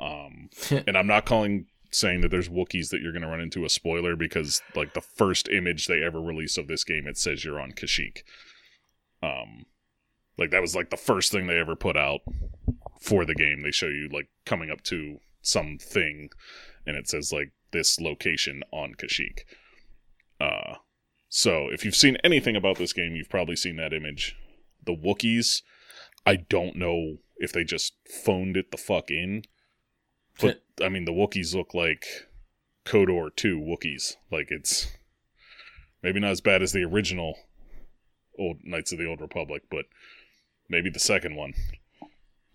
[0.00, 0.50] Um,
[0.86, 3.70] and I'm not calling saying that there's Wookiees that you're going to run into a
[3.70, 7.60] spoiler because like the first image they ever released of this game it says you're
[7.60, 8.22] on Kashyyyk.
[9.22, 9.66] Um
[10.36, 12.20] like that was like the first thing they ever put out
[13.00, 13.62] for the game.
[13.62, 16.28] They show you like coming up to something
[16.86, 19.40] and it says like this location on Kashyyyk.
[20.40, 20.78] Uh
[21.28, 24.36] so if you've seen anything about this game, you've probably seen that image.
[24.84, 25.62] The Wookiees,
[26.24, 27.94] I don't know if they just
[28.24, 29.42] phoned it the fuck in.
[30.40, 32.06] But I mean, the Wookiees look like
[32.84, 34.16] KOTOR 2 Wookiees.
[34.30, 34.88] Like it's
[36.02, 37.36] maybe not as bad as the original
[38.38, 39.86] old Knights of the Old Republic, but
[40.68, 41.54] maybe the second one.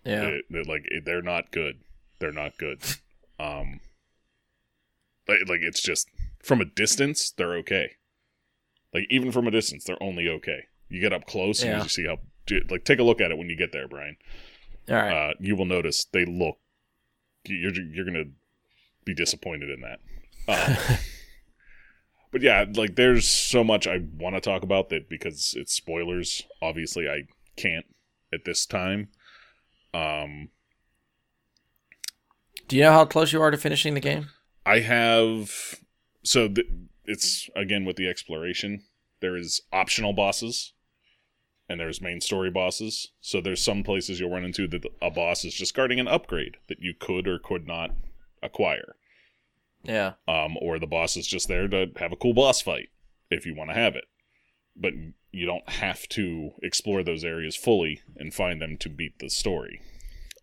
[0.04, 0.38] yeah.
[0.48, 1.80] They're like they're not good.
[2.18, 2.80] They're not good.
[3.40, 3.80] Um,
[5.26, 6.06] like, like it's just
[6.44, 7.96] from a distance they're okay.
[8.94, 10.64] Like even from a distance they're only okay.
[10.88, 11.74] You get up close Yeah.
[11.74, 12.18] and you see how
[12.68, 14.16] like take a look at it when you get there, Brian.
[14.88, 15.30] All right.
[15.30, 16.58] Uh, you will notice they look.
[17.44, 18.24] You're you're gonna
[19.04, 19.98] be disappointed in that.
[20.48, 20.96] Uh,
[22.32, 26.42] but yeah, like there's so much I want to talk about that because it's spoilers.
[26.60, 27.22] Obviously, I
[27.56, 27.86] can't
[28.32, 29.08] at this time.
[29.94, 30.48] Um,
[32.68, 34.28] Do you know how close you are to finishing the game?
[34.64, 35.80] I have
[36.22, 36.66] so th-
[37.04, 38.84] it's again with the exploration.
[39.20, 40.72] There is optional bosses,
[41.68, 43.12] and there's main story bosses.
[43.20, 46.56] So there's some places you'll run into that a boss is just guarding an upgrade
[46.68, 47.90] that you could or could not
[48.42, 48.96] acquire.
[49.84, 50.12] Yeah.
[50.28, 52.90] um, or the boss is just there to have a cool boss fight
[53.30, 54.04] if you want to have it.
[54.76, 54.92] But
[55.32, 59.80] you don't have to explore those areas fully and find them to beat the story.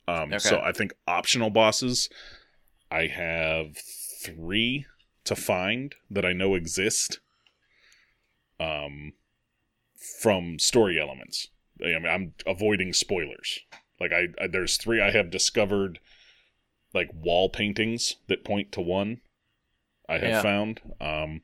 [0.09, 2.09] Um, So I think optional bosses,
[2.91, 4.85] I have three
[5.25, 7.19] to find that I know exist.
[8.59, 9.13] Um,
[10.21, 11.47] from story elements.
[11.81, 13.59] I mean, I'm avoiding spoilers.
[13.99, 15.99] Like I, I, there's three I have discovered,
[16.93, 19.21] like wall paintings that point to one.
[20.07, 20.41] I have Yeah.
[20.41, 20.81] found.
[20.99, 21.41] Um,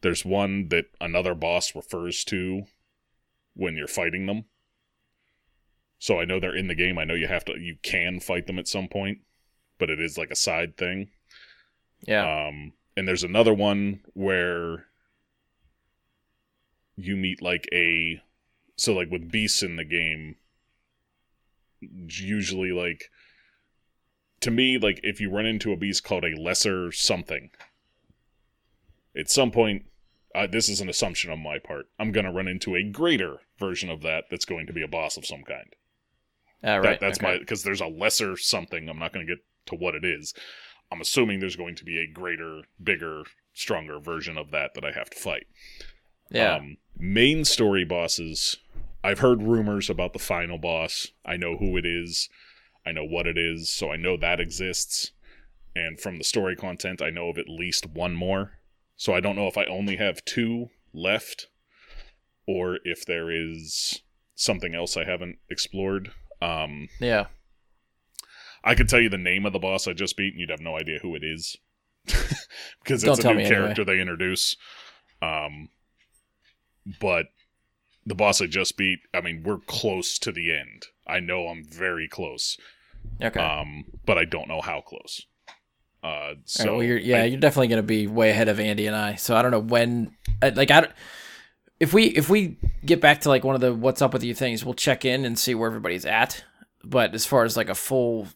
[0.00, 2.62] there's one that another boss refers to
[3.54, 4.44] when you're fighting them.
[5.98, 6.98] So I know they're in the game.
[6.98, 9.18] I know you have to, you can fight them at some point,
[9.78, 11.08] but it is like a side thing.
[12.06, 12.48] Yeah.
[12.48, 14.86] Um, and there's another one where
[16.96, 18.20] you meet like a
[18.76, 20.36] so like with beasts in the game
[21.80, 23.10] usually like
[24.40, 27.50] to me like if you run into a beast called a lesser something
[29.16, 29.84] at some point
[30.34, 33.38] uh, this is an assumption on my part i'm going to run into a greater
[33.58, 35.74] version of that that's going to be a boss of some kind
[36.64, 36.82] Ah, right.
[36.82, 37.32] that, that's okay.
[37.32, 38.88] my because there's a lesser something.
[38.88, 40.32] I'm not going to get to what it is.
[40.90, 44.92] I'm assuming there's going to be a greater, bigger, stronger version of that that I
[44.92, 45.46] have to fight.
[46.30, 46.56] Yeah.
[46.56, 48.56] Um, main story bosses.
[49.02, 51.08] I've heard rumors about the final boss.
[51.24, 52.28] I know who it is.
[52.86, 55.12] I know what it is, so I know that exists.
[55.76, 58.52] And from the story content, I know of at least one more.
[58.96, 61.48] So I don't know if I only have two left
[62.46, 64.02] or if there is
[64.34, 66.12] something else I haven't explored.
[66.40, 67.26] Um, yeah.
[68.64, 70.60] I could tell you the name of the boss I just beat, and you'd have
[70.60, 71.56] no idea who it is
[72.82, 73.56] because Don't it's a new me anyway.
[73.60, 74.56] character they introduce.
[75.22, 75.68] Um,
[77.00, 77.26] but
[78.06, 80.86] the boss I just beat, I mean, we're close to the end.
[81.06, 82.56] I know I'm very close,
[83.22, 83.40] Okay.
[83.40, 85.22] um, but I don't know how close.
[86.02, 88.48] Uh, All right, so well, you're, yeah, I- you're definitely going to be way ahead
[88.48, 89.14] of Andy and I.
[89.14, 90.14] So I don't know when.
[90.42, 90.92] Like I, don't-
[91.80, 94.34] if we if we get back to like one of the what's up with you
[94.34, 96.44] things, we'll check in and see where everybody's at.
[96.84, 98.28] But as far as like a full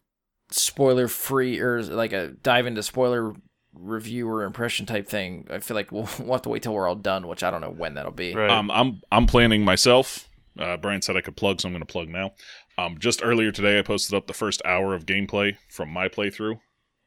[0.51, 3.35] spoiler free or like a dive into spoiler
[3.75, 6.89] review or impression type thing, I feel like we'll, we'll have to wait till we're
[6.89, 8.35] all done, which I don't know when that'll be.
[8.35, 8.51] Right.
[8.51, 10.29] Um, I'm I'm planning myself.
[10.59, 12.33] Uh, Brian said I could plug, so I'm going to plug now.
[12.77, 16.59] Um, just earlier today, I posted up the first hour of gameplay from my playthrough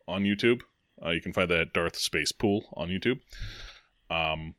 [0.07, 0.61] on YouTube.
[1.03, 3.19] Uh, you can find that at Darth Space Pool on YouTube.
[4.09, 4.55] Um,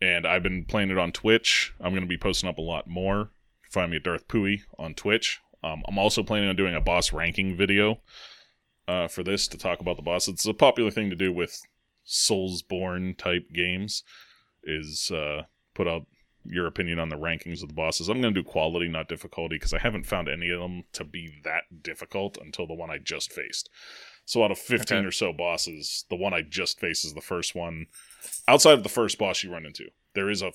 [0.00, 1.72] and I've been playing it on Twitch.
[1.80, 3.30] I'm going to be posting up a lot more.
[3.70, 5.40] Find me at Darth Pooey on Twitch.
[5.62, 8.00] Um, I'm also planning on doing a boss ranking video
[8.88, 10.28] uh, for this to talk about the boss.
[10.28, 11.60] It's a popular thing to do with
[12.06, 14.02] Soulsborne type games.
[14.64, 15.42] Is uh,
[15.74, 16.06] put out
[16.44, 18.08] your opinion on the rankings of the bosses.
[18.08, 21.04] I'm going to do quality, not difficulty, because I haven't found any of them to
[21.04, 23.68] be that difficult until the one I just faced.
[24.24, 25.06] So out of 15 Okay.
[25.06, 27.86] or so bosses, the one I just faced is the first one.
[28.48, 30.48] Outside of the first boss you run into, there is a.
[30.48, 30.54] F-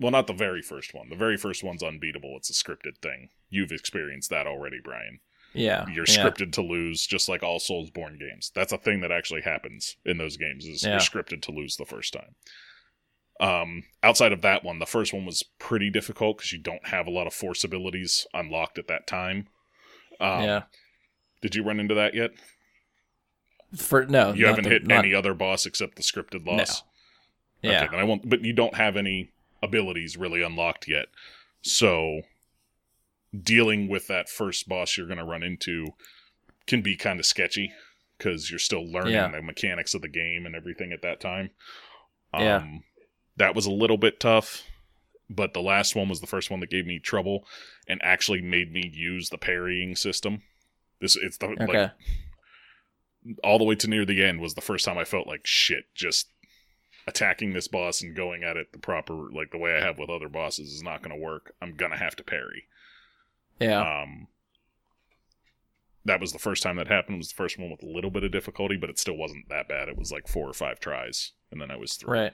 [0.00, 1.08] well, not the very first one.
[1.10, 2.34] The very first one's unbeatable.
[2.36, 3.28] It's a scripted thing.
[3.50, 5.20] You've experienced that already, Brian.
[5.52, 6.24] Yeah, You're yeah.
[6.24, 8.50] scripted to lose, just like all Soulsborne games.
[8.54, 10.64] That's a thing that actually happens in those games.
[10.64, 10.90] Is Yeah.
[10.92, 12.34] you're scripted to lose the first time.
[13.40, 17.06] Um, outside of that one, the first one was pretty difficult because you don't have
[17.06, 19.48] a lot of force abilities unlocked at that time.
[20.20, 20.62] Um, yeah.
[21.40, 22.30] Did you run into that yet?
[23.76, 26.82] For no, You haven't the- hit not- any other boss except the scripted boss.
[27.62, 28.28] Yeah, Okay, then I won't.
[28.28, 29.30] But you don't have any
[29.62, 31.06] abilities really unlocked yet.
[31.62, 32.22] So
[33.38, 35.88] dealing with that first boss you're going to run into
[36.66, 37.70] can be kind of sketchy
[38.18, 39.28] because you're still learning Yeah.
[39.30, 41.50] the mechanics of the game and everything at that time.
[42.34, 42.56] Yeah.
[42.56, 42.84] Um,
[43.36, 44.62] that was a little bit tough,
[45.28, 47.46] but the last one was the first one that gave me trouble
[47.88, 50.42] and actually made me use the parrying system.
[51.00, 51.66] This it's the okay.
[51.66, 51.92] like
[53.44, 55.84] all the way to near the end was the first time I felt like shit.
[55.94, 56.28] Just
[57.06, 60.10] attacking this boss and going at it the proper, like the way I have with
[60.10, 61.54] other bosses, is not going to work.
[61.60, 62.64] I'm gonna have to parry.
[63.58, 64.28] yeah, Um,
[66.04, 67.16] that was the first time that happened.
[67.16, 69.48] It was the first one with a little bit of difficulty, but it still wasn't
[69.48, 69.88] that bad.
[69.88, 72.12] It was like four or five tries, and then I was through.
[72.12, 72.32] right.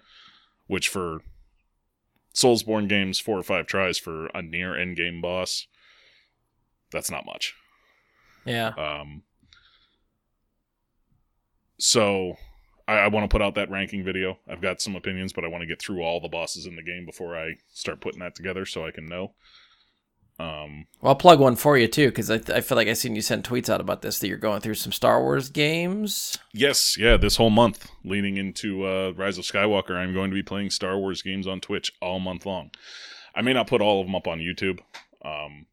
[0.68, 1.20] Which for
[2.34, 5.66] Soulsborne games, four or five tries for a near end game boss,
[6.90, 7.55] that's not much.
[8.44, 9.22] Yeah, Um,
[11.78, 12.36] so
[12.88, 14.38] I, I want to put out that ranking video.
[14.48, 16.82] I've got some opinions, but I want to get through all the bosses in the
[16.82, 19.34] game before I start putting that together so I can know.
[20.38, 23.16] Um, well, I'll plug one for you too, because I, I feel like I've seen
[23.16, 26.36] you send tweets out about this that you're going through some Star Wars games.
[26.52, 30.42] yes, yeah, this whole month leading into uh, Rise of Skywalker, I'm going to be
[30.42, 32.70] playing Star Wars games on Twitch all month long.
[33.34, 34.80] I may not put all of them up on YouTube
[35.24, 35.66] um,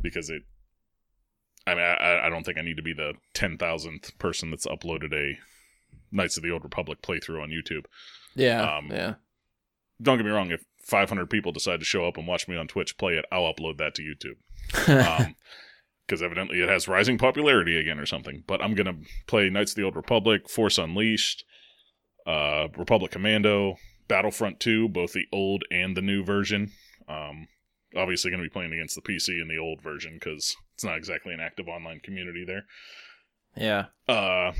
[0.00, 0.42] because it.
[1.66, 4.66] I mean, I, I don't think I need to be the ten thousandth person that's
[4.66, 5.38] uploaded a
[6.12, 7.84] Knights of the Old Republic playthrough on YouTube.
[8.34, 9.14] Yeah, Um, yeah,
[10.00, 12.66] don't get me wrong if 500 people decide to show up and watch me on
[12.66, 15.34] twitch play it i'll upload that to youtube.
[16.06, 18.42] Because evidently it has rising popularity again or something.
[18.46, 18.96] But i'm gonna
[19.28, 21.44] play knights of the old republic force unleashed
[22.26, 23.76] uh, republic commando
[24.08, 26.72] battlefront 2 both the old and the new version.
[27.08, 27.46] Um,
[27.96, 31.32] obviously gonna be playing against the pc in the old version because it's not exactly
[31.34, 32.64] an active online community there.
[33.56, 33.86] Yeah.
[34.08, 34.52] uh,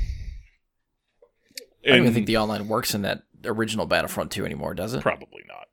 [1.85, 5.01] I don't even think the online works in that original Battlefront 2 anymore, does it?
[5.03, 5.69] Probably not.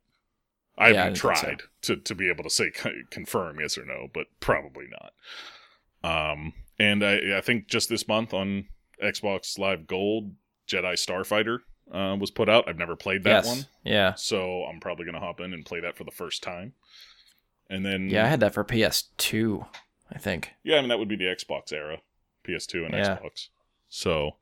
[0.78, 1.42] I yeah, haven't think so.
[1.46, 2.70] tried to, to be able to say
[3.10, 5.12] confirm yes or no, but probably not.
[6.32, 8.66] Um, and I, I think just this month on
[9.02, 10.32] Xbox Live Gold,
[10.68, 11.58] Jedi Starfighter
[11.92, 12.68] uh, was put out.
[12.68, 13.46] I've never played that yes.
[13.46, 14.14] one, Yeah.
[14.14, 16.74] so I'm probably gonna hop in and play that for the first time.
[17.68, 19.66] And then Yeah, I had that for PS2,
[20.12, 20.52] I think.
[20.62, 21.98] yeah, I mean that would be the Xbox era,
[22.46, 23.16] PS2 and Yeah.
[23.18, 23.48] Xbox.
[23.88, 24.36] So,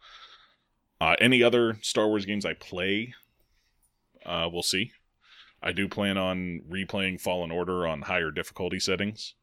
[1.01, 3.15] uh, any other Star Wars games I play,
[4.25, 4.93] uh, we'll see.
[5.63, 9.35] I do plan on replaying Fallen Order on higher difficulty settings.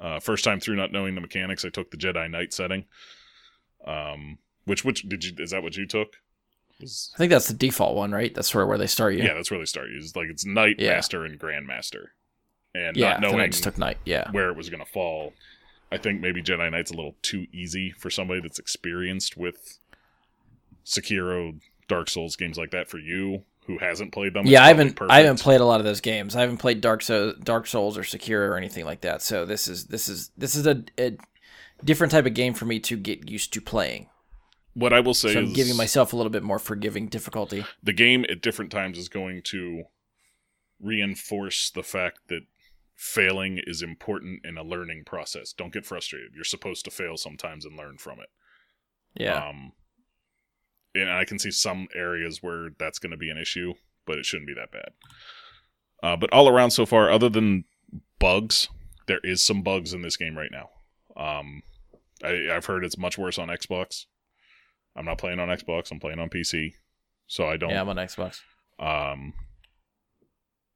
[0.00, 2.84] Uh, first time through, not knowing the mechanics, I took the Jedi Knight setting.
[3.86, 5.32] Um, which which did you?
[5.38, 6.16] Is that what you took?
[6.82, 8.34] I think that's the default one, right?
[8.34, 9.22] That's sort of where they start you.
[9.22, 9.34] yeah.
[9.34, 9.90] that's where they start.
[9.90, 9.98] You.
[9.98, 10.94] It's like it's Knight Yeah.
[10.94, 12.06] Master and Grandmaster,
[12.74, 13.10] and yeah.
[13.10, 13.98] not then I knowing just took Knight.
[14.04, 14.30] Yeah.
[14.30, 15.34] where it was going to fall.
[15.92, 19.78] I think maybe Jedi Knight's a little too easy for somebody that's experienced with
[20.84, 22.88] Sekiro, Dark Souls games like that.
[22.88, 24.96] For you who hasn't played them, Yeah, I haven't.
[24.96, 25.12] perfect.
[25.12, 26.34] I haven't played a lot of those games.
[26.34, 29.22] I haven't played Dark Souls, Dark Souls, or Sekiro or anything like that.
[29.22, 31.16] So this is this is this is a, a
[31.84, 34.08] different type of game for me to get used to playing.
[34.74, 37.64] What I will say So is I'm giving myself a little bit more forgiving difficulty.
[37.82, 39.82] the game at different times is going to
[40.80, 42.42] reinforce the fact that
[42.94, 45.52] failing is important in a learning process.
[45.52, 46.32] Don't get frustrated.
[46.34, 48.28] You're supposed to fail sometimes and learn from it.
[49.14, 49.48] Yeah.
[49.48, 49.72] Um,
[50.94, 53.74] and I can see some areas where that's going to be an issue,
[54.06, 54.90] but it shouldn't be that bad.
[56.02, 57.64] Uh, but all around so far, other than
[58.18, 58.68] bugs,
[59.06, 60.70] there is some bugs in this game right now.
[61.16, 61.62] Um,
[62.24, 64.06] I, I've heard it's much worse on Xbox.
[64.96, 65.90] I'm not playing on Xbox.
[65.90, 66.72] I'm playing on PC,
[67.26, 67.70] so I don't.
[67.70, 68.40] yeah, I'm on Xbox.
[68.78, 69.34] Um,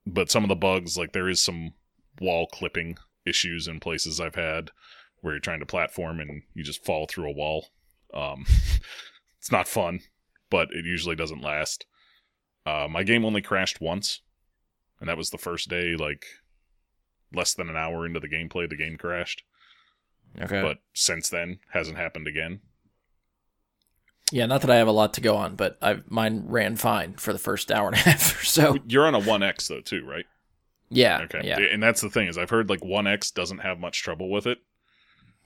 [0.07, 1.73] but some of the bugs, like there is some
[2.21, 2.97] wall clipping
[3.27, 4.71] issues in places I've had
[5.21, 7.69] where you're trying to platform and you just fall through a wall.
[8.13, 8.45] Um,
[9.45, 10.01] it's not fun,
[10.49, 11.85] but it usually doesn't last.
[12.65, 14.23] Uh, my game only crashed once,
[14.99, 16.25] and that was the first day, like
[17.31, 19.43] less than an hour into the gameplay, the game crashed.
[20.41, 20.63] Okay.
[20.63, 22.61] But since then, hasn't happened again.
[24.33, 27.13] yeah, not that I have a lot to go on, but I mine ran fine
[27.13, 28.79] for the first hour and a half or so.
[28.87, 30.25] You're on a 1X though, too, right?
[30.89, 31.21] Yeah.
[31.25, 31.43] Okay.
[31.45, 31.59] Yeah.
[31.59, 34.61] And that's the thing is I've heard like 1X doesn't have much trouble with it.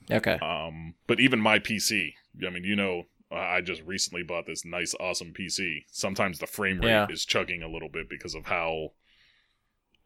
[0.09, 0.39] Okay.
[0.39, 2.13] Um, but even my PC,
[2.47, 5.85] I mean, you know, I just recently bought this nice, awesome PC.
[5.91, 7.07] Sometimes the frame rate Yeah.
[7.11, 8.93] is chugging a little bit because of how.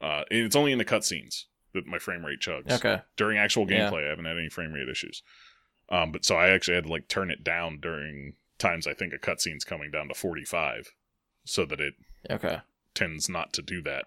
[0.01, 2.71] Uh, it's only in the cutscenes that my frame rate chugs.
[2.73, 3.03] Okay.
[3.17, 3.89] During actual Yeah.
[3.91, 5.23] gameplay, I haven't had any frame rate issues.
[5.89, 9.13] Um, but so I actually had to like turn it down during times I think
[9.13, 10.91] a cutscene's coming down to 45
[11.45, 11.95] so that it
[12.31, 12.61] Okay.
[12.95, 14.07] tends not to do that.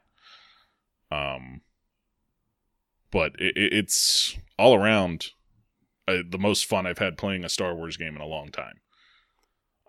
[1.12, 1.62] Um,
[3.12, 5.28] but it, it, it's all around
[6.08, 8.82] uh, the most fun I've had playing a Star Wars game in a long time.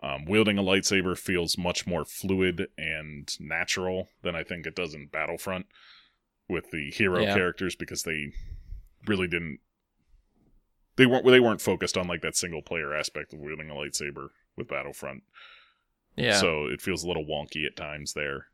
[0.03, 4.93] Um, wielding a lightsaber feels much more fluid and natural than I think it does
[4.93, 5.65] in Battlefront
[6.47, 7.33] with the hero Yeah.
[7.33, 8.31] characters because they
[9.07, 9.59] really didn't
[10.97, 14.29] they weren't they weren't focused on like that single player aspect of wielding a lightsaber
[14.55, 15.23] with Battlefront.
[16.15, 16.39] Yeah.
[16.39, 18.47] So it feels a little wonky at times there.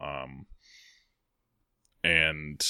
[0.00, 0.46] Um
[2.02, 2.64] and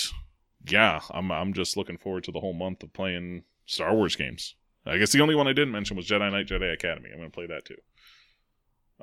[0.69, 4.55] yeah, I'm I'm just looking forward to the whole month of playing Star Wars games.
[4.87, 7.09] I guess the only one I didn't mention was Jedi Knight Jedi Academy.
[7.11, 7.77] I'm going to play that too.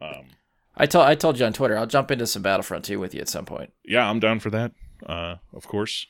[0.01, 0.25] Um
[0.75, 3.21] I told I told you on Twitter I'll jump into some Battlefront 2 with you
[3.21, 3.71] at some point.
[3.85, 4.71] yeah, I'm down for that.
[5.05, 6.07] Uh of course.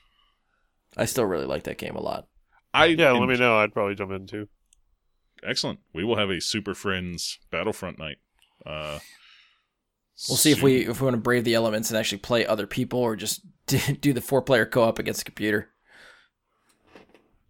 [0.97, 2.27] I still really like that game a lot.
[2.73, 3.57] I Yeah, let me know.
[3.57, 4.47] I'd probably jump in too.
[5.43, 5.79] Excellent.
[5.93, 8.17] We will have a Super Friends Battlefront night.
[8.65, 8.99] Uh
[10.29, 12.67] We'll see if we if we want to brave the elements and actually play other
[12.67, 13.41] people or just
[14.01, 15.69] do the four player co op against the computer.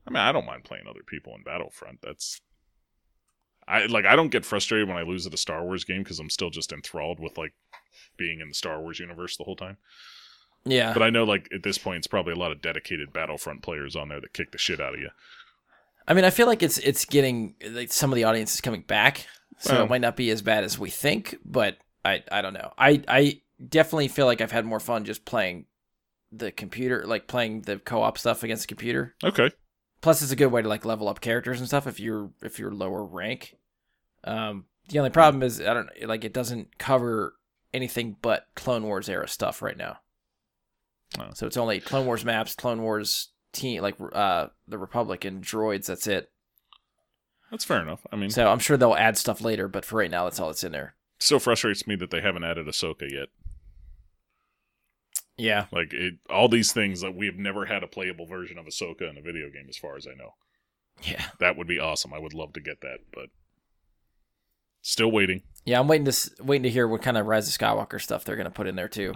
[0.07, 1.99] I mean, I don't mind playing other people in Battlefront.
[2.01, 2.39] That's
[3.71, 6.19] I like I don't get frustrated when I lose at a Star Wars game because
[6.19, 7.53] I'm still just enthralled with like
[8.17, 9.77] being in the Star Wars universe the whole time.
[10.65, 10.93] Yeah.
[10.93, 13.95] But I know like at this point it's probably a lot of dedicated Battlefront players
[13.95, 15.09] on there that kick the shit out of you.
[16.07, 18.81] I mean, I feel like it's it's getting like some of the audience is coming
[18.81, 19.25] back,
[19.57, 19.83] so Well.
[19.85, 21.37] it might not be as bad as we think.
[21.45, 22.73] But I I don't know.
[22.77, 25.65] I I definitely feel like I've had more fun just playing
[26.31, 29.15] the computer, like playing the co op stuff against the computer.
[29.23, 29.51] Okay.
[30.01, 32.57] Plus, it's a good way to like level up characters and stuff if you're if
[32.59, 33.55] you're lower rank.
[34.23, 37.35] Um, the only problem is I don't like it doesn't cover
[37.73, 39.99] anything but Clone Wars era stuff right now.
[41.19, 41.29] Oh.
[41.33, 45.85] So it's only Clone Wars maps, Clone Wars team, like uh the Republic and droids.
[45.87, 46.31] That's it.
[47.49, 48.05] That's fair enough.
[48.11, 50.47] I mean, So I'm sure they'll add stuff later, but for right now, that's all
[50.47, 50.95] that's in there.
[51.19, 53.27] still frustrates me that they haven't added Ahsoka yet.
[55.37, 58.65] Yeah, Like it, all these things that we have never had a playable version of
[58.65, 60.35] Ahsoka in a video game, as far as I know.
[61.01, 62.13] yeah, That would be awesome.
[62.13, 63.29] I would love to get that, but
[64.81, 65.41] still waiting.
[65.65, 65.79] yeah.
[65.79, 68.49] I'm waiting to waiting to hear what kind of Rise of Skywalker stuff they're gonna
[68.51, 69.13] put in there too,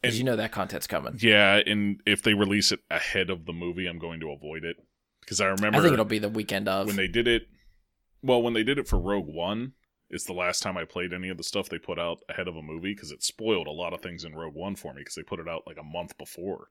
[0.00, 1.16] because you know that content's coming.
[1.20, 4.76] Yeah, and if they release it ahead of the movie, I'm going to avoid it
[5.20, 6.86] because I remember I think it'll be the weekend of.
[6.86, 7.42] when they did it.
[8.22, 9.72] Well, when they did it for Rogue One,
[10.08, 12.56] it's the last time I played any of the stuff they put out ahead of
[12.56, 15.14] a movie because it spoiled a lot of things in Rogue One for me because
[15.16, 16.68] they put it out like a month before,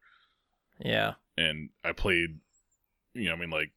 [0.79, 2.39] yeah, and I played.
[3.13, 3.71] You know, I mean, like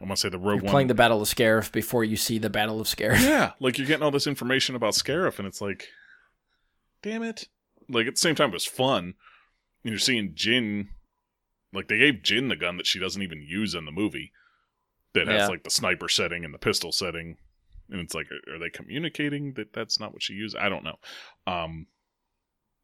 [0.00, 0.70] I'm gonna say the Rogue you're One.
[0.70, 3.20] playing the Battle of Scarif before you see the Battle of Scarif.
[3.22, 5.88] yeah, like you're getting all this information about Scarif, and it's like,
[7.02, 7.48] damn it!
[7.88, 9.14] Like at the same time, it was fun.
[9.84, 10.88] And you're seeing Jyn,
[11.72, 14.32] like they gave Jyn the gun that she doesn't even use in the movie,
[15.14, 15.48] that has Yeah.
[15.48, 17.36] like the sniper setting and the pistol setting,
[17.90, 20.56] and it's like, are, are they communicating that that's not what she used?
[20.56, 20.96] I don't know.
[21.46, 21.86] Um,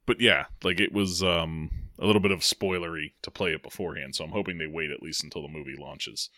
[0.07, 4.15] but yeah, like it was um a little bit of spoilery to play it beforehand,
[4.15, 6.29] so I'm hoping they wait at least until the movie launches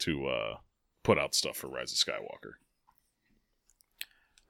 [0.00, 0.54] to uh
[1.02, 2.54] put out stuff for Rise of Skywalker.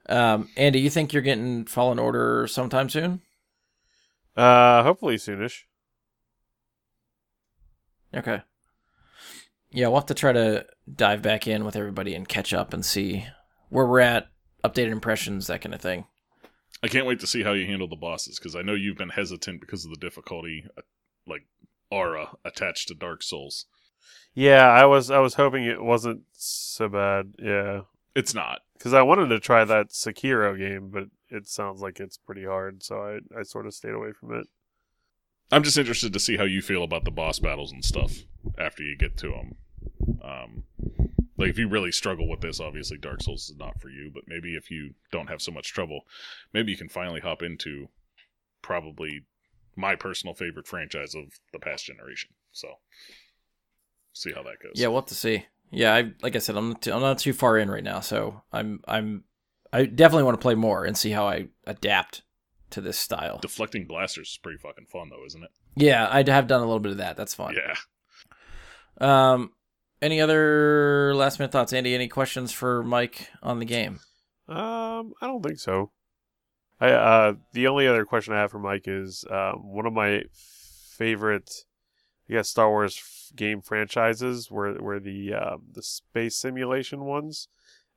[0.09, 3.21] Um, Andy, you think you're getting Fallen Order sometime soon?
[4.35, 5.63] Uh, hopefully soonish.
[8.13, 8.41] Okay.
[9.71, 12.85] Yeah, we'll have to try to dive back in with everybody and catch up and
[12.85, 13.25] see
[13.69, 14.27] where we're at,
[14.65, 16.05] updated impressions, that kind of thing.
[16.83, 19.09] I can't wait to see how you handle the bosses because I know you've been
[19.09, 20.81] hesitant because of the difficulty, uh,
[21.25, 21.43] like
[21.89, 23.65] aura attached to Dark Souls.
[24.33, 27.33] Yeah, I was I was hoping it wasn't so bad.
[27.39, 27.81] Yeah,
[28.15, 28.59] It's not.
[28.77, 32.83] because I wanted to try that Sekiro game, but it sounds like it's pretty hard,
[32.83, 34.47] so I I sort of stayed away from it.
[35.51, 38.13] I'm just interested to see how you feel about the boss battles and stuff
[38.57, 39.55] after you get to them.
[40.23, 40.63] Um,
[41.37, 44.09] like if you really struggle with this, obviously Dark Souls is not for you.
[44.13, 46.01] But maybe if you don't have so much trouble,
[46.53, 47.89] maybe you can finally hop into
[48.61, 49.23] probably
[49.75, 52.29] my personal favorite franchise of the past generation.
[52.53, 52.75] So
[54.13, 54.73] see how that goes.
[54.75, 55.45] Yeah, we'll have to see.
[55.71, 58.01] Yeah, I like I said, I'm not too, I'm not too far in right now,
[58.01, 59.23] so I'm I'm
[59.71, 62.23] I definitely want to play more and see how I adapt
[62.71, 63.39] to this style.
[63.41, 65.49] deflecting blasters is pretty fucking fun though, isn't it?
[65.75, 67.17] Yeah, I have done a little bit of that.
[67.17, 67.55] That's fun.
[67.55, 67.75] Yeah.
[68.99, 69.51] Um,
[70.01, 71.93] any other last minute thoughts, Andy?
[71.93, 73.99] Any questions for Mike on the game?
[74.47, 75.91] Um, I don't think so.
[76.79, 80.23] I uh, the only other question I have for Mike is um, one of my
[80.97, 81.51] favorite,
[82.31, 87.47] I got Star Wars f- game franchises where were the uh, the space simulation ones,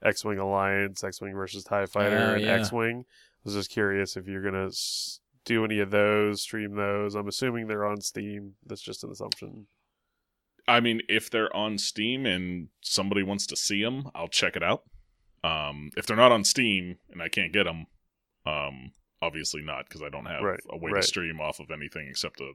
[0.02, 2.52] X Wing Alliance, X Wing versus Tie Fighter, Oh, and yeah.
[2.54, 3.04] X Wing.
[3.08, 7.14] I was just curious if you're gonna s- do any of those, stream those.
[7.14, 8.54] I'm assuming they're on Steam.
[8.66, 9.66] That's just an assumption.
[10.66, 14.62] I mean, if they're on Steam and somebody wants to see them, I'll check it
[14.62, 14.82] out.
[15.44, 17.86] Um, if they're not on Steam and I can't get them,
[18.46, 21.02] um, obviously not because I don't have Right, a way right.
[21.02, 22.52] to stream off of anything except a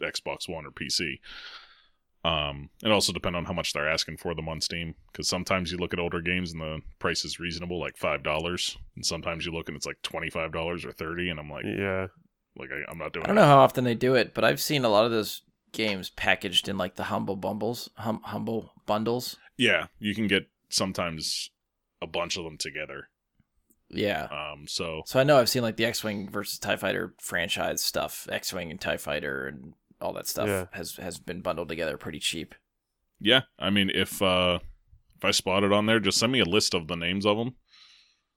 [0.00, 1.18] Xbox One or PC.
[2.22, 5.72] Um, it also depends on how much they're asking for them on Steam because sometimes
[5.72, 9.46] you look at older games and the price is reasonable, like five dollars, and sometimes
[9.46, 12.08] you look and it's like twenty five dollars or thirty, and I'm like, Yeah,
[12.56, 13.24] like I, I'm not doing.
[13.24, 13.26] It.
[13.26, 15.42] I don't know how often they do it, but I've seen a lot of those
[15.72, 19.36] games packaged in like the humble bumbles, hum, humble bundles.
[19.56, 21.50] Yeah, you can get sometimes
[22.02, 23.08] a bunch of them together.
[23.88, 24.24] Yeah.
[24.24, 28.28] Um, so So I know I've seen like the X-wing versus Tie Fighter franchise stuff,
[28.30, 30.66] X-wing and Tie Fighter, and all that stuff Yeah.
[30.72, 32.54] has has been bundled together pretty cheap.
[33.20, 34.58] yeah, I mean, if uh,
[35.16, 37.36] if I spot it on there, just send me a list of the names of
[37.36, 37.56] them,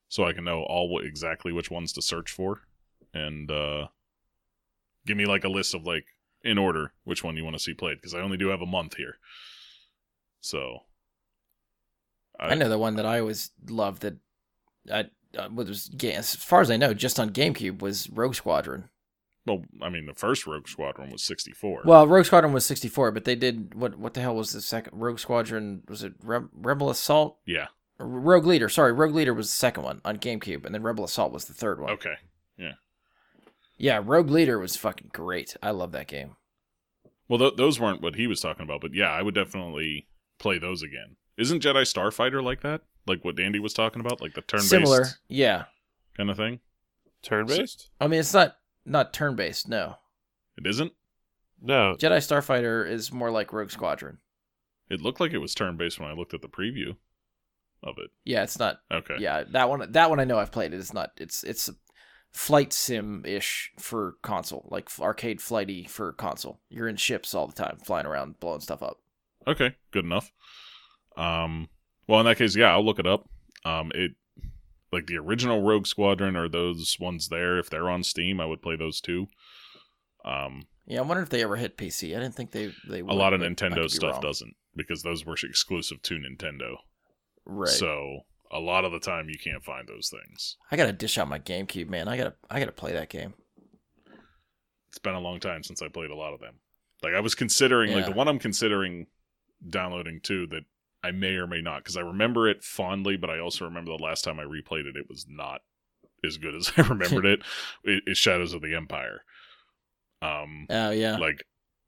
[0.10, 2.62] so I can know all what, exactly which ones to search for,
[3.14, 3.88] and uh,
[5.06, 6.06] give me like a list of like
[6.44, 8.66] in order which one you want to see played because I only do have a
[8.66, 9.16] month here.
[10.42, 10.80] So
[12.38, 14.18] I, know the one that I always loved that
[14.92, 15.06] I
[15.38, 18.90] uh, was as far as I know, just on GameCube was Rogue Squadron.
[19.46, 21.82] Well, I mean, the first Rogue Squadron was 64.
[21.86, 23.98] Well, Rogue Squadron was 64, but they did what?
[24.00, 25.84] What the hell was the second Rogue Squadron?
[25.90, 27.38] Was it Re- Rebel Assault?
[27.46, 27.68] yeah.
[28.00, 28.70] Rogue Leader.
[28.70, 31.54] Sorry, Rogue Leader was the second one on GameCube, and then Rebel Assault was the
[31.54, 31.92] third one.
[31.92, 32.16] Okay.
[32.58, 32.74] Yeah,
[33.78, 35.56] Yeah, Rogue Leader was fucking great.
[35.62, 36.36] I love that game.
[37.30, 40.08] Well, th- those weren't what he was talking about, but yeah, I would definitely
[40.40, 41.16] play those again.
[41.38, 42.82] Isn't Jedi Starfighter like that?
[43.08, 45.66] Like what Andy was talking about, like the turn-based Similar, yeah.
[46.18, 46.60] kind of thing?
[47.22, 47.90] turn based.
[48.02, 49.68] I mean, it's not not turn based.
[49.68, 49.96] No,
[50.58, 50.94] It isn't.
[51.62, 54.18] No, Jedi Starfighter is more like Rogue Squadron.
[54.90, 56.98] It looked like it was turn-based when I looked at the preview
[57.82, 58.12] of it.
[58.26, 58.82] Yeah, it's not.
[58.92, 59.16] Okay.
[59.18, 59.92] Yeah, that one.
[59.94, 60.74] That one I know I've played.
[60.74, 60.76] It.
[60.78, 61.12] It is not.
[61.18, 61.70] It's it's
[62.34, 66.60] flight sim ish for console, like arcade flighty for console.
[66.70, 68.98] You're in ships all the time, flying around, blowing stuff up.
[69.48, 69.74] Okay.
[69.92, 70.32] Good enough.
[71.16, 71.70] Um.
[72.08, 73.30] Well, in that case, yeah, I'll look it up.
[73.64, 73.92] Um.
[73.96, 74.12] It
[74.94, 77.58] like the original Rogue Squadron or those ones there.
[77.58, 79.28] If they're on Steam, I would play those too.
[80.24, 80.68] Um.
[80.86, 82.16] Yeah, I wonder if they ever hit PC.
[82.16, 83.00] I didn't think they they.
[83.00, 84.22] A lot of Nintendo stuff wrong.
[84.22, 86.76] doesn't because those were exclusive to Nintendo.
[87.46, 87.70] Right.
[87.70, 88.22] So
[88.52, 90.58] a lot of the time you can't find those things.
[90.72, 92.08] I gotta dish out my GameCube, man.
[92.08, 93.34] I gotta I gotta play that game.
[94.90, 96.56] It's been a long time since I played a lot of them.
[97.02, 99.08] Like I was considering, like the one I'm considering
[99.68, 100.64] downloading too that
[101.04, 104.04] I may or may not because I remember it fondly, but I also remember the
[104.04, 105.62] last time I replayed it, it was not
[106.26, 107.42] as good as I remembered it.
[107.84, 108.04] it.
[108.08, 109.22] It's Shadows of the Empire.
[110.22, 111.18] Um, Oh yeah.
[111.18, 111.44] like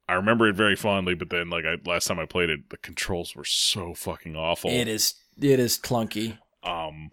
[0.07, 2.77] I remember it very fondly, but then like I last time I played it, the
[2.77, 4.69] controls were so fucking awful.
[4.69, 6.37] It is it is clunky.
[6.63, 7.11] Um,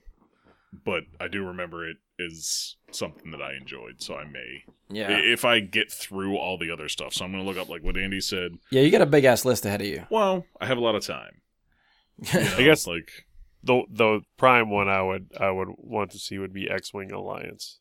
[0.85, 5.11] but I do remember it is something that I enjoyed, so I may Yeah.
[5.11, 7.15] If I get through all the other stuff.
[7.15, 8.53] So I'm gonna look up like what Andy said.
[8.71, 10.05] Yeah, you got a big ass list ahead of you.
[10.11, 11.41] Well, I have a lot of time.
[12.23, 12.55] You know?
[12.57, 13.27] I guess- like
[13.63, 17.13] the the prime one I would I would want to see would be X Wing
[17.13, 17.79] Alliance,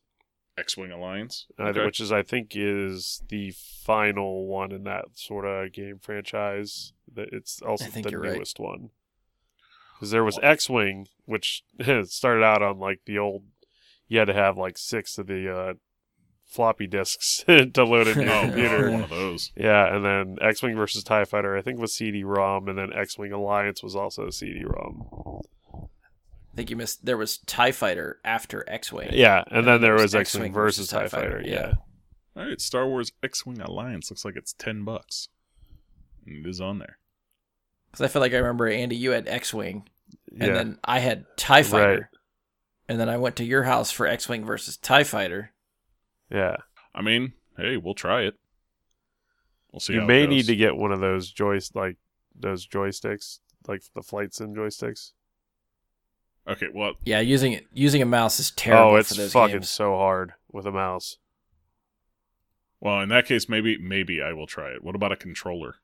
[0.56, 1.84] X-wing Alliance, uh, Okay.
[1.84, 3.52] which is I think is the
[3.84, 6.92] final one in that sort of game franchise.
[7.14, 8.34] That it's also I think the you're right.
[8.34, 8.90] newest one.
[9.94, 11.62] Because there was X Wing, which
[12.04, 13.44] started out on like the old.
[14.08, 15.72] You had to have like six of the uh,
[16.52, 18.82] floppy disks to load in your computer.
[18.90, 19.50] God, one of those.
[19.56, 23.16] Yeah, and then X Wing versus TIE Fighter, I think was CD-ROM, and then X
[23.18, 25.40] Wing Alliance was also CD-ROM.
[25.74, 27.04] I think you missed.
[27.06, 29.08] There was Tie Fighter after X Wing.
[29.12, 31.36] Yeah, and then there was X-Wing versus TIE versus TIE Fighter.
[31.38, 31.72] Fighter, Yeah.
[32.36, 35.28] All right, Star Wars X-wing Alliance looks like it's ten bucks.
[36.26, 36.98] It is on there.
[37.90, 39.88] Because I feel like I remember Andy, you had X Wing,
[40.30, 40.52] and Yeah.
[40.54, 42.02] then I had Tie Fighter, Right.
[42.88, 45.52] and then I went to your house for X Wing versus Tie Fighter.
[46.32, 46.56] Yeah.
[46.94, 48.34] I mean, hey, we'll try it.
[49.72, 49.94] We'll see.
[49.94, 50.30] You how it may goes.
[50.30, 51.96] need to get one of those joys like
[52.34, 53.38] those joysticks,
[53.68, 55.12] like the flight sim joysticks.
[56.48, 59.56] Okay, well, Yeah, using it using a mouse is terrible oh, it's for those fucking
[59.56, 59.70] games.
[59.70, 61.18] so hard with a mouse.
[62.80, 64.82] well, in that case, maybe maybe I will try it.
[64.82, 65.76] What about a controller?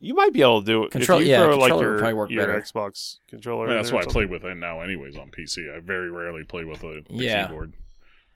[0.00, 1.90] You might be able to do it Control- if you yeah, throw like controller would
[1.90, 2.60] your, probably work your better.
[2.60, 3.68] Xbox controller.
[3.68, 5.74] Yeah, that's there or what I play with it now, anyways, on PC.
[5.76, 7.46] I very rarely play with a, a Yeah.
[7.48, 7.72] keyboard.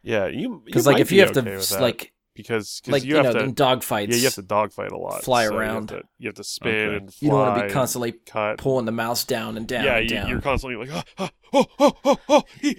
[0.03, 1.81] Yeah, you Because like if you have okay to with s- that.
[1.81, 4.91] like because cause like you, you, know to in dogfights, yeah you have to dogfight
[4.91, 5.23] a lot.
[5.23, 5.89] fly so you have around.
[5.89, 6.97] to- You have to, spin Okay.
[6.97, 7.27] and fly.
[7.27, 8.57] you don't want to be constantly cut.
[8.59, 10.29] pulling the mouse down and down yeah, and you, down.
[10.31, 12.43] you're constantly like oh oh oh oh oh.
[12.61, 12.73] hee.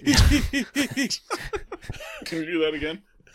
[2.24, 3.02] Can we do that again?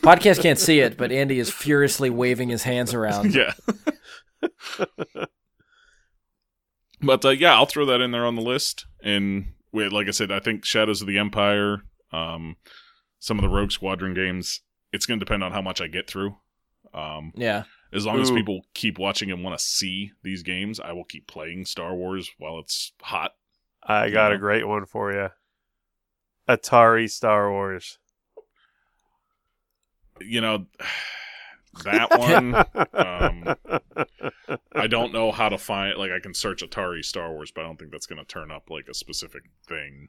[0.00, 3.34] Podcast can't see it, but Andy is furiously waving his hands around.
[3.34, 3.52] yeah.
[7.00, 8.86] but uh, yeah, I'll throw that in there on the list.
[9.02, 11.82] And wait, like I said, I think Shadows of the Empire,
[12.12, 12.56] um,
[13.20, 14.60] some of the Rogue Squadron games.
[14.92, 16.36] It's going to depend on how much I get through.
[16.92, 17.62] Um, Yeah.
[17.92, 21.28] as long as people keep watching and want to see these games, I will keep
[21.28, 23.36] playing Star Wars while it's hot.
[23.82, 24.36] I got Yeah.
[24.36, 25.28] a great one for you.
[26.48, 27.98] Atari Star Wars.
[30.20, 30.66] You know,
[31.84, 32.54] that one.
[32.94, 35.96] um, I don't know how to find.
[35.96, 38.50] Like, I can search Atari Star Wars, but I don't think that's going to turn
[38.50, 40.08] up like a specific thing.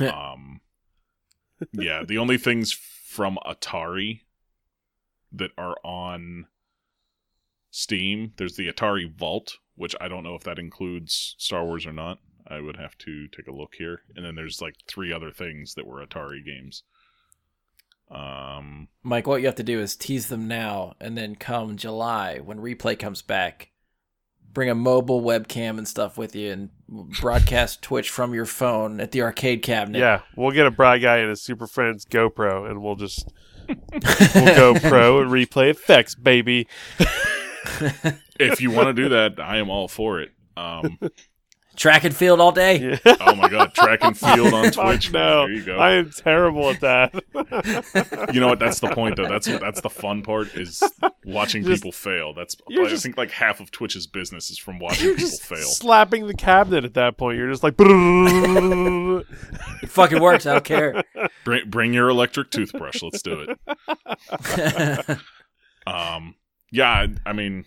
[0.12, 0.60] um,
[1.72, 4.20] yeah, the only things from Atari
[5.32, 6.46] that are on
[7.70, 11.92] Steam, there's the Atari Vault, which I don't know if that includes Star Wars or
[11.92, 12.18] not.
[12.48, 14.02] I would have to take a look here.
[14.14, 16.84] And then there's like three other things that were Atari games.
[18.10, 22.38] Um, Mike, what you have to do is tease them now, and then come July
[22.38, 23.70] when replay comes back,
[24.56, 26.70] bring a mobile webcam and stuff with you, and
[27.20, 29.98] broadcast Twitch from your phone at the arcade cabinet.
[29.98, 33.30] yeah, we'll get a bright guy and a Super Friends GoPro, and we'll just
[33.68, 36.68] we'll go pro and Replay FX, baby.
[38.40, 40.32] if you want to do that, I am all for it.
[40.56, 40.98] Um,
[41.76, 42.78] Track and field all day.
[43.04, 43.16] Yeah.
[43.20, 45.12] oh my god, track and field on Twitch.
[45.12, 45.76] no, There you go.
[45.78, 47.14] I am terrible at that.
[48.34, 48.58] you know what?
[48.58, 49.28] That's the point, though.
[49.28, 50.82] That's that's the fun part is
[51.24, 52.32] watching Just- people fail.
[52.34, 55.28] That's you're I just- think like half of Twitch's business is from watching You're people
[55.30, 55.58] just fail.
[55.62, 57.36] slapping the cabinet at that point.
[57.38, 59.24] You're just like, It
[59.88, 60.46] fucking works.
[60.46, 61.02] I don't care.
[61.44, 63.02] Bring bring your electric toothbrush.
[63.02, 65.18] Let's do it.
[65.86, 66.34] Um,
[66.72, 67.64] yeah, I, I mean,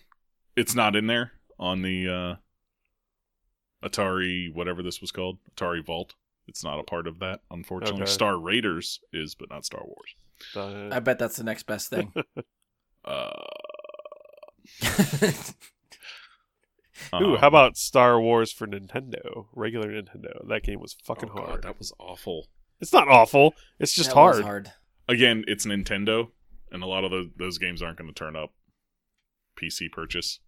[0.56, 2.34] it's not in there on the uh,
[3.82, 6.14] Atari whatever this was called, Atari Vault.
[6.46, 8.02] It's not a part of that, unfortunately.
[8.02, 8.10] Okay.
[8.10, 10.14] Star Raiders is, but not Star Wars.
[10.56, 12.12] Uh, I bet that's the next best thing.
[13.02, 13.30] Uh,
[17.14, 19.46] Ooh, um, how about Star Wars for Nintendo?
[19.54, 20.46] Regular Nintendo.
[20.48, 21.62] That game was fucking oh God, hard.
[21.62, 22.48] that was awful.
[22.80, 23.54] It's not awful.
[23.78, 24.44] It's just That was hard.
[24.44, 24.72] hard.
[25.08, 26.28] Again, it's Nintendo,
[26.70, 28.52] and a lot of those, those games aren't going to turn up
[29.60, 30.40] PC purchase.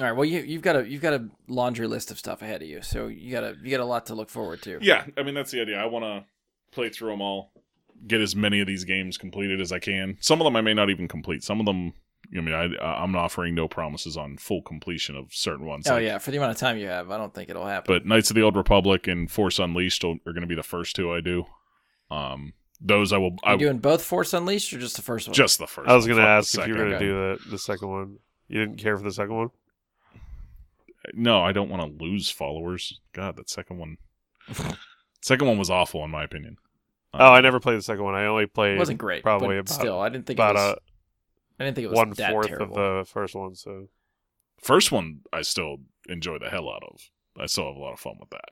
[0.00, 0.12] All right.
[0.12, 2.82] Well, you you've got a you've got a laundry list of stuff ahead of you,
[2.82, 4.78] so you got a you got a lot to look forward to.
[4.80, 5.78] Yeah, I mean that's the idea.
[5.78, 6.24] I want to
[6.70, 7.52] play through them all,
[8.06, 10.16] get as many of these games completed as I can.
[10.20, 11.42] Some of them I may not even complete.
[11.42, 11.94] Some of them,
[12.36, 15.88] I mean, I I'm offering no promises on full completion of certain ones.
[15.88, 17.92] Oh like- yeah, for the amount of time you have, I don't think it'll happen.
[17.92, 20.94] But Knights of the Old Republic and Force Unleashed are going to be the first
[20.94, 21.46] two I do.
[22.10, 23.32] Um, those I will.
[23.42, 25.34] Are I you doing both Force Unleashed or just the first one?
[25.34, 25.90] just the first.
[25.90, 28.18] I was going to ask if you were going to do the, the second one.
[28.46, 29.50] You didn't care for the second one?
[31.14, 33.00] No, I don't want to lose followers.
[33.12, 33.96] God, that second one.
[35.22, 36.56] second one was awful in my opinion.
[37.14, 38.14] Um, oh, I never played the second one.
[38.14, 39.22] I only played it wasn't great.
[39.22, 40.72] probably but about, still, I didn't think about it was.
[40.72, 40.78] a
[41.60, 42.78] I didn't think it was one that fourth terrible.
[42.78, 43.54] of the first one.
[43.54, 43.88] So
[44.60, 45.78] First one, I still
[46.08, 47.10] enjoy the hell out of.
[47.40, 48.50] I still have a lot of fun with that.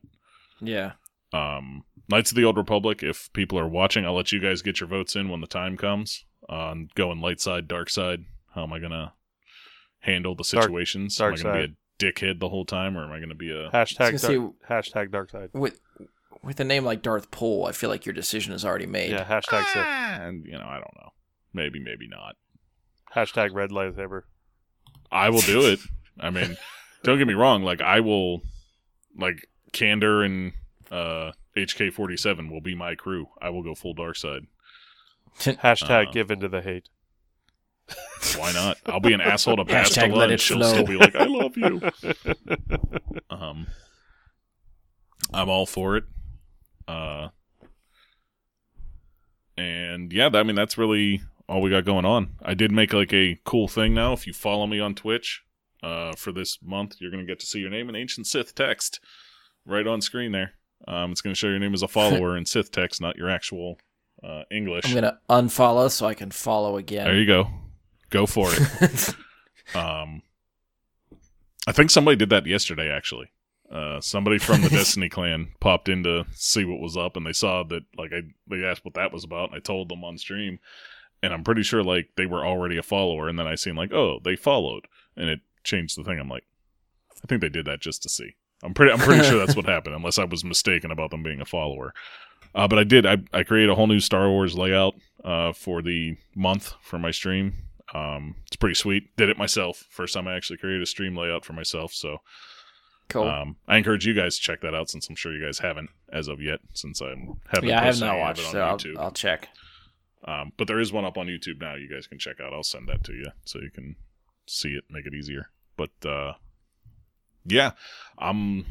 [0.60, 0.92] Yeah.
[1.32, 3.02] Um, Knights of the Old Republic.
[3.02, 5.76] If people are watching, I'll let you guys get your votes in when the time
[5.76, 6.24] comes.
[6.48, 8.24] On going light side, dark side.
[8.54, 9.12] How am I gonna
[10.00, 11.16] handle the Dark- situations?
[11.16, 13.50] dark am I gonna be a dickhead the whole time, or am I gonna be
[13.50, 13.70] a?
[13.70, 15.50] hashtag was gonna dark, hashtag dark side.
[15.52, 15.80] With
[16.42, 19.10] with a name like Darth Pole, I feel like your decision is already made.
[19.10, 19.84] Yeah, hashtag Sith.
[19.84, 21.10] Ah, and you know, I don't know.
[21.52, 22.36] Maybe, maybe not.
[23.14, 24.22] hashtag red lightsaber.
[25.10, 25.80] I will do it.
[26.20, 26.56] I mean,
[27.02, 27.62] don't get me wrong.
[27.62, 28.42] Like I will,
[29.18, 30.52] like Canderous and
[30.90, 33.26] uh, HK forty seven will be my crew.
[33.40, 34.42] I will go full dark side.
[35.38, 36.88] Hashtag Uh, give into the hate.
[38.36, 38.78] Why not?
[38.86, 41.24] I'll be an asshole to Hashtag Bastila, let and it she'll still be like, "I
[41.26, 41.80] love you."
[43.28, 43.66] Um,
[45.34, 46.04] I'm all for it.
[46.88, 47.28] Uh,
[49.58, 52.36] and yeah, I mean that's really all we got going on.
[52.42, 54.12] I did make like a cool thing now.
[54.12, 55.42] If you follow me on Twitch,
[55.82, 59.00] uh, for this month, you're gonna get to see your name in ancient Sith text
[59.64, 60.52] right on screen there.
[60.88, 63.78] Um, it's gonna show your name as a follower in Sith text, not your actual
[64.22, 64.86] uh, English.
[64.86, 67.04] I'm gonna unfollow so I can follow again.
[67.04, 67.48] There you go.
[68.10, 69.14] Go for it.
[69.74, 70.22] Um,
[71.66, 72.88] I think somebody did that yesterday.
[72.88, 73.30] Actually,
[73.70, 77.32] uh, somebody from the Destiny clan popped in to see what was up, and they
[77.32, 80.18] saw that like I they asked what that was about, and I told them on
[80.18, 80.58] stream,
[81.22, 83.92] and I'm pretty sure like they were already a follower, and then I seen like
[83.92, 86.18] oh they followed, and it changed the thing.
[86.18, 86.44] I'm like,
[87.24, 88.36] I think they did that just to see.
[88.62, 91.40] I'm pretty I'm pretty sure that's what happened, unless I was mistaken about them being
[91.40, 91.92] a follower.
[92.54, 93.04] Uh, but I did.
[93.04, 97.10] I, I created a whole new Star Wars layout uh, for the month for my
[97.10, 97.65] stream.
[97.94, 99.16] Um, it's pretty sweet.
[99.16, 99.84] Did it myself.
[99.90, 101.92] First time I actually created a stream layout for myself.
[101.92, 102.18] So
[103.08, 103.24] cool.
[103.24, 105.90] um, I encourage you guys to check that out since I'm sure you guys haven't
[106.12, 106.60] as of yet.
[106.74, 107.10] Since I
[107.48, 107.68] haven't.
[107.68, 108.98] yeah, I have not watched, it on so I'll, YouTube.
[108.98, 109.48] I'll check.
[110.24, 111.74] Um, but there is one up on YouTube now.
[111.74, 112.52] You guys can check out.
[112.52, 113.96] I'll send that to you so you can
[114.46, 115.50] see it, make it easier.
[115.76, 116.32] But uh,
[117.44, 117.72] yeah,
[118.18, 118.66] I'm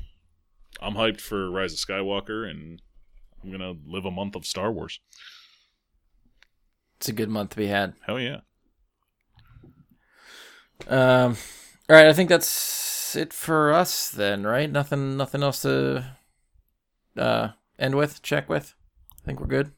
[0.81, 2.81] I'm hyped for Rise of Skywalker, and
[3.43, 4.99] I'm gonna live a month of Star Wars.
[6.97, 7.93] It's a good month to be had.
[8.05, 8.41] Hell yeah!
[10.87, 11.37] Um,
[11.89, 14.69] all right, I think that's it for us then, right?
[14.69, 16.05] Nothing, nothing else to
[17.17, 17.49] uh
[17.79, 18.75] end with, check with.
[19.21, 19.71] I think we're good.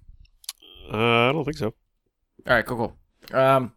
[0.91, 1.73] Uh, I don't think so.
[2.47, 3.39] All right, cool, cool.
[3.39, 3.73] Um,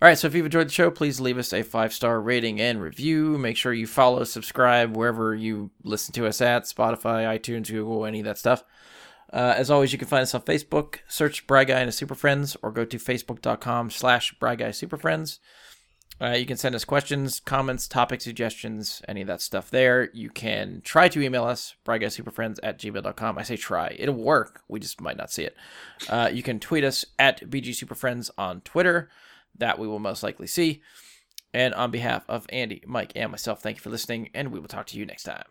[0.00, 2.60] all right, so if you've enjoyed the show, please leave us a five star rating
[2.60, 3.38] and review.
[3.38, 8.20] Make sure you follow, subscribe wherever you listen to us at Spotify, iTunes, Google, any
[8.20, 8.64] of that stuff.
[9.32, 10.96] Uh, as always, you can find us on Facebook.
[11.08, 14.96] Search Bry Guy and his Super Friends, or go to facebook.com slash Bry Guy Super
[14.96, 15.40] Friends.
[16.22, 20.08] Uh, you can send us questions, comments, topic suggestions, any of that stuff there.
[20.12, 23.38] You can try to email us, bryguysuperfriends at gmail.com.
[23.38, 23.96] I say try.
[23.98, 24.62] It'll work.
[24.68, 25.56] We just might not see it.
[26.08, 29.10] Uh, you can tweet us at BGSuperFriends on Twitter.
[29.58, 30.80] That we will most likely see.
[31.52, 34.68] And on behalf of Andy, Mike, and myself, thank you for listening, and we will
[34.68, 35.44] talk to you next time.